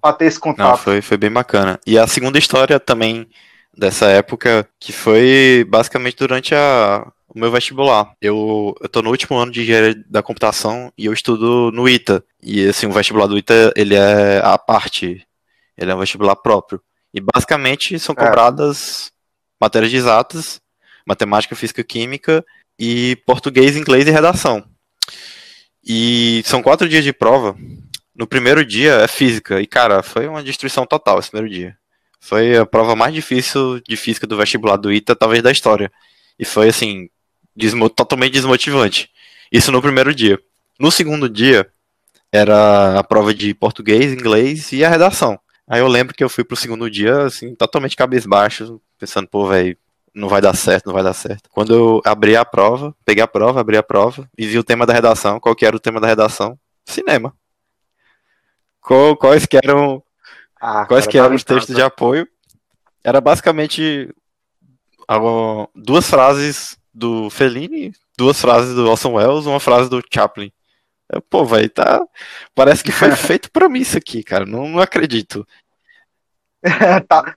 pra 0.00 0.12
ter 0.12 0.26
esse 0.26 0.36
Não, 0.38 0.42
contato. 0.42 0.78
foi, 0.78 1.00
foi 1.00 1.16
bem 1.16 1.30
bacana. 1.30 1.78
E 1.86 1.98
a 1.98 2.06
segunda 2.06 2.38
história 2.38 2.80
também 2.80 3.28
dessa 3.76 4.06
época, 4.06 4.68
que 4.78 4.92
foi 4.92 5.64
basicamente 5.68 6.16
durante 6.16 6.54
a, 6.54 7.06
o 7.28 7.38
meu 7.38 7.50
vestibular. 7.50 8.12
Eu, 8.20 8.74
eu 8.80 8.88
tô 8.88 9.00
no 9.00 9.10
último 9.10 9.36
ano 9.38 9.50
de 9.50 9.62
engenharia 9.62 10.04
da 10.08 10.22
computação 10.22 10.92
e 10.98 11.06
eu 11.06 11.12
estudo 11.12 11.70
no 11.72 11.88
ITA. 11.88 12.22
E 12.42 12.68
assim, 12.68 12.86
o 12.86 12.92
vestibular 12.92 13.26
do 13.26 13.38
ITA, 13.38 13.72
ele 13.76 13.94
é 13.94 14.40
a 14.44 14.58
parte, 14.58 15.26
ele 15.78 15.90
é 15.90 15.94
um 15.94 16.00
vestibular 16.00 16.36
próprio. 16.36 16.80
E 17.14 17.20
basicamente 17.20 17.98
são 17.98 18.14
É. 18.18 18.24
cobradas 18.24 19.12
matérias 19.60 19.90
de 19.90 19.96
exatas, 19.96 20.60
matemática, 21.06 21.54
física, 21.54 21.84
química 21.84 22.44
e 22.78 23.16
português, 23.26 23.76
inglês 23.76 24.06
e 24.06 24.10
redação. 24.10 24.64
E 25.84 26.42
são 26.44 26.62
quatro 26.62 26.88
dias 26.88 27.04
de 27.04 27.12
prova. 27.12 27.56
No 28.14 28.26
primeiro 28.26 28.64
dia 28.64 28.94
é 28.94 29.08
física. 29.08 29.60
E, 29.60 29.66
cara, 29.66 30.02
foi 30.02 30.26
uma 30.28 30.42
destruição 30.42 30.86
total 30.86 31.18
esse 31.18 31.30
primeiro 31.30 31.52
dia. 31.54 31.76
Foi 32.20 32.56
a 32.56 32.64
prova 32.66 32.94
mais 32.94 33.12
difícil 33.12 33.80
de 33.80 33.96
física 33.96 34.26
do 34.26 34.36
vestibular 34.36 34.76
do 34.76 34.92
ITA, 34.92 35.16
talvez 35.16 35.42
da 35.42 35.50
história. 35.50 35.90
E 36.38 36.44
foi, 36.44 36.68
assim, 36.68 37.08
desmo- 37.54 37.90
totalmente 37.90 38.32
desmotivante. 38.32 39.10
Isso 39.50 39.72
no 39.72 39.82
primeiro 39.82 40.14
dia. 40.14 40.38
No 40.78 40.90
segundo 40.90 41.28
dia, 41.28 41.68
era 42.30 42.98
a 42.98 43.04
prova 43.04 43.34
de 43.34 43.52
português, 43.54 44.12
inglês 44.12 44.72
e 44.72 44.84
a 44.84 44.88
redação. 44.88 45.38
Aí 45.72 45.80
eu 45.80 45.88
lembro 45.88 46.14
que 46.14 46.22
eu 46.22 46.28
fui 46.28 46.44
pro 46.44 46.54
segundo 46.54 46.90
dia, 46.90 47.22
assim, 47.22 47.54
totalmente 47.54 47.96
cabisbaixo, 47.96 48.78
pensando, 48.98 49.26
pô, 49.26 49.46
velho, 49.48 49.74
não 50.14 50.28
vai 50.28 50.42
dar 50.42 50.54
certo, 50.54 50.84
não 50.84 50.92
vai 50.92 51.02
dar 51.02 51.14
certo. 51.14 51.48
Quando 51.50 51.74
eu 51.74 52.02
abri 52.04 52.36
a 52.36 52.44
prova, 52.44 52.94
peguei 53.06 53.22
a 53.22 53.26
prova, 53.26 53.58
abri 53.60 53.78
a 53.78 53.82
prova 53.82 54.28
e 54.36 54.46
vi 54.46 54.58
o 54.58 54.62
tema 54.64 54.84
da 54.84 54.92
redação. 54.92 55.40
Qual 55.40 55.56
que 55.56 55.64
era 55.64 55.74
o 55.74 55.80
tema 55.80 55.98
da 55.98 56.06
redação? 56.06 56.58
Cinema. 56.84 57.34
Qual- 58.82 59.16
quais 59.16 59.46
que 59.46 59.56
eram 59.56 60.02
Ah, 60.60 60.84
Quais 60.86 61.06
cara, 61.06 61.10
que 61.12 61.18
eram 61.18 61.34
os 61.34 61.42
textos 61.42 61.66
casa. 61.68 61.74
de 61.78 61.82
apoio? 61.82 62.28
Era 63.02 63.20
basicamente 63.20 64.14
duas 65.74 66.08
frases 66.08 66.76
do 66.94 67.28
Fellini, 67.30 67.92
duas 68.16 68.40
frases 68.40 68.74
do 68.74 68.88
Orson 68.88 69.14
Welles, 69.14 69.46
uma 69.46 69.58
frase 69.60 69.88
do 69.88 70.02
Chaplin. 70.12 70.52
Pô, 71.28 71.44
velho, 71.44 71.68
tá. 71.68 72.00
Parece 72.54 72.82
que 72.82 72.92
foi 72.92 73.10
feito 73.16 73.50
pra 73.50 73.68
mim 73.68 73.80
isso 73.80 73.98
aqui, 73.98 74.22
cara. 74.22 74.46
Não, 74.46 74.68
não 74.68 74.78
acredito. 74.80 75.46
tá, 77.08 77.34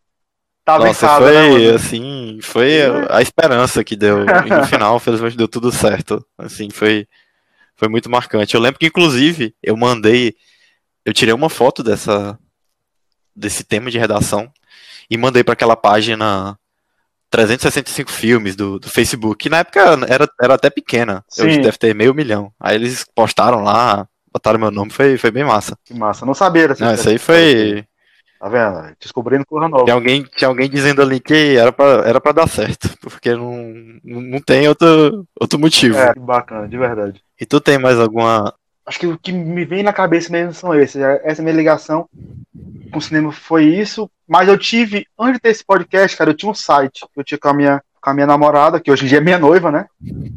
tava 0.64 0.86
em 0.86 0.88
Nossa, 0.88 1.08
casa, 1.08 1.26
né, 1.26 1.50
foi 1.50 1.64
mano? 1.64 1.76
assim, 1.76 2.40
foi 2.42 2.82
a 3.10 3.22
esperança 3.22 3.84
que 3.84 3.96
deu. 3.96 4.26
E 4.26 4.50
no 4.50 4.66
final, 4.68 5.00
felizmente, 5.00 5.38
deu 5.38 5.48
tudo 5.48 5.72
certo. 5.72 6.26
Assim, 6.38 6.70
foi, 6.70 7.08
foi 7.76 7.88
muito 7.88 8.10
marcante. 8.10 8.56
Eu 8.56 8.62
lembro 8.62 8.80
que, 8.80 8.88
inclusive, 8.88 9.56
eu 9.62 9.76
mandei. 9.76 10.36
Eu 11.04 11.14
tirei 11.14 11.34
uma 11.34 11.50
foto 11.50 11.84
dessa, 11.84 12.38
desse 13.36 13.64
tema 13.64 13.92
de 13.92 14.00
redação 14.00 14.52
e 15.10 15.18
mandei 15.18 15.44
para 15.44 15.54
aquela 15.54 15.76
página 15.76 16.58
365 17.30 18.12
filmes 18.12 18.56
do, 18.56 18.80
do 18.80 18.90
Facebook, 18.90 19.44
que 19.44 19.50
na 19.50 19.58
época 19.58 19.82
era, 20.08 20.28
era 20.42 20.54
até 20.56 20.70
pequena. 20.70 21.24
Eu 21.38 21.52
Sim. 21.52 21.62
deve 21.62 21.78
ter 21.78 21.94
meio 21.94 22.14
milhão. 22.14 22.52
Aí 22.60 22.76
eles 22.76 23.06
postaram 23.14 23.62
lá, 23.62 24.08
botaram 24.32 24.58
meu 24.60 24.72
nome, 24.72 24.92
foi, 24.92 25.18
foi 25.18 25.32
bem 25.32 25.44
massa. 25.44 25.78
Que 25.84 25.94
massa. 25.94 26.26
Não 26.26 26.34
sabia 26.34 26.70
dessa 26.70 26.86
Não, 26.86 26.94
isso 26.94 27.10
aí 27.10 27.18
foi. 27.18 27.86
Tá 28.46 28.50
vendo? 28.50 28.96
Descobrindo 29.00 29.44
coisa 29.44 29.68
nova. 29.68 29.86
Tinha 29.86 29.96
alguém, 29.96 30.22
tinha 30.22 30.48
alguém 30.48 30.70
dizendo 30.70 31.02
ali 31.02 31.20
que 31.20 31.58
era 31.58 31.72
pra, 31.72 32.04
era 32.06 32.22
pra 32.22 32.32
dar 32.32 32.48
certo, 32.48 32.96
porque 33.02 33.34
não, 33.34 33.74
não 34.04 34.40
tem 34.40 34.68
outro, 34.68 35.26
outro 35.42 35.58
motivo. 35.58 35.98
É, 35.98 36.14
bacana, 36.14 36.68
de 36.68 36.78
verdade. 36.78 37.24
E 37.42 37.44
tu 37.44 37.60
tem 37.60 37.80
mais 37.80 38.00
alguma. 38.00 38.54
Acho 38.86 39.00
que 39.00 39.08
o 39.08 39.18
que 39.18 39.32
me 39.32 39.66
vem 39.66 39.82
na 39.82 39.92
cabeça 39.92 40.32
mesmo 40.32 40.54
são 40.54 40.76
esses. 40.76 41.02
Essa 41.24 41.42
minha 41.42 41.56
ligação 41.56 42.08
com 42.92 43.00
o 43.00 43.02
cinema 43.02 43.32
foi 43.32 43.64
isso. 43.64 44.08
Mas 44.28 44.48
eu 44.48 44.60
tive, 44.60 45.08
antes 45.18 45.38
de 45.38 45.40
ter 45.40 45.50
esse 45.50 45.66
podcast, 45.66 46.16
cara, 46.16 46.30
eu 46.30 46.38
tinha 46.38 46.52
um 46.52 46.56
site 46.56 47.04
que 47.12 47.20
eu 47.20 47.24
tinha 47.24 47.40
com 47.40 47.48
a 47.48 47.54
minha, 47.54 47.82
com 48.00 48.10
a 48.12 48.14
minha 48.14 48.28
namorada, 48.28 48.80
que 48.80 48.92
hoje 48.92 49.06
em 49.06 49.08
dia 49.08 49.18
é 49.18 49.22
minha 49.22 49.40
noiva, 49.40 49.72
né? 49.72 49.88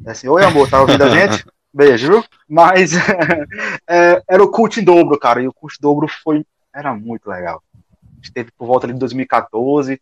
É 0.06 0.12
assim, 0.12 0.28
oi 0.28 0.42
amor, 0.42 0.66
tá 0.70 0.80
ouvindo 0.80 1.04
a 1.04 1.10
gente? 1.10 1.44
Beijo, 1.74 2.10
viu? 2.10 2.24
Mas 2.48 2.92
é, 3.86 4.22
era 4.26 4.42
o 4.42 4.50
Cult 4.50 4.80
em 4.80 4.84
Dobro, 4.84 5.18
cara. 5.18 5.42
E 5.42 5.46
o 5.46 5.52
Cult 5.52 5.74
em 5.74 5.82
Dobro 5.82 6.08
foi. 6.08 6.42
Era 6.74 6.94
muito 6.94 7.28
legal. 7.28 7.62
Teve 8.32 8.50
por 8.56 8.66
volta 8.66 8.86
de 8.86 8.94
2014. 8.94 10.00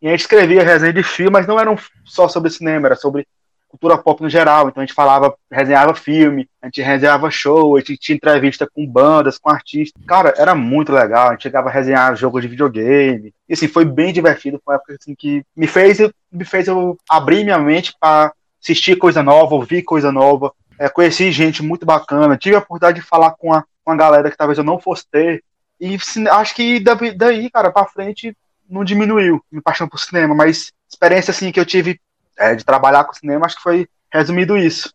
E 0.00 0.08
a 0.08 0.10
gente 0.10 0.20
escrevia 0.20 0.62
resenha 0.62 0.92
de 0.92 1.02
filme, 1.02 1.32
mas 1.32 1.46
não 1.46 1.58
eram 1.58 1.76
só 2.04 2.28
sobre 2.28 2.50
cinema, 2.50 2.88
era 2.88 2.96
sobre 2.96 3.26
cultura 3.68 3.98
pop 3.98 4.22
no 4.22 4.28
geral. 4.28 4.68
Então 4.68 4.82
a 4.82 4.86
gente 4.86 4.94
falava, 4.94 5.34
resenhava 5.50 5.94
filme, 5.94 6.48
a 6.60 6.66
gente 6.66 6.82
resenhava 6.82 7.30
show, 7.30 7.76
a 7.76 7.80
gente 7.80 7.96
tinha 7.96 8.16
entrevista 8.16 8.68
com 8.72 8.86
bandas, 8.86 9.38
com 9.38 9.50
artistas. 9.50 10.02
Cara, 10.06 10.34
era 10.36 10.54
muito 10.54 10.92
legal. 10.92 11.28
A 11.28 11.32
gente 11.32 11.42
chegava 11.42 11.68
a 11.68 11.72
resenhar 11.72 12.16
jogos 12.16 12.42
de 12.42 12.48
videogame. 12.48 13.34
E 13.48 13.52
assim, 13.52 13.68
foi 13.68 13.84
bem 13.84 14.12
divertido. 14.12 14.60
Foi 14.64 14.74
uma 14.74 14.78
época 14.78 14.96
assim, 15.00 15.14
que 15.14 15.44
me 15.54 15.66
fez, 15.66 15.98
me 16.32 16.44
fez 16.44 16.68
eu 16.68 16.98
abrir 17.08 17.44
minha 17.44 17.58
mente 17.58 17.94
para 18.00 18.32
assistir 18.62 18.96
coisa 18.96 19.22
nova, 19.22 19.54
ouvir 19.54 19.82
coisa 19.82 20.10
nova. 20.10 20.52
É, 20.78 20.88
conheci 20.88 21.30
gente 21.30 21.62
muito 21.62 21.86
bacana. 21.86 22.36
Tive 22.36 22.56
a 22.56 22.58
oportunidade 22.58 23.00
de 23.00 23.06
falar 23.06 23.32
com 23.32 23.52
a, 23.52 23.64
com 23.84 23.92
a 23.92 23.96
galera 23.96 24.30
que 24.30 24.36
talvez 24.36 24.58
eu 24.58 24.64
não 24.64 24.78
fosse 24.78 25.06
ter. 25.10 25.42
E 25.80 25.96
acho 26.30 26.54
que 26.54 26.80
daí, 26.80 27.50
cara, 27.50 27.70
pra 27.70 27.86
frente 27.86 28.36
não 28.68 28.84
diminuiu 28.84 29.40
me 29.50 29.60
paixão 29.60 29.88
por 29.88 29.98
cinema, 29.98 30.34
mas 30.34 30.72
experiência 30.88 31.30
assim 31.30 31.52
que 31.52 31.60
eu 31.60 31.66
tive 31.66 32.00
é, 32.36 32.54
de 32.54 32.64
trabalhar 32.64 33.04
com 33.04 33.12
cinema, 33.12 33.46
acho 33.46 33.56
que 33.56 33.62
foi 33.62 33.88
resumido 34.12 34.56
isso. 34.56 34.92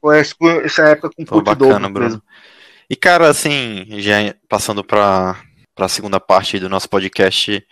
Foi 0.00 0.20
essa 0.20 0.82
época 0.88 1.10
com 1.16 1.24
Pô, 1.24 1.40
bacana, 1.40 1.88
Bruno. 1.88 2.08
Mesmo. 2.08 2.22
E 2.90 2.96
cara, 2.96 3.28
assim, 3.28 3.86
já 4.00 4.34
passando 4.48 4.84
para 4.84 5.40
para 5.74 5.86
a 5.86 5.88
segunda 5.88 6.20
parte 6.20 6.60
do 6.60 6.68
nosso 6.68 6.88
podcast, 6.88 7.66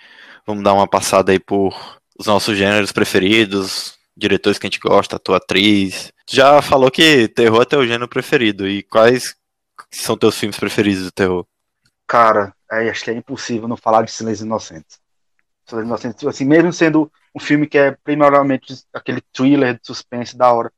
vamos 0.44 0.64
dar 0.64 0.72
uma 0.72 0.88
passada 0.88 1.30
aí 1.30 1.38
por 1.38 2.00
os 2.18 2.26
nossos 2.26 2.58
gêneros 2.58 2.90
preferidos, 2.90 3.94
diretores 4.16 4.58
que 4.58 4.66
a 4.66 4.70
gente 4.70 4.80
gosta, 4.80 5.18
tua 5.18 5.36
atriz. 5.36 6.12
Já 6.28 6.60
falou 6.60 6.90
que 6.90 7.28
terror 7.28 7.62
é 7.62 7.64
teu 7.64 7.86
gênero 7.86 8.08
preferido. 8.08 8.68
E 8.68 8.82
quais 8.82 9.36
são 9.90 10.16
teus 10.16 10.38
filmes 10.38 10.58
preferidos 10.58 11.04
do 11.04 11.12
terror? 11.12 11.46
Cara, 12.12 12.54
é, 12.70 12.90
acho 12.90 13.04
que 13.04 13.10
é 13.10 13.14
impossível 13.14 13.66
não 13.66 13.74
falar 13.74 14.02
de 14.02 14.12
Silêncio 14.12 14.44
Inocentes. 14.44 15.00
Silêncio 15.66 15.88
Inocentes, 15.88 16.26
assim, 16.26 16.44
mesmo 16.44 16.70
sendo 16.70 17.10
um 17.34 17.40
filme 17.40 17.66
que 17.66 17.78
é 17.78 17.92
primordialmente 18.04 18.84
aquele 18.92 19.22
thriller 19.32 19.80
de 19.80 19.86
suspense 19.86 20.36
da 20.36 20.52
hora, 20.52 20.70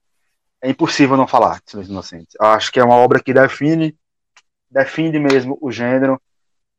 é 0.63 0.71
impossível 0.71 1.17
não 1.17 1.27
falar 1.27 1.57
de 1.57 1.73
Silêncio 1.73 1.91
Inocentes. 1.91 2.37
Eu 2.41 2.47
acho 2.47 2.71
que 2.71 2.79
é 2.79 2.85
uma 2.85 2.95
obra 2.95 3.21
que 3.21 3.35
define, 3.35 3.99
define 4.71 5.19
mesmo 5.19 5.59
o 5.61 5.73
gênero. 5.73 6.23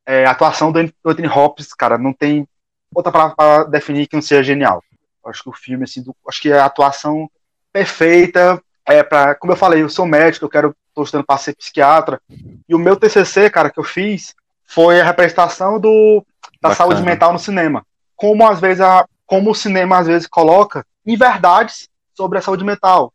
É, 0.05 0.25
a 0.25 0.31
atuação 0.31 0.71
do 0.71 0.79
Anthony 0.79 1.27
Hopkins, 1.27 1.73
cara, 1.73 1.97
não 1.97 2.13
tem 2.13 2.47
outra 2.95 3.11
palavra 3.11 3.35
para 3.35 3.63
definir 3.65 4.07
que 4.07 4.15
não 4.15 4.21
seja 4.21 4.41
genial. 4.41 4.81
Acho 5.25 5.43
que 5.43 5.49
o 5.49 5.53
filme, 5.53 5.83
assim, 5.83 6.01
do, 6.01 6.15
acho 6.29 6.41
que 6.41 6.49
é 6.49 6.59
a 6.59 6.65
atuação 6.65 7.29
perfeita. 7.73 8.63
É 8.85 9.03
para, 9.03 9.35
como 9.35 9.51
eu 9.51 9.57
falei, 9.57 9.83
eu 9.83 9.89
sou 9.89 10.05
médico, 10.05 10.45
eu 10.45 10.49
quero, 10.49 10.73
tô 10.93 11.03
estudando 11.03 11.25
para 11.25 11.39
ser 11.39 11.53
psiquiatra. 11.57 12.21
E 12.69 12.73
o 12.73 12.79
meu 12.79 12.95
TCC, 12.95 13.49
cara, 13.49 13.69
que 13.69 13.81
eu 13.81 13.83
fiz, 13.83 14.33
foi 14.66 14.99
a 14.99 15.03
representação 15.03 15.80
do, 15.80 16.26
da 16.61 16.70
Bacana. 16.70 16.76
saúde 16.76 17.03
mental 17.03 17.34
no 17.34 17.39
cinema. 17.39 17.86
Como 18.16 18.47
às 18.47 18.59
vezes 18.59 18.82
a, 18.82 19.05
como 19.26 19.51
o 19.51 19.55
cinema 19.55 19.97
às 19.97 20.07
vezes 20.07 20.28
coloca 20.28 20.86
inverdades 21.05 21.89
sobre 22.13 22.38
a 22.38 22.41
saúde 22.41 22.63
mental. 22.63 23.13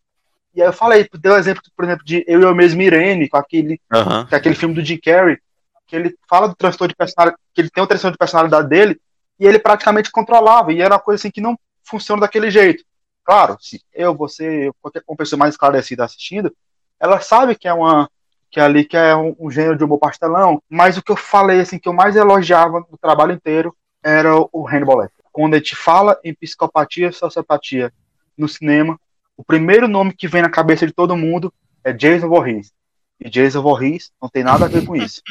E 0.55 0.61
aí 0.61 0.69
eu 0.69 0.73
falei, 0.73 1.09
deu 1.15 1.37
exemplo, 1.37 1.63
por 1.77 1.85
exemplo, 1.85 2.05
de 2.05 2.25
Eu 2.27 2.41
e 2.41 2.45
Eu 2.45 2.55
Mesmo 2.55 2.83
Irene, 2.83 3.29
com 3.29 3.37
aquele, 3.37 3.81
uhum. 3.93 4.27
com 4.27 4.35
aquele 4.35 4.55
filme 4.55 4.75
do 4.75 4.85
Jim 4.85 4.99
Carrey, 4.99 5.39
que 5.87 5.97
ele 5.97 6.15
fala 6.29 6.49
do 6.49 6.55
transtorno 6.55 6.89
de 6.89 6.97
personalidade, 6.97 7.41
que 7.55 7.61
ele 7.61 7.71
tem 7.71 7.83
um 7.83 7.87
transtorno 7.87 8.13
de 8.13 8.19
personalidade 8.19 8.69
dele, 8.69 9.01
e 9.39 9.47
ele 9.47 9.59
praticamente 9.59 10.11
controlava, 10.11 10.73
e 10.73 10.81
era 10.81 10.95
uma 10.95 11.01
coisa 11.01 11.21
assim 11.21 11.31
que 11.31 11.41
não 11.41 11.59
funciona 11.85 12.23
daquele 12.23 12.51
jeito. 12.51 12.85
Claro, 13.25 13.57
se 13.61 13.81
eu, 13.95 14.15
você, 14.15 14.71
qualquer 14.81 15.03
pessoa 15.17 15.39
mais 15.39 15.55
esclarecida 15.55 16.05
assistindo, 16.05 16.55
ela 16.99 17.21
sabe 17.21 17.55
que 17.55 17.69
é 17.69 17.73
uma 17.73 18.11
que 18.51 18.61
ali 18.61 18.85
que 18.85 18.97
é 18.97 19.15
um, 19.15 19.35
um 19.39 19.51
gênero 19.51 19.77
de 19.77 19.85
humor 19.85 19.99
pastelão, 19.99 20.63
mas 20.69 20.97
o 20.97 21.03
que 21.03 21.13
eu 21.13 21.17
falei 21.17 21.61
assim 21.61 21.79
que 21.79 21.89
eu 21.89 21.93
mais 21.93 22.17
elogiava 22.17 22.81
no 22.91 22.99
trabalho 22.99 23.33
inteiro 23.33 23.75
era 24.03 24.35
o 24.53 24.67
Hannibal 24.67 24.99
Lecter. 24.99 25.25
Quando 25.33 25.55
a 25.55 25.59
gente 25.59 25.77
fala 25.77 26.19
em 26.25 26.35
psicopatia 26.35 27.09
e 27.09 27.13
sociopatia 27.13 27.93
no 28.37 28.49
cinema, 28.49 28.99
o 29.37 29.45
primeiro 29.45 29.87
nome 29.87 30.13
que 30.13 30.27
vem 30.27 30.43
na 30.43 30.51
cabeça 30.51 30.87
de 30.87 30.93
todo 30.93 31.17
mundo 31.17 31.53
é 31.85 31.93
Jason 31.93 32.29
Voorhees. 32.29 32.73
E 33.21 33.29
Jason 33.31 33.63
Voorhees 33.63 34.11
não 34.21 34.29
tem 34.29 34.43
nada 34.43 34.65
a 34.65 34.69
ver 34.69 34.85
com 34.85 34.97
isso. 34.97 35.23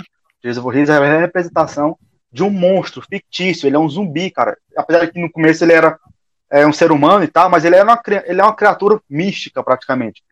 Jason 0.44 0.62
Voorhees 0.62 0.90
é 0.90 0.98
a 0.98 1.20
representação 1.20 1.98
de 2.32 2.44
um 2.44 2.50
monstro 2.50 3.02
fictício, 3.02 3.68
ele 3.68 3.76
é 3.76 3.80
um 3.80 3.90
zumbi, 3.90 4.30
cara. 4.32 4.58
Apesar 4.78 5.06
de 5.06 5.12
que 5.12 5.20
no 5.20 5.32
começo 5.32 5.64
ele 5.64 5.74
era 5.74 6.00
é, 6.50 6.66
um 6.66 6.74
ser 6.74 6.92
humano 6.92 7.24
e 7.24 7.28
tal, 7.28 7.50
mas 7.50 7.66
ele 7.66 7.76
é 7.76 7.84
uma, 7.84 8.02
ele 8.26 8.40
é 8.40 8.44
uma 8.44 8.56
criatura 8.56 9.02
mística, 9.10 9.64
praticamente. 9.64 10.24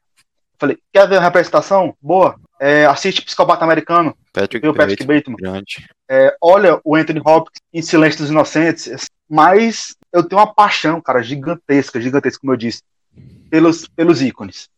Falei, 0.59 0.77
quer 0.91 1.07
ver 1.07 1.15
uma 1.15 1.23
representação? 1.23 1.95
Boa. 2.01 2.39
É, 2.59 2.85
assiste 2.85 3.21
Psicopata 3.21 3.63
Americano. 3.63 4.15
Patrick, 4.33 4.67
o 4.67 4.73
Patrick 4.73 5.05
Bateman. 5.05 5.63
É, 6.09 6.35
olha 6.41 6.79
o 6.83 6.95
Anthony 6.95 7.21
Hopkins 7.23 7.61
em 7.73 7.81
Silêncio 7.81 8.19
dos 8.19 8.29
Inocentes. 8.29 9.07
Mas 9.29 9.95
eu 10.11 10.23
tenho 10.23 10.39
uma 10.39 10.53
paixão, 10.53 11.01
cara, 11.01 11.21
gigantesca, 11.21 11.99
gigantesca, 11.99 12.39
como 12.39 12.53
eu 12.53 12.57
disse, 12.57 12.81
pelos, 13.49 13.87
pelos 13.87 14.21
ícones. 14.21 14.69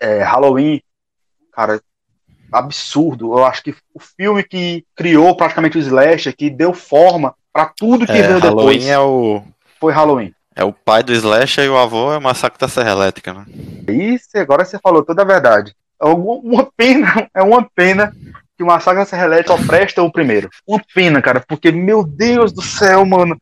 É, 0.00 0.22
Halloween, 0.22 0.82
cara, 1.52 1.80
absurdo. 2.52 3.32
Eu 3.32 3.44
acho 3.44 3.62
que 3.62 3.74
o 3.94 4.00
filme 4.00 4.42
que 4.42 4.84
criou 4.96 5.36
praticamente 5.36 5.78
o 5.78 5.80
slasher, 5.80 6.36
que 6.36 6.50
deu 6.50 6.72
forma 6.72 7.34
para 7.52 7.66
tudo 7.66 8.06
que 8.06 8.12
é, 8.12 8.22
veio 8.22 8.38
Halloween 8.38 8.78
depois. 8.78 8.86
é 8.86 8.98
o 8.98 9.42
foi 9.80 9.92
Halloween. 9.92 10.34
É 10.54 10.64
o 10.64 10.72
pai 10.72 11.04
do 11.04 11.12
slasher 11.12 11.64
e 11.64 11.68
o 11.68 11.78
avô 11.78 12.12
é 12.12 12.18
o 12.18 12.22
massacre 12.22 12.58
da 12.58 12.66
Serra 12.66 12.90
Elétrica, 12.90 13.32
né? 13.32 13.46
Isso, 13.86 14.36
agora 14.36 14.64
você 14.64 14.76
falou 14.78 15.04
toda 15.04 15.22
a 15.22 15.24
verdade. 15.24 15.72
É 16.00 16.06
uma 16.06 16.70
pena, 16.76 17.28
é 17.34 17.42
uma 17.42 17.68
pena 17.74 18.14
que 18.56 18.64
o 18.64 18.66
Massacre 18.66 19.00
da 19.00 19.06
Serra 19.06 19.26
Elétrica 19.26 19.56
só 19.56 19.66
presta 19.66 20.02
o 20.02 20.10
primeiro. 20.10 20.50
Uma 20.66 20.82
pena, 20.92 21.22
cara, 21.22 21.44
porque, 21.46 21.70
meu 21.70 22.02
Deus 22.02 22.52
do 22.52 22.60
céu, 22.60 23.06
mano. 23.06 23.40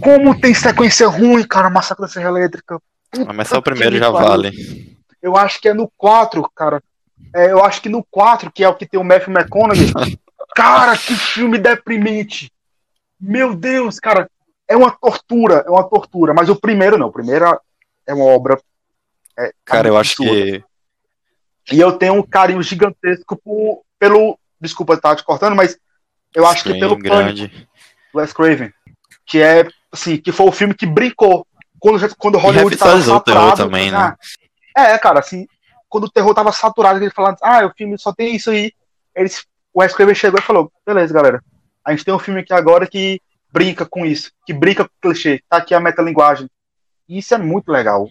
Como 0.00 0.38
tem 0.38 0.52
sequência 0.52 1.06
ruim, 1.06 1.44
cara, 1.44 1.70
Massacre 1.70 2.02
da 2.02 2.08
Serra 2.08 2.30
Elétrica. 2.30 2.80
Ah, 3.26 3.32
mas 3.32 3.48
só 3.48 3.58
o 3.58 3.62
primeiro 3.62 3.96
já 3.96 4.10
vale. 4.10 4.96
Eu 5.22 5.36
acho 5.36 5.60
que 5.60 5.68
é 5.68 5.74
no 5.74 5.90
4, 5.96 6.48
cara. 6.54 6.82
É, 7.34 7.52
eu 7.52 7.64
acho 7.64 7.80
que 7.80 7.88
no 7.88 8.04
4, 8.10 8.50
que 8.50 8.64
é 8.64 8.68
o 8.68 8.74
que 8.74 8.86
tem 8.86 8.98
o 8.98 9.04
Matthew 9.04 9.32
McConaughey. 9.32 9.92
cara, 10.54 10.96
que 10.96 11.14
filme 11.14 11.58
deprimente. 11.58 12.50
Meu 13.20 13.54
Deus, 13.54 14.00
cara. 14.00 14.28
É 14.66 14.76
uma 14.76 14.90
tortura, 14.90 15.64
é 15.66 15.70
uma 15.70 15.84
tortura. 15.84 16.32
Mas 16.32 16.48
o 16.48 16.56
primeiro 16.56 16.96
não. 16.96 17.08
O 17.08 17.12
primeiro 17.12 17.44
é 18.06 18.14
uma 18.14 18.24
obra. 18.24 18.58
É, 19.38 19.52
cara, 19.64 19.88
eu 19.88 19.96
acho 19.96 20.16
que. 20.16 20.64
E 21.70 21.80
eu 21.80 21.92
tenho 21.92 22.14
um 22.14 22.22
carinho 22.22 22.62
gigantesco 22.62 23.36
por, 23.36 23.82
pelo. 23.98 24.38
Desculpa 24.60 24.94
estar 24.94 25.16
te 25.16 25.24
cortando, 25.24 25.56
mas 25.56 25.78
eu 26.34 26.46
acho 26.46 26.62
Sim, 26.62 26.72
que 26.72 26.80
pelo 26.80 26.96
grande. 26.96 27.48
Pânico, 27.48 27.68
Wes 28.14 28.32
Craven. 28.32 28.72
Que 29.24 29.40
é, 29.40 29.66
assim, 29.90 30.16
que 30.16 30.32
foi 30.32 30.46
o 30.46 30.52
filme 30.52 30.74
que 30.74 30.86
brincou. 30.86 31.46
Quando, 31.78 32.16
quando 32.16 32.38
Hollywood 32.38 32.74
estava 32.74 33.00
saturado. 33.00 33.56
também, 33.56 33.90
né? 33.90 34.14
Ah, 34.76 34.82
é, 34.82 34.98
cara, 34.98 35.20
assim, 35.20 35.46
quando 35.88 36.04
o 36.04 36.10
terror 36.10 36.34
tava 36.34 36.52
saturado, 36.52 36.98
ele 36.98 37.10
falando, 37.10 37.36
ah, 37.42 37.64
o 37.64 37.72
filme 37.76 37.98
só 37.98 38.12
tem 38.12 38.36
isso 38.36 38.50
aí. 38.50 38.72
Eles, 39.14 39.46
o 39.72 39.80
Wes 39.80 39.94
Craven 39.94 40.14
chegou 40.14 40.38
e 40.38 40.42
falou, 40.42 40.70
beleza, 40.86 41.14
galera. 41.14 41.42
A 41.84 41.92
gente 41.92 42.04
tem 42.04 42.12
um 42.12 42.18
filme 42.18 42.40
aqui 42.40 42.52
agora 42.52 42.86
que 42.86 43.20
brinca 43.52 43.86
com 43.86 44.04
isso, 44.04 44.30
que 44.46 44.52
brinca 44.52 44.84
com 44.84 44.90
o 44.90 45.00
clichê. 45.00 45.42
Tá 45.48 45.56
aqui 45.56 45.74
a 45.74 45.80
metalinguagem. 45.80 46.48
E 47.08 47.18
isso 47.18 47.34
é 47.34 47.38
muito 47.38 47.70
legal. 47.70 48.08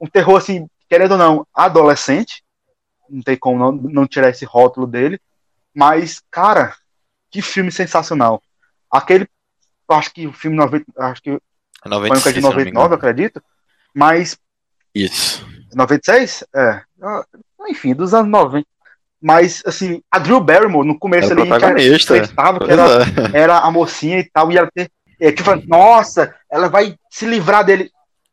Um 0.00 0.06
terror, 0.06 0.36
assim, 0.36 0.66
querendo 0.88 1.12
ou 1.12 1.18
não, 1.18 1.46
adolescente. 1.54 2.42
Não 3.12 3.22
tem 3.22 3.36
como 3.36 3.58
não, 3.58 3.72
não 3.72 4.06
tirar 4.06 4.30
esse 4.30 4.44
rótulo 4.44 4.86
dele. 4.86 5.20
Mas, 5.74 6.22
cara, 6.30 6.74
que 7.30 7.42
filme 7.42 7.70
sensacional. 7.70 8.42
Aquele, 8.90 9.28
acho 9.88 10.12
que 10.12 10.26
o 10.26 10.32
filme 10.32 10.56
90, 10.56 10.84
acho 10.96 11.22
que 11.22 11.38
96, 11.84 12.22
foi 12.22 12.32
de 12.32 12.40
99, 12.40 12.94
acredito. 12.94 13.42
Mas. 13.94 14.38
Isso. 14.94 15.46
96? 15.74 16.44
É. 16.54 16.82
Enfim, 17.68 17.94
dos 17.94 18.14
anos 18.14 18.30
90. 18.30 18.66
Mas, 19.20 19.62
assim, 19.64 20.02
a 20.10 20.18
Drew 20.18 20.40
Barrymore, 20.40 20.86
no 20.86 20.98
começo 20.98 21.30
era 21.30 21.40
ali, 21.40 21.48
protagonista. 21.48 22.16
estava 22.16 22.58
que 22.58 22.72
era, 22.72 22.82
é. 22.82 23.40
era, 23.40 23.58
a 23.58 23.70
mocinha 23.70 24.18
e 24.18 24.24
tal, 24.24 24.50
e 24.50 24.58
ela 24.58 24.68
ter. 24.74 24.90
É, 25.20 25.30
tipo, 25.30 25.54
nossa, 25.68 26.34
ela 26.50 26.68
vai 26.68 26.96
se 27.08 27.24
livrar 27.24 27.64
dele. 27.64 27.90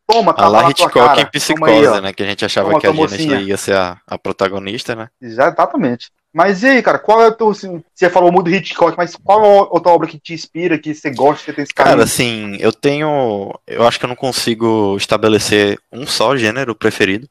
Toma, 0.09 0.33
tá 0.33 0.47
lá 0.47 0.71
Hitchcock 0.71 1.21
em 1.21 1.25
psicose, 1.27 1.87
aí, 1.87 2.01
né? 2.01 2.11
Que 2.11 2.23
a 2.23 2.25
gente 2.25 2.43
achava 2.43 2.69
Toma, 2.69 2.81
que 2.81 2.87
a 2.87 2.91
Janet 2.91 3.43
ia 3.43 3.57
ser 3.57 3.75
a, 3.75 4.01
a, 4.07 4.17
protagonista, 4.17 4.95
né? 4.95 5.07
Exatamente. 5.21 6.09
Mas 6.33 6.63
e 6.63 6.67
aí, 6.67 6.81
cara, 6.81 6.97
qual 6.97 7.21
é 7.21 7.27
o 7.27 7.31
teu. 7.31 7.49
Assim, 7.49 7.83
você 7.93 8.09
falou 8.09 8.31
muito 8.31 8.45
do 8.45 8.55
Hitchcock, 8.55 8.97
mas 8.97 9.15
qual 9.15 9.45
é 9.45 9.59
a 9.59 9.63
outra 9.69 9.91
obra 9.91 10.07
que 10.07 10.19
te 10.19 10.33
inspira, 10.33 10.79
que 10.79 10.95
você 10.95 11.11
gosta, 11.11 11.45
que 11.45 11.53
tem 11.53 11.63
esse 11.63 11.73
carinho? 11.73 11.95
Cara, 11.95 12.03
assim, 12.03 12.57
eu 12.59 12.73
tenho. 12.73 13.53
Eu 13.67 13.87
acho 13.87 13.99
que 13.99 14.05
eu 14.05 14.09
não 14.09 14.15
consigo 14.15 14.97
estabelecer 14.97 15.79
um 15.91 16.07
só 16.07 16.35
gênero 16.35 16.73
preferido. 16.73 17.29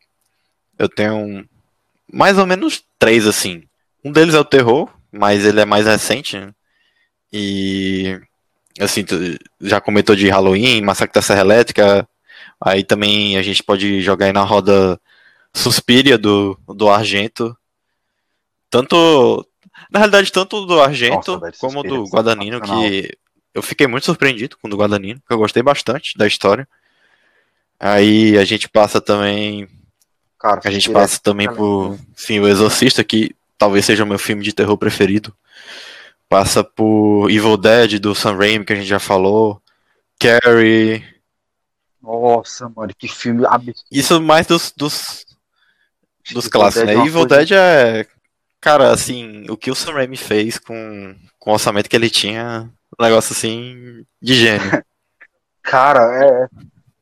Eu 0.78 0.88
tenho 0.88 1.44
mais 2.12 2.38
ou 2.38 2.46
menos 2.46 2.84
três, 2.96 3.26
assim. 3.26 3.64
Um 4.04 4.12
deles 4.12 4.36
é 4.36 4.38
o 4.38 4.44
terror, 4.44 4.88
mas 5.10 5.44
ele 5.44 5.60
é 5.60 5.64
mais 5.64 5.86
recente. 5.86 6.38
Né? 6.38 6.52
E 7.32 8.20
assim, 8.78 9.04
já 9.60 9.80
comentou 9.80 10.14
de 10.14 10.28
Halloween, 10.28 10.80
Massacre 10.80 11.14
da 11.14 11.22
Serra 11.22 11.40
Elétrica. 11.40 12.08
Aí 12.60 12.82
também 12.82 13.36
a 13.36 13.42
gente 13.42 13.62
pode 13.62 14.00
jogar 14.00 14.26
aí 14.26 14.32
na 14.32 14.42
roda 14.42 15.00
Suspiria 15.54 16.18
do, 16.18 16.58
do 16.68 16.88
Argento. 16.88 17.56
Tanto. 18.70 19.46
Na 19.90 20.00
realidade, 20.00 20.32
tanto 20.32 20.66
do 20.66 20.80
Argento 20.80 21.38
Nossa, 21.38 21.52
como 21.58 21.82
do 21.82 22.04
Guadagnino, 22.04 22.60
que 22.60 23.16
eu 23.54 23.62
fiquei 23.62 23.86
muito 23.86 24.04
surpreendido 24.04 24.56
com 24.58 24.66
o 24.66 24.70
do 24.70 24.76
Guadagnino, 24.76 25.22
que 25.26 25.32
eu 25.32 25.38
gostei 25.38 25.62
bastante 25.62 26.16
da 26.18 26.26
história. 26.26 26.68
Aí 27.78 28.36
a 28.36 28.44
gente 28.44 28.68
passa 28.68 29.00
também. 29.00 29.68
Cara, 30.38 30.60
a 30.64 30.70
gente 30.70 30.90
passa 30.90 31.20
também 31.22 31.52
por. 31.52 31.98
Sim, 32.16 32.40
O 32.40 32.48
Exorcista, 32.48 33.04
que 33.04 33.34
talvez 33.56 33.84
seja 33.84 34.04
o 34.04 34.06
meu 34.06 34.18
filme 34.18 34.42
de 34.42 34.52
terror 34.52 34.76
preferido. 34.76 35.34
Passa 36.28 36.62
por 36.62 37.30
Evil 37.30 37.56
Dead 37.56 37.98
do 37.98 38.14
Sam 38.14 38.36
Raimi, 38.36 38.64
que 38.64 38.72
a 38.72 38.76
gente 38.76 38.88
já 38.88 38.98
falou. 38.98 39.62
Carrie. 40.18 41.04
Nossa, 42.08 42.72
mano, 42.74 42.90
que 42.96 43.06
filme 43.06 43.44
absurdo. 43.44 43.84
Isso 43.92 44.18
mais 44.18 44.46
dos, 44.46 44.72
dos, 44.74 45.26
dos 46.32 46.48
clássicos, 46.48 46.86
né? 46.86 46.94
É 46.94 46.96
Evil 46.96 47.26
coisa... 47.26 47.36
Dead 47.36 47.52
é. 47.52 48.06
Cara, 48.58 48.90
assim, 48.90 49.44
o 49.50 49.58
que 49.58 49.70
o 49.70 49.74
Sam 49.74 49.92
Raimi 49.92 50.16
fez 50.16 50.58
com, 50.58 51.14
com 51.38 51.50
o 51.50 51.52
orçamento 51.52 51.88
que 51.88 51.94
ele 51.94 52.08
tinha, 52.08 52.68
um 52.98 53.04
negócio 53.04 53.34
assim, 53.34 54.06
de 54.22 54.34
gênio. 54.34 54.82
Cara, 55.62 56.00
é. 56.24 56.48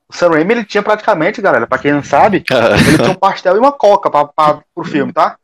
O 0.09 0.13
Sam 0.13 0.31
Raimi 0.31 0.55
ele 0.55 0.65
tinha 0.65 0.83
praticamente, 0.83 1.41
galera, 1.41 1.69
pra 1.69 1.79
quem 1.79 1.93
não 1.93 2.03
sabe, 2.03 2.45
ele 2.89 2.99
tinha 2.99 3.11
um 3.11 3.15
pastel 3.15 3.55
e 3.55 3.61
uma 3.61 3.73
coca 3.73 4.11
pra, 4.11 4.25
pra, 4.25 4.61
pro 4.75 4.85
filme, 4.85 5.13
tá? 5.13 5.39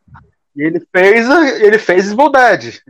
E 0.57 0.63
ele 0.63 0.85
fez, 0.93 1.31
ele 1.61 1.79
fez 1.79 2.11
Evil 2.11 2.31
Dead. 2.31 2.81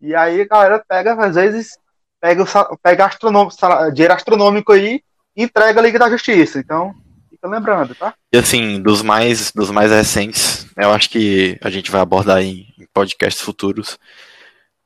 E 0.00 0.14
aí 0.14 0.40
a 0.40 0.46
galera 0.46 0.84
pega, 0.88 1.14
às 1.14 1.34
vezes, 1.34 1.76
pega, 2.20 2.44
pega 2.80 3.06
astronômico, 3.06 3.56
dinheiro 3.92 4.14
astronômico 4.14 4.72
aí 4.72 5.02
entrega 5.36 5.80
a 5.80 5.82
Liga 5.82 5.98
da 5.98 6.10
Justiça. 6.10 6.58
Então, 6.58 6.94
fica 7.30 7.48
lembrando, 7.48 7.94
tá? 7.94 8.14
E 8.32 8.38
assim, 8.38 8.80
dos 8.80 9.02
mais, 9.02 9.52
dos 9.52 9.70
mais 9.70 9.90
recentes, 9.90 10.66
eu 10.76 10.90
acho 10.90 11.10
que 11.10 11.58
a 11.62 11.70
gente 11.70 11.90
vai 11.90 12.00
abordar 12.00 12.42
em, 12.42 12.66
em 12.78 12.86
podcasts 12.92 13.42
futuros, 13.42 13.98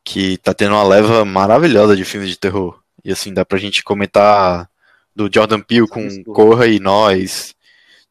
que 0.05 0.39
tá 0.39 0.53
tendo 0.53 0.75
uma 0.75 0.83
leva 0.83 1.25
maravilhosa 1.25 1.97
de 1.97 2.05
filmes 2.05 2.29
de 2.29 2.39
terror. 2.39 2.81
E 3.05 3.13
assim, 3.13 3.33
dá 3.33 3.45
pra 3.45 3.59
gente 3.59 3.83
comentar 3.83 4.69
do 5.15 5.31
Jordan 5.33 5.61
Peele 5.61 5.89
com 5.89 6.23
Corra 6.25 6.67
e 6.67 6.79
Nós. 6.79 7.55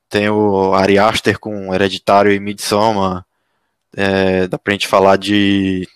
Tem 0.10 0.30
o 0.30 0.74
Ari 0.74 0.98
Aster 0.98 1.40
com 1.40 1.74
Hereditário 1.74 2.32
e 2.32 2.40
Midsommar. 2.40 3.26
É, 3.96 4.48
dá 4.48 4.58
pra 4.58 4.74
gente 4.74 4.88
falar 4.88 5.18
de 5.18 5.88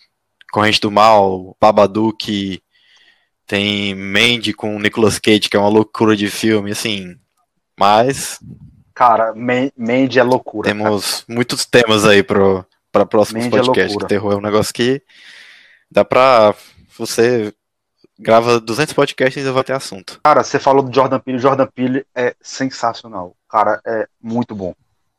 Corrente 0.51 0.79
do 0.79 0.91
Mal, 0.91 1.55
Babadook, 1.59 2.61
tem 3.45 3.93
Mandy 3.95 4.53
com 4.53 4.79
Nicolas 4.79 5.19
Cage, 5.19 5.49
que 5.49 5.57
é 5.57 5.59
uma 5.59 5.69
loucura 5.69 6.15
de 6.15 6.29
filme, 6.29 6.71
assim. 6.71 7.17
Mas. 7.77 8.39
Cara, 8.93 9.33
Mandy 9.35 10.19
é 10.19 10.23
loucura. 10.23 10.69
Temos 10.69 11.21
cara. 11.21 11.35
muitos 11.35 11.65
temas 11.65 12.05
aí 12.05 12.23
pro, 12.23 12.65
pra 12.91 13.05
próximos 13.05 13.45
Mandy 13.45 13.57
podcasts. 13.57 14.03
É 14.03 14.07
terror 14.07 14.33
é 14.33 14.35
um 14.37 14.41
negócio 14.41 14.73
que 14.73 15.01
dá 15.89 16.05
pra. 16.05 16.53
Você 16.97 17.53
grava 18.19 18.59
200 18.59 18.93
podcasts 18.93 19.35
e 19.35 19.39
ainda 19.39 19.51
vai 19.51 19.63
ter 19.63 19.73
assunto. 19.73 20.19
Cara, 20.23 20.43
você 20.43 20.59
falou 20.59 20.83
do 20.83 20.93
Jordan 20.93 21.19
Peele. 21.19 21.39
Jordan 21.39 21.67
Peele 21.67 22.05
é 22.15 22.35
sensacional. 22.41 23.35
Cara 23.49 23.81
é 23.85 24.07
muito 24.21 24.55
bom. 24.55 24.75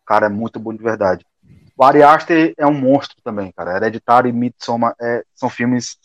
Cara 0.07 0.27
é 0.27 0.29
muito 0.29 0.59
bom 0.59 0.73
de 0.73 0.83
verdade. 0.83 1.27
O 1.77 1.83
Ari 1.83 2.03
Aster 2.03 2.55
é 2.57 2.67
um 2.67 2.73
monstro 2.73 3.17
também, 3.23 3.51
cara. 3.51 3.77
Hereditário 3.77 4.29
e 4.29 4.33
Midsommar 4.33 4.95
é, 5.01 5.25
são 5.35 5.51
filmes 5.51 5.99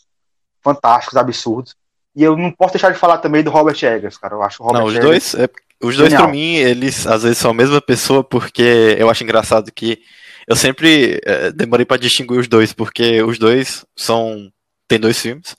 fantásticos, 0.60 1.16
absurdos. 1.16 1.76
E 2.14 2.22
eu 2.22 2.36
não 2.36 2.50
posso 2.50 2.74
deixar 2.74 2.92
de 2.92 2.98
falar 2.98 3.18
também 3.18 3.42
do 3.42 3.50
Robert 3.50 3.76
Eggers, 3.82 4.18
cara. 4.18 4.34
Eu 4.34 4.42
acho 4.42 4.62
o 4.62 4.66
Robert 4.66 4.80
Não, 4.80 4.88
os 4.88 4.94
Eggers 4.94 5.06
dois, 5.06 5.34
é, 5.34 5.48
os 5.82 5.96
dois 5.96 6.12
para 6.12 6.26
mim, 6.28 6.56
eles 6.56 7.06
às 7.06 7.22
vezes 7.22 7.38
são 7.38 7.52
a 7.52 7.54
mesma 7.54 7.80
pessoa, 7.80 8.24
porque 8.24 8.96
eu 8.98 9.08
acho 9.08 9.22
engraçado 9.22 9.70
que 9.72 10.00
eu 10.46 10.56
sempre 10.56 11.20
é, 11.24 11.52
demorei 11.52 11.86
para 11.86 12.00
distinguir 12.00 12.38
os 12.38 12.48
dois, 12.48 12.72
porque 12.72 13.22
os 13.22 13.38
dois 13.38 13.84
são 13.96 14.50
tem 14.88 14.98
dois 14.98 15.20
filmes 15.20 15.56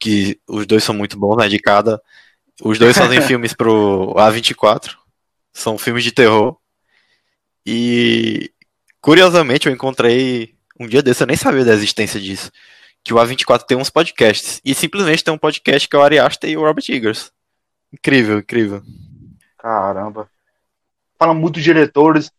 que 0.00 0.38
os 0.46 0.66
dois 0.66 0.82
são 0.84 0.94
muito 0.94 1.18
bons, 1.18 1.36
né, 1.36 1.48
de 1.48 1.58
cada. 1.58 2.00
Os 2.62 2.78
dois 2.78 2.96
fazem 2.96 3.20
filmes 3.22 3.52
pro 3.52 4.14
A24, 4.16 4.94
são 5.52 5.76
filmes 5.78 6.04
de 6.04 6.12
terror. 6.12 6.56
E 7.66 8.50
Curiosamente, 9.00 9.66
eu 9.66 9.72
encontrei 9.72 10.54
um 10.78 10.86
dia 10.86 11.02
desse, 11.02 11.22
eu 11.22 11.26
nem 11.26 11.36
sabia 11.36 11.64
da 11.64 11.72
existência 11.72 12.20
disso. 12.20 12.50
Que 13.08 13.14
o 13.14 13.16
A24 13.16 13.62
tem 13.62 13.78
uns 13.78 13.88
podcasts. 13.88 14.60
E 14.62 14.74
simplesmente 14.74 15.24
tem 15.24 15.32
um 15.32 15.38
podcast 15.38 15.88
que 15.88 15.96
é 15.96 15.98
o 15.98 16.02
Ari 16.02 16.18
Aster 16.18 16.50
e 16.50 16.58
o 16.58 16.60
Robert 16.60 16.84
Eggers. 16.86 17.32
Incrível, 17.90 18.40
incrível. 18.40 18.82
Caramba. 19.56 20.28
Fala 21.18 21.32
muito 21.32 21.54
de 21.54 21.62
diretores. 21.62 22.30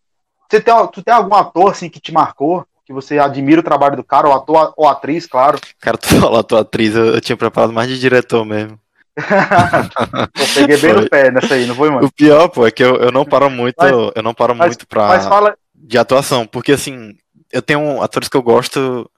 Você 0.47 0.61
tem, 0.61 0.71
tu 0.93 1.01
tem 1.01 1.11
algum 1.11 1.33
ator 1.33 1.71
assim 1.71 1.89
que 1.89 1.99
te 1.99 2.11
marcou? 2.11 2.67
Que 2.85 2.93
você 2.93 3.17
admira 3.17 3.61
o 3.61 3.63
trabalho 3.63 3.95
do 3.95 4.03
cara, 4.03 4.27
ou 4.27 4.33
ator 4.35 4.71
ou 4.77 4.87
atriz, 4.87 5.25
claro. 5.25 5.59
Cara, 5.81 5.97
tu 5.97 6.05
falou 6.21 6.37
ator 6.37 6.59
atriz, 6.59 6.93
eu, 6.93 7.15
eu 7.15 7.21
tinha 7.21 7.35
preparado 7.35 7.73
mais 7.73 7.89
de 7.89 7.99
diretor 7.99 8.45
mesmo. 8.45 8.79
eu 9.17 10.47
peguei 10.53 10.77
bem 10.77 10.93
foi. 10.93 11.01
no 11.01 11.09
pé 11.09 11.31
nessa 11.31 11.55
aí, 11.55 11.65
não 11.65 11.73
foi, 11.73 11.89
mano? 11.89 12.05
O 12.05 12.11
pior, 12.11 12.47
pô, 12.47 12.67
é 12.67 12.69
que 12.69 12.83
eu, 12.83 12.95
eu 12.97 13.11
não 13.11 13.25
paro 13.25 13.49
muito, 13.49 13.75
mas, 13.75 13.91
eu 13.91 14.21
não 14.21 14.35
paro 14.35 14.53
mas, 14.53 14.67
muito 14.67 14.87
pra. 14.87 15.19
Fala, 15.19 15.57
de 15.73 15.97
atuação, 15.97 16.45
porque 16.45 16.73
assim, 16.73 17.17
eu 17.51 17.61
tenho 17.63 18.03
atores 18.03 18.29
que 18.29 18.37
eu 18.37 18.43
gosto, 18.43 19.09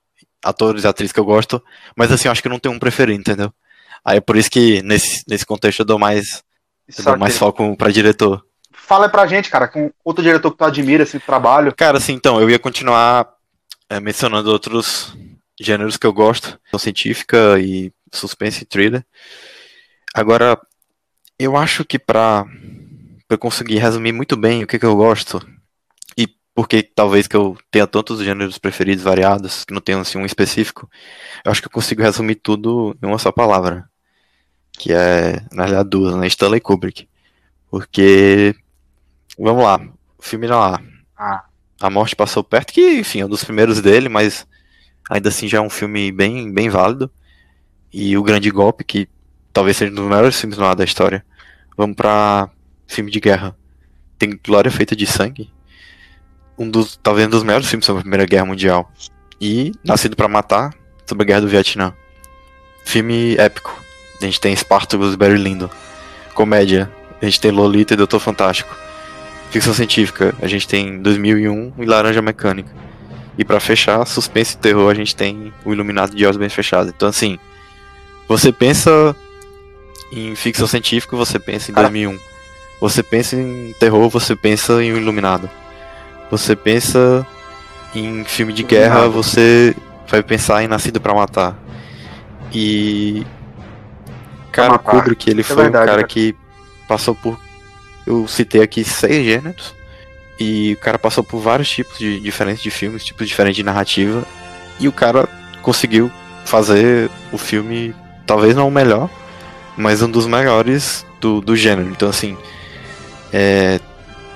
atores 0.43 0.83
e 0.83 0.87
atrizes 0.87 1.11
que 1.11 1.19
eu 1.19 1.25
gosto, 1.25 1.63
mas 1.95 2.11
assim, 2.11 2.27
eu 2.27 2.31
acho 2.31 2.41
que 2.41 2.47
eu 2.47 2.51
não 2.51 2.59
tenho 2.59 2.75
um 2.75 2.79
preferido, 2.79 3.19
entendeu? 3.19 3.53
Aí 4.03 4.17
é 4.17 4.21
por 4.21 4.35
isso 4.35 4.49
que 4.49 4.81
nesse, 4.81 5.23
nesse 5.27 5.45
contexto 5.45 5.79
eu 5.79 5.85
dou 5.85 5.99
mais, 5.99 6.43
eu 6.97 7.03
dou 7.03 7.17
mais 7.17 7.37
foco 7.37 7.75
pra 7.77 7.91
diretor. 7.91 8.43
Fala 8.73 9.07
pra 9.07 9.27
gente, 9.27 9.49
cara, 9.49 9.67
com 9.67 9.91
outro 10.03 10.23
diretor 10.23 10.51
que 10.51 10.57
tu 10.57 10.63
admira 10.63 11.03
esse 11.03 11.19
trabalho. 11.19 11.73
Cara, 11.75 11.97
assim, 11.97 12.13
então, 12.13 12.41
eu 12.41 12.49
ia 12.49 12.59
continuar 12.59 13.27
é, 13.89 13.99
mencionando 13.99 14.51
outros 14.51 15.15
gêneros 15.59 15.97
que 15.97 16.07
eu 16.07 16.13
gosto, 16.13 16.59
científica 16.79 17.59
e 17.59 17.93
suspense 18.11 18.63
e 18.63 18.65
thriller. 18.65 19.05
Agora, 20.13 20.59
eu 21.39 21.55
acho 21.55 21.85
que 21.85 21.99
pra, 21.99 22.45
pra 23.27 23.37
conseguir 23.37 23.77
resumir 23.77 24.11
muito 24.11 24.35
bem 24.35 24.63
o 24.63 24.67
que, 24.67 24.79
que 24.79 24.85
eu 24.85 24.95
gosto, 24.95 25.39
porque 26.61 26.83
talvez 26.83 27.25
que 27.25 27.35
eu 27.35 27.57
tenha 27.71 27.87
tantos 27.87 28.23
gêneros 28.23 28.59
preferidos 28.59 29.03
variados, 29.03 29.65
que 29.65 29.73
não 29.73 29.81
tenham 29.81 30.01
assim 30.01 30.19
um 30.19 30.27
específico, 30.27 30.87
eu 31.43 31.51
acho 31.51 31.59
que 31.59 31.67
eu 31.67 31.71
consigo 31.71 32.03
resumir 32.03 32.35
tudo 32.35 32.95
em 33.01 33.07
uma 33.07 33.17
só 33.17 33.31
palavra. 33.31 33.89
Que 34.73 34.93
é, 34.93 35.41
na 35.51 35.63
realidade, 35.63 35.89
duas, 35.89 36.15
né? 36.15 36.27
Stanley 36.27 36.61
Kubrick. 36.61 37.09
Porque, 37.67 38.53
vamos 39.39 39.63
lá, 39.63 39.81
o 40.19 40.21
filme 40.21 40.45
lá, 40.45 40.79
ah. 41.17 41.45
A 41.79 41.89
Morte 41.89 42.15
Passou 42.15 42.43
Perto, 42.43 42.73
que, 42.73 42.99
enfim, 42.99 43.21
é 43.21 43.25
um 43.25 43.29
dos 43.29 43.43
primeiros 43.43 43.81
dele, 43.81 44.07
mas 44.07 44.45
ainda 45.09 45.29
assim 45.29 45.47
já 45.47 45.57
é 45.57 45.61
um 45.61 45.69
filme 45.69 46.11
bem, 46.11 46.53
bem 46.53 46.69
válido. 46.69 47.09
E 47.91 48.15
O 48.15 48.21
Grande 48.21 48.51
Golpe, 48.51 48.83
que 48.83 49.09
talvez 49.51 49.77
seja 49.77 49.91
um 49.91 49.95
dos 49.95 50.05
melhores 50.05 50.39
filmes 50.39 50.59
lá 50.59 50.75
da 50.75 50.83
história. 50.83 51.25
Vamos 51.75 51.95
pra 51.95 52.51
filme 52.85 53.09
de 53.09 53.19
guerra. 53.19 53.57
Tem 54.19 54.39
Glória 54.45 54.69
Feita 54.69 54.95
de 54.95 55.07
Sangue, 55.07 55.51
um 56.61 56.69
dos, 56.69 56.99
talvez 57.01 57.25
um 57.27 57.29
dos 57.31 57.43
melhores 57.43 57.67
filmes 57.67 57.85
sobre 57.85 58.01
a 58.01 58.03
Primeira 58.03 58.25
Guerra 58.25 58.45
Mundial. 58.45 58.91
E 59.39 59.73
Nascido 59.83 60.15
para 60.15 60.27
Matar, 60.27 60.71
sobre 61.07 61.23
a 61.23 61.25
Guerra 61.25 61.41
do 61.41 61.47
Vietnã. 61.47 61.91
Filme 62.85 63.35
épico. 63.37 63.75
A 64.21 64.25
gente 64.25 64.39
tem 64.39 64.55
Spartacus 64.55 65.15
Barry 65.15 65.37
Lyndon. 65.37 65.69
Comédia. 66.35 66.91
A 67.19 67.25
gente 67.25 67.41
tem 67.41 67.49
Lolita 67.49 67.95
e 67.95 67.97
Doutor 67.97 68.19
Fantástico. 68.19 68.75
Ficção 69.49 69.73
científica. 69.73 70.35
A 70.39 70.47
gente 70.47 70.67
tem 70.67 71.01
2001 71.01 71.73
e 71.79 71.85
Laranja 71.85 72.21
Mecânica. 72.21 72.69
E 73.37 73.43
para 73.43 73.59
fechar, 73.59 74.05
suspense 74.05 74.53
e 74.53 74.57
terror, 74.57 74.91
a 74.91 74.93
gente 74.93 75.15
tem 75.15 75.51
o 75.65 75.73
Iluminado 75.73 76.15
de 76.15 76.23
Olhos 76.23 76.37
Bem 76.37 76.49
Fechados. 76.49 76.93
Então, 76.95 77.07
assim, 77.07 77.39
você 78.27 78.51
pensa 78.51 79.15
em 80.11 80.35
ficção 80.35 80.67
científica, 80.67 81.17
você 81.17 81.39
pensa 81.39 81.71
em 81.71 81.73
2001. 81.73 82.19
Você 82.79 83.01
pensa 83.01 83.35
em 83.35 83.73
terror, 83.79 84.09
você 84.09 84.35
pensa 84.35 84.83
em 84.83 84.91
o 84.91 84.97
Iluminado 84.97 85.49
você 86.31 86.55
pensa 86.55 87.27
em 87.93 88.23
filme 88.23 88.53
de 88.53 88.63
guerra, 88.63 89.09
você 89.09 89.75
vai 90.07 90.23
pensar 90.23 90.63
em 90.63 90.67
Nascido 90.67 91.01
para 91.01 91.13
Matar. 91.13 91.57
E 92.53 93.25
cara, 94.51 94.75
o 94.75 94.79
Kubrick, 94.79 95.29
ele 95.29 95.41
é 95.41 95.43
foi 95.43 95.63
verdade, 95.63 95.83
um 95.83 95.87
cara, 95.87 96.03
que 96.03 96.33
passou 96.87 97.13
por 97.13 97.37
eu 98.07 98.27
citei 98.27 98.61
aqui 98.61 98.83
seis 98.83 99.23
gêneros 99.23 99.75
e 100.39 100.73
o 100.73 100.77
cara 100.77 100.97
passou 100.97 101.23
por 101.23 101.39
vários 101.39 101.69
tipos 101.69 101.99
de 101.99 102.19
diferentes 102.19 102.63
de 102.63 102.71
filmes, 102.71 103.05
tipos 103.05 103.27
diferentes 103.27 103.57
de 103.57 103.63
narrativa 103.63 104.23
e 104.79 104.87
o 104.87 104.91
cara 104.91 105.27
conseguiu 105.61 106.09
fazer 106.45 107.09
o 107.31 107.37
filme 107.37 107.93
talvez 108.25 108.55
não 108.55 108.67
o 108.67 108.71
melhor, 108.71 109.09
mas 109.77 110.01
um 110.01 110.09
dos 110.09 110.25
melhores 110.25 111.05
do, 111.19 111.41
do 111.41 111.55
gênero. 111.55 111.89
Então 111.89 112.09
assim, 112.09 112.37
é, 113.31 113.79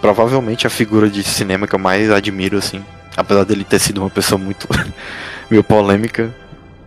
provavelmente 0.06 0.68
a 0.68 0.70
figura 0.70 1.10
de 1.10 1.24
cinema 1.24 1.66
que 1.66 1.74
eu 1.74 1.80
mais 1.80 2.12
admiro, 2.12 2.60
assim. 2.60 2.86
Apesar 3.18 3.44
dele 3.44 3.64
ter 3.64 3.80
sido 3.80 4.02
uma 4.02 4.10
pessoa 4.10 4.38
muito 4.38 4.68
meio 5.50 5.64
polêmica. 5.64 6.32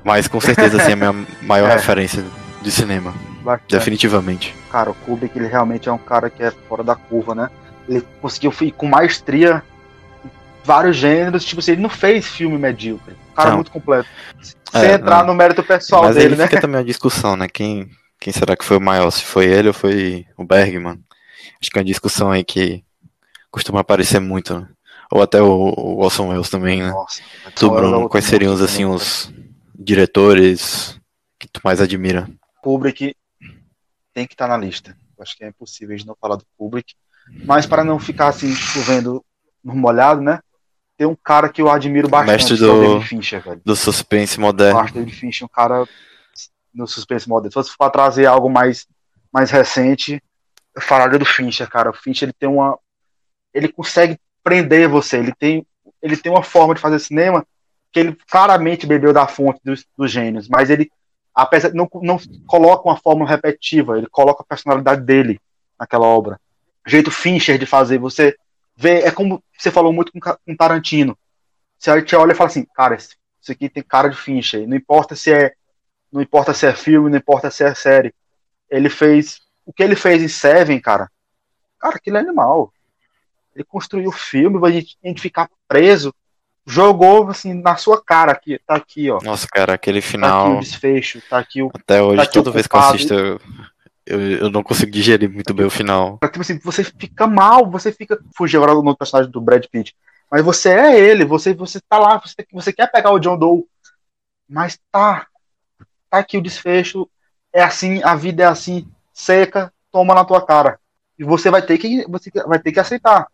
Mas 0.04 0.28
com 0.28 0.40
certeza, 0.40 0.80
assim, 0.80 0.90
é 0.90 0.92
a 0.92 0.96
minha 0.96 1.26
maior 1.42 1.68
é. 1.68 1.74
referência 1.74 2.24
de 2.62 2.70
cinema. 2.70 3.12
Bacana. 3.42 3.66
Definitivamente. 3.68 4.54
Cara, 4.70 4.90
o 4.90 4.94
Kubrick, 4.94 5.36
ele 5.36 5.48
realmente 5.48 5.88
é 5.88 5.92
um 5.92 5.98
cara 5.98 6.30
que 6.30 6.44
é 6.44 6.52
fora 6.68 6.84
da 6.84 6.94
curva, 6.94 7.34
né? 7.34 7.50
Ele 7.88 8.06
conseguiu 8.22 8.54
ir 8.60 8.70
com 8.70 8.86
maestria 8.86 9.64
vários 10.62 10.96
gêneros, 10.96 11.44
tipo 11.44 11.60
assim, 11.60 11.72
ele 11.72 11.80
não 11.80 11.88
fez 11.88 12.24
filme 12.28 12.56
medíocre. 12.56 13.16
Cara 13.34 13.50
é 13.50 13.54
muito 13.54 13.72
completo. 13.72 14.08
Sem 14.70 14.90
é, 14.90 14.92
entrar 14.92 15.20
não. 15.20 15.28
no 15.28 15.34
mérito 15.34 15.64
pessoal 15.64 16.04
Mas 16.04 16.14
dele, 16.14 16.36
né? 16.36 16.46
fica 16.46 16.60
também 16.60 16.80
a 16.80 16.84
discussão, 16.84 17.36
né? 17.36 17.48
Quem, 17.48 17.88
quem 18.20 18.32
será 18.32 18.56
que 18.56 18.64
foi 18.64 18.76
o 18.76 18.80
maior? 18.80 19.10
Se 19.10 19.24
foi 19.24 19.46
ele 19.46 19.68
ou 19.68 19.74
foi 19.74 20.24
o 20.36 20.44
Bergman? 20.44 21.00
Acho 21.60 21.70
que 21.70 21.78
é 21.78 21.80
uma 21.80 21.84
discussão 21.84 22.30
aí 22.30 22.44
que 22.44 22.84
costuma 23.50 23.80
aparecer 23.80 24.20
muito, 24.20 24.58
né? 24.58 24.68
Ou 25.10 25.22
até 25.22 25.40
o, 25.40 25.46
o 25.46 25.98
Orson 25.98 26.28
Welles 26.28 26.50
também, 26.50 26.82
né? 26.82 26.90
Nossa, 26.90 27.22
Bruno, 27.56 28.08
quais 28.08 28.26
seriam 28.26 28.52
assim, 28.54 28.84
os 28.84 29.32
diretores 29.74 31.00
que 31.38 31.48
tu 31.48 31.60
mais 31.64 31.80
admira? 31.80 32.28
Kubrick 32.62 33.14
tem 34.12 34.26
que 34.26 34.34
estar 34.34 34.48
tá 34.48 34.56
na 34.56 34.64
lista. 34.64 34.96
Acho 35.20 35.36
que 35.36 35.44
é 35.44 35.48
impossível 35.48 35.94
a 35.94 35.98
gente 35.98 36.06
não 36.06 36.16
falar 36.20 36.36
do 36.36 36.44
Kubrick. 36.56 36.94
Mas 37.44 37.66
para 37.66 37.84
não 37.84 37.98
ficar 37.98 38.28
assim, 38.28 38.52
tipo, 38.54 38.80
vendo 38.80 39.24
no 39.62 39.74
molhado, 39.74 40.20
né? 40.20 40.40
Tem 40.96 41.06
um 41.06 41.14
cara 41.14 41.48
que 41.48 41.62
eu 41.62 41.70
admiro 41.70 42.08
bastante, 42.08 42.32
Mestre 42.32 42.56
do, 42.56 42.68
é 42.68 42.72
o 42.72 42.80
David 42.80 43.06
Fincher, 43.06 43.42
velho. 43.42 43.60
Do 43.64 43.76
suspense 43.76 44.40
moderno. 44.40 44.80
O 44.80 44.92
David 44.92 45.14
Fincher, 45.14 45.44
um 45.44 45.48
cara 45.48 45.86
no 46.74 46.86
suspense 46.86 47.28
moderno. 47.28 47.50
Se 47.50 47.54
fosse 47.54 47.78
para 47.78 47.90
trazer 47.90 48.26
algo 48.26 48.50
mais, 48.50 48.86
mais 49.32 49.50
recente, 49.50 50.22
eu 50.74 50.82
falaria 50.82 51.18
do 51.18 51.24
Fincher, 51.24 51.68
cara. 51.68 51.90
O 51.90 51.94
Fincher, 51.94 52.26
ele 52.26 52.32
tem 52.32 52.48
uma... 52.48 52.76
Ele 53.52 53.68
consegue 53.68 54.18
prender 54.42 54.88
você. 54.88 55.18
Ele 55.18 55.32
tem, 55.32 55.66
ele 56.02 56.16
tem 56.16 56.30
uma 56.30 56.42
forma 56.42 56.74
de 56.74 56.80
fazer 56.80 56.98
cinema 56.98 57.46
que 57.90 58.00
ele 58.00 58.16
claramente 58.30 58.86
bebeu 58.86 59.12
da 59.12 59.26
fonte 59.26 59.60
dos, 59.64 59.84
dos 59.96 60.10
gênios, 60.10 60.48
mas 60.48 60.68
ele 60.68 60.90
apesar 61.38 61.72
não, 61.72 61.88
não 62.02 62.18
coloca 62.46 62.88
uma 62.88 62.96
fórmula 62.96 63.30
repetitiva, 63.30 63.96
ele 63.96 64.08
coloca 64.10 64.42
a 64.42 64.46
personalidade 64.46 65.02
dele 65.02 65.40
naquela 65.78 66.04
obra. 66.04 66.40
O 66.84 66.90
jeito 66.90 67.12
Fincher 67.12 67.56
de 67.56 67.64
fazer, 67.64 67.98
você 67.98 68.36
vê, 68.76 69.02
é 69.02 69.10
como 69.12 69.42
você 69.56 69.70
falou 69.70 69.92
muito 69.92 70.10
com, 70.10 70.18
com 70.18 70.56
Tarantino. 70.56 71.16
Você 71.78 71.90
olha 72.16 72.32
e 72.32 72.34
fala 72.34 72.50
assim, 72.50 72.66
cara, 72.74 72.96
isso 72.96 73.16
aqui 73.48 73.68
tem 73.68 73.84
cara 73.84 74.08
de 74.08 74.16
Fincher. 74.16 74.66
Não 74.66 74.76
importa 74.76 75.14
se 75.14 75.32
é, 75.32 75.52
não 76.10 76.20
importa 76.20 76.52
se 76.52 76.66
é 76.66 76.72
filme, 76.72 77.08
não 77.08 77.18
importa 77.18 77.52
se 77.52 77.62
é 77.62 77.72
série. 77.72 78.12
Ele 78.68 78.90
fez 78.90 79.40
o 79.64 79.72
que 79.72 79.82
ele 79.82 79.94
fez 79.94 80.20
em 80.20 80.28
Seven, 80.28 80.80
cara. 80.80 81.08
Cara, 81.78 81.96
aquilo 81.96 82.16
é 82.16 82.20
animal. 82.20 82.72
Ele 83.58 83.64
construiu 83.64 84.10
o 84.10 84.12
filme, 84.12 84.64
a 84.64 84.70
gente, 84.70 84.96
a 85.04 85.08
gente 85.08 85.20
ficar 85.20 85.50
preso. 85.66 86.14
Jogou 86.64 87.28
assim 87.28 87.54
na 87.54 87.76
sua 87.76 88.00
cara 88.00 88.30
aqui, 88.30 88.60
tá 88.64 88.76
aqui, 88.76 89.10
ó. 89.10 89.18
Nossa, 89.20 89.48
cara, 89.48 89.74
aquele 89.74 90.00
final. 90.00 90.44
Tá 90.44 90.50
aqui 90.50 90.58
o 90.58 90.60
desfecho, 90.60 91.22
tá 91.28 91.38
aqui 91.38 91.62
o. 91.62 91.70
Até 91.74 92.00
hoje, 92.00 92.24
tá 92.24 92.30
toda 92.30 92.50
vez 92.52 92.66
que 92.68 92.76
eu 92.76 92.80
assisto, 92.80 93.14
eu, 93.14 93.40
eu, 94.06 94.20
eu, 94.20 94.50
não 94.50 94.62
consigo 94.62 94.92
digerir 94.92 95.28
muito 95.28 95.52
bem 95.52 95.66
o 95.66 95.70
final. 95.70 96.18
Tipo 96.22 96.40
assim, 96.40 96.58
você 96.58 96.84
fica 96.84 97.26
mal, 97.26 97.68
você 97.68 97.90
fica. 97.90 98.20
Fugir 98.36 98.58
agora 98.58 98.74
do 98.74 98.96
personagem 98.96 99.32
do 99.32 99.40
Brad 99.40 99.64
Pitt. 99.66 99.96
Mas 100.30 100.44
você 100.44 100.68
é 100.68 101.00
ele, 101.00 101.24
você, 101.24 101.52
você 101.52 101.80
tá 101.80 101.98
lá, 101.98 102.18
você, 102.18 102.46
você 102.52 102.72
quer 102.72 102.92
pegar 102.92 103.10
o 103.10 103.18
John 103.18 103.36
Doe. 103.36 103.64
Mas 104.48 104.78
tá. 104.92 105.26
Tá 106.08 106.18
aqui 106.18 106.38
o 106.38 106.42
desfecho. 106.42 107.08
É 107.52 107.62
assim, 107.62 108.02
a 108.04 108.14
vida 108.14 108.44
é 108.44 108.46
assim, 108.46 108.86
seca, 109.12 109.72
toma 109.90 110.14
na 110.14 110.24
tua 110.24 110.44
cara. 110.44 110.78
E 111.18 111.24
você 111.24 111.50
vai 111.50 111.62
ter 111.62 111.78
que, 111.78 112.06
você 112.08 112.30
vai 112.46 112.58
ter 112.60 112.72
que 112.72 112.78
aceitar. 112.78 113.26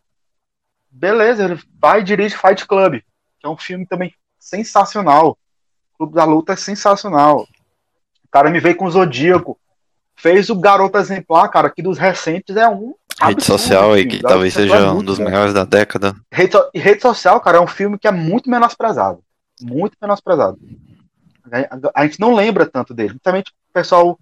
Beleza, 0.95 1.45
ele 1.45 1.61
vai 1.81 2.01
e 2.01 2.05
dirige 2.05 2.37
Fight 2.37 2.67
Club, 2.67 3.01
que 3.41 3.47
é 3.47 3.49
um 3.49 3.57
filme 3.57 3.85
também 3.85 4.15
sensacional. 4.39 5.37
O 5.95 5.99
Clube 5.99 6.15
da 6.15 6.25
Luta 6.25 6.53
é 6.53 6.57
sensacional. 6.57 7.41
O 8.25 8.29
cara 8.31 8.49
me 8.49 8.61
veio 8.61 8.77
com 8.77 8.85
o 8.85 8.91
Zodíaco. 8.91 9.59
Fez 10.15 10.49
o 10.51 10.55
Garoto 10.55 10.97
Exemplar, 10.97 11.51
cara, 11.51 11.69
que 11.69 11.83
dos 11.83 11.99
recentes 11.99 12.57
é 12.57 12.69
um. 12.69 12.95
Rede 13.21 13.45
social 13.45 13.93
aí, 13.93 14.07
que 14.07 14.21
talvez 14.21 14.55
seja 14.55 14.77
é 14.77 14.91
um 14.91 15.03
dos 15.03 15.19
melhores 15.19 15.53
da 15.53 15.65
década. 15.65 16.15
Rede, 16.31 16.57
Rede 16.75 17.03
Social, 17.03 17.41
cara, 17.41 17.59
é 17.59 17.61
um 17.61 17.67
filme 17.67 17.99
que 17.99 18.07
é 18.07 18.13
muito 18.13 18.49
menosprezado. 18.49 19.21
Muito 19.61 19.97
menosprezado. 20.01 20.59
A, 21.51 22.03
a 22.03 22.07
gente 22.07 22.21
não 22.21 22.35
lembra 22.35 22.67
tanto 22.67 22.95
dele. 22.95 23.11
Principalmente 23.11 23.51
o 23.51 23.73
pessoal, 23.73 24.19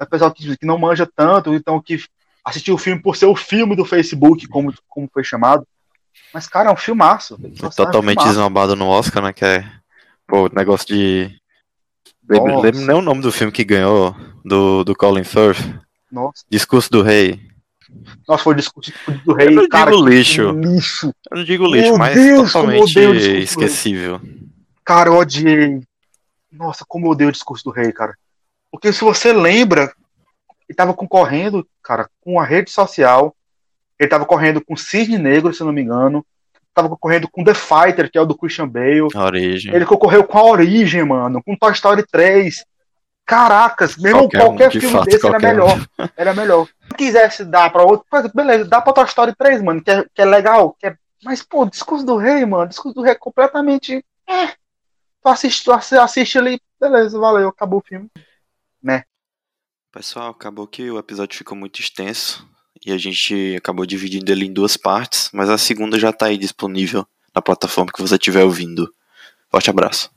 o 0.00 0.06
pessoal 0.06 0.32
que, 0.32 0.56
que 0.56 0.66
não 0.66 0.78
manja 0.78 1.08
tanto, 1.16 1.52
então 1.52 1.80
que 1.80 2.00
assistiu 2.44 2.74
o 2.74 2.78
filme 2.78 3.02
por 3.02 3.16
ser 3.16 3.26
o 3.26 3.36
filme 3.36 3.74
do 3.74 3.84
Facebook, 3.84 4.46
como, 4.46 4.72
como 4.88 5.10
foi 5.12 5.24
chamado. 5.24 5.66
Mas, 6.32 6.48
cara, 6.48 6.70
é 6.70 6.72
um 6.72 6.76
filmaço. 6.76 7.38
Foi 7.56 7.70
totalmente 7.70 8.20
é 8.20 8.24
um 8.24 8.30
esnobado 8.30 8.74
no 8.74 8.86
Oscar, 8.86 9.22
né? 9.22 9.32
Que 9.32 9.44
é 9.44 9.64
o 10.30 10.48
negócio 10.48 10.86
de. 10.86 11.30
Lembro, 12.28 12.60
lembro 12.60 12.80
nem 12.80 12.96
o 12.96 13.02
nome 13.02 13.20
do 13.20 13.32
filme 13.32 13.52
que 13.52 13.64
ganhou, 13.64 14.16
do, 14.44 14.84
do 14.84 14.94
Colin 14.94 15.24
Firth. 15.24 15.60
Nossa. 16.10 16.44
Discurso 16.48 16.90
do 16.90 17.02
Rei. 17.02 17.52
Nossa, 18.26 18.44
foi 18.44 18.54
o 18.54 18.56
discurso 18.56 18.92
do 19.24 19.34
rei. 19.34 19.48
Eu 19.48 19.52
não 19.52 19.68
cara, 19.68 19.90
digo 19.90 20.08
lixo. 20.08 20.50
lixo. 20.52 21.14
Eu 21.30 21.36
não 21.36 21.44
digo 21.44 21.66
lixo, 21.66 21.88
Meu 21.88 21.98
mas 21.98 22.14
Deus, 22.14 22.52
totalmente 22.52 22.98
esquecível. 23.42 24.20
Cara, 24.84 25.10
eu 25.10 25.16
odiei. 25.16 25.82
Nossa, 26.50 26.84
como 26.86 27.06
eu 27.06 27.10
odeio 27.10 27.28
o 27.28 27.32
discurso 27.32 27.64
do 27.64 27.70
rei, 27.70 27.92
cara. 27.92 28.16
Porque 28.70 28.92
se 28.92 29.04
você 29.04 29.32
lembra, 29.32 29.92
ele 30.68 30.76
tava 30.76 30.94
concorrendo, 30.94 31.66
cara, 31.82 32.08
com 32.20 32.40
a 32.40 32.44
rede 32.44 32.70
social 32.70 33.34
ele 34.02 34.06
estava 34.08 34.26
correndo 34.26 34.60
com 34.60 34.76
Cisne 34.76 35.16
Negro, 35.16 35.54
se 35.54 35.62
eu 35.62 35.66
não 35.66 35.72
me 35.72 35.80
engano. 35.80 36.26
Tava 36.74 36.88
concorrendo 36.88 37.28
com 37.30 37.44
The 37.44 37.54
Fighter, 37.54 38.10
que 38.10 38.18
é 38.18 38.20
o 38.20 38.26
do 38.26 38.36
Christian 38.36 38.66
Bale. 38.66 39.08
A 39.14 39.24
origem. 39.24 39.72
Ele 39.72 39.86
concorreu 39.86 40.24
com 40.24 40.38
a 40.38 40.44
Origem, 40.44 41.04
mano. 41.04 41.40
Com 41.40 41.54
Toy 41.54 41.70
Story 41.72 42.04
3. 42.10 42.64
Caracas, 43.24 43.96
mesmo 43.96 44.22
qualquer, 44.22 44.40
qualquer 44.40 44.66
um, 44.66 44.70
de 44.70 44.80
filme 44.80 44.96
fato, 44.96 45.04
desse 45.04 45.24
era 45.24 45.38
melhor. 45.38 45.78
Um. 45.78 46.08
Era 46.16 46.34
melhor. 46.34 46.66
Se 46.66 46.94
quisesse 46.96 47.44
dar 47.44 47.70
pra 47.70 47.84
outro, 47.84 48.04
beleza, 48.34 48.64
dá 48.64 48.82
pra 48.82 48.92
Toy 48.92 49.04
Story 49.04 49.32
3, 49.36 49.62
mano, 49.62 49.80
que 49.80 49.90
é, 49.92 50.04
que 50.12 50.20
é 50.20 50.24
legal. 50.24 50.76
Que 50.80 50.88
é... 50.88 50.96
Mas, 51.22 51.40
pô, 51.40 51.64
discurso 51.64 52.04
do 52.04 52.16
rei, 52.16 52.44
mano, 52.44 52.68
discurso 52.68 52.96
do 52.96 53.02
rei 53.02 53.12
é 53.12 53.14
completamente. 53.14 54.04
É. 54.28 54.48
Tu 54.48 55.28
assiste, 55.28 55.64
tu 55.64 55.72
assiste 55.72 56.36
ali, 56.36 56.60
beleza, 56.80 57.16
valeu, 57.16 57.48
acabou 57.48 57.78
o 57.78 57.86
filme. 57.86 58.10
Né? 58.82 59.04
Pessoal, 59.92 60.30
acabou 60.30 60.66
que 60.66 60.90
o 60.90 60.98
episódio 60.98 61.38
ficou 61.38 61.56
muito 61.56 61.78
extenso 61.78 62.50
e 62.84 62.92
a 62.92 62.98
gente 62.98 63.54
acabou 63.56 63.86
dividindo 63.86 64.30
ele 64.30 64.46
em 64.46 64.52
duas 64.52 64.76
partes, 64.76 65.30
mas 65.32 65.48
a 65.48 65.58
segunda 65.58 65.98
já 65.98 66.10
está 66.10 66.26
aí 66.26 66.36
disponível 66.36 67.06
na 67.34 67.40
plataforma 67.40 67.92
que 67.92 68.00
você 68.00 68.14
estiver 68.14 68.44
ouvindo. 68.44 68.92
Forte 69.50 69.70
abraço. 69.70 70.10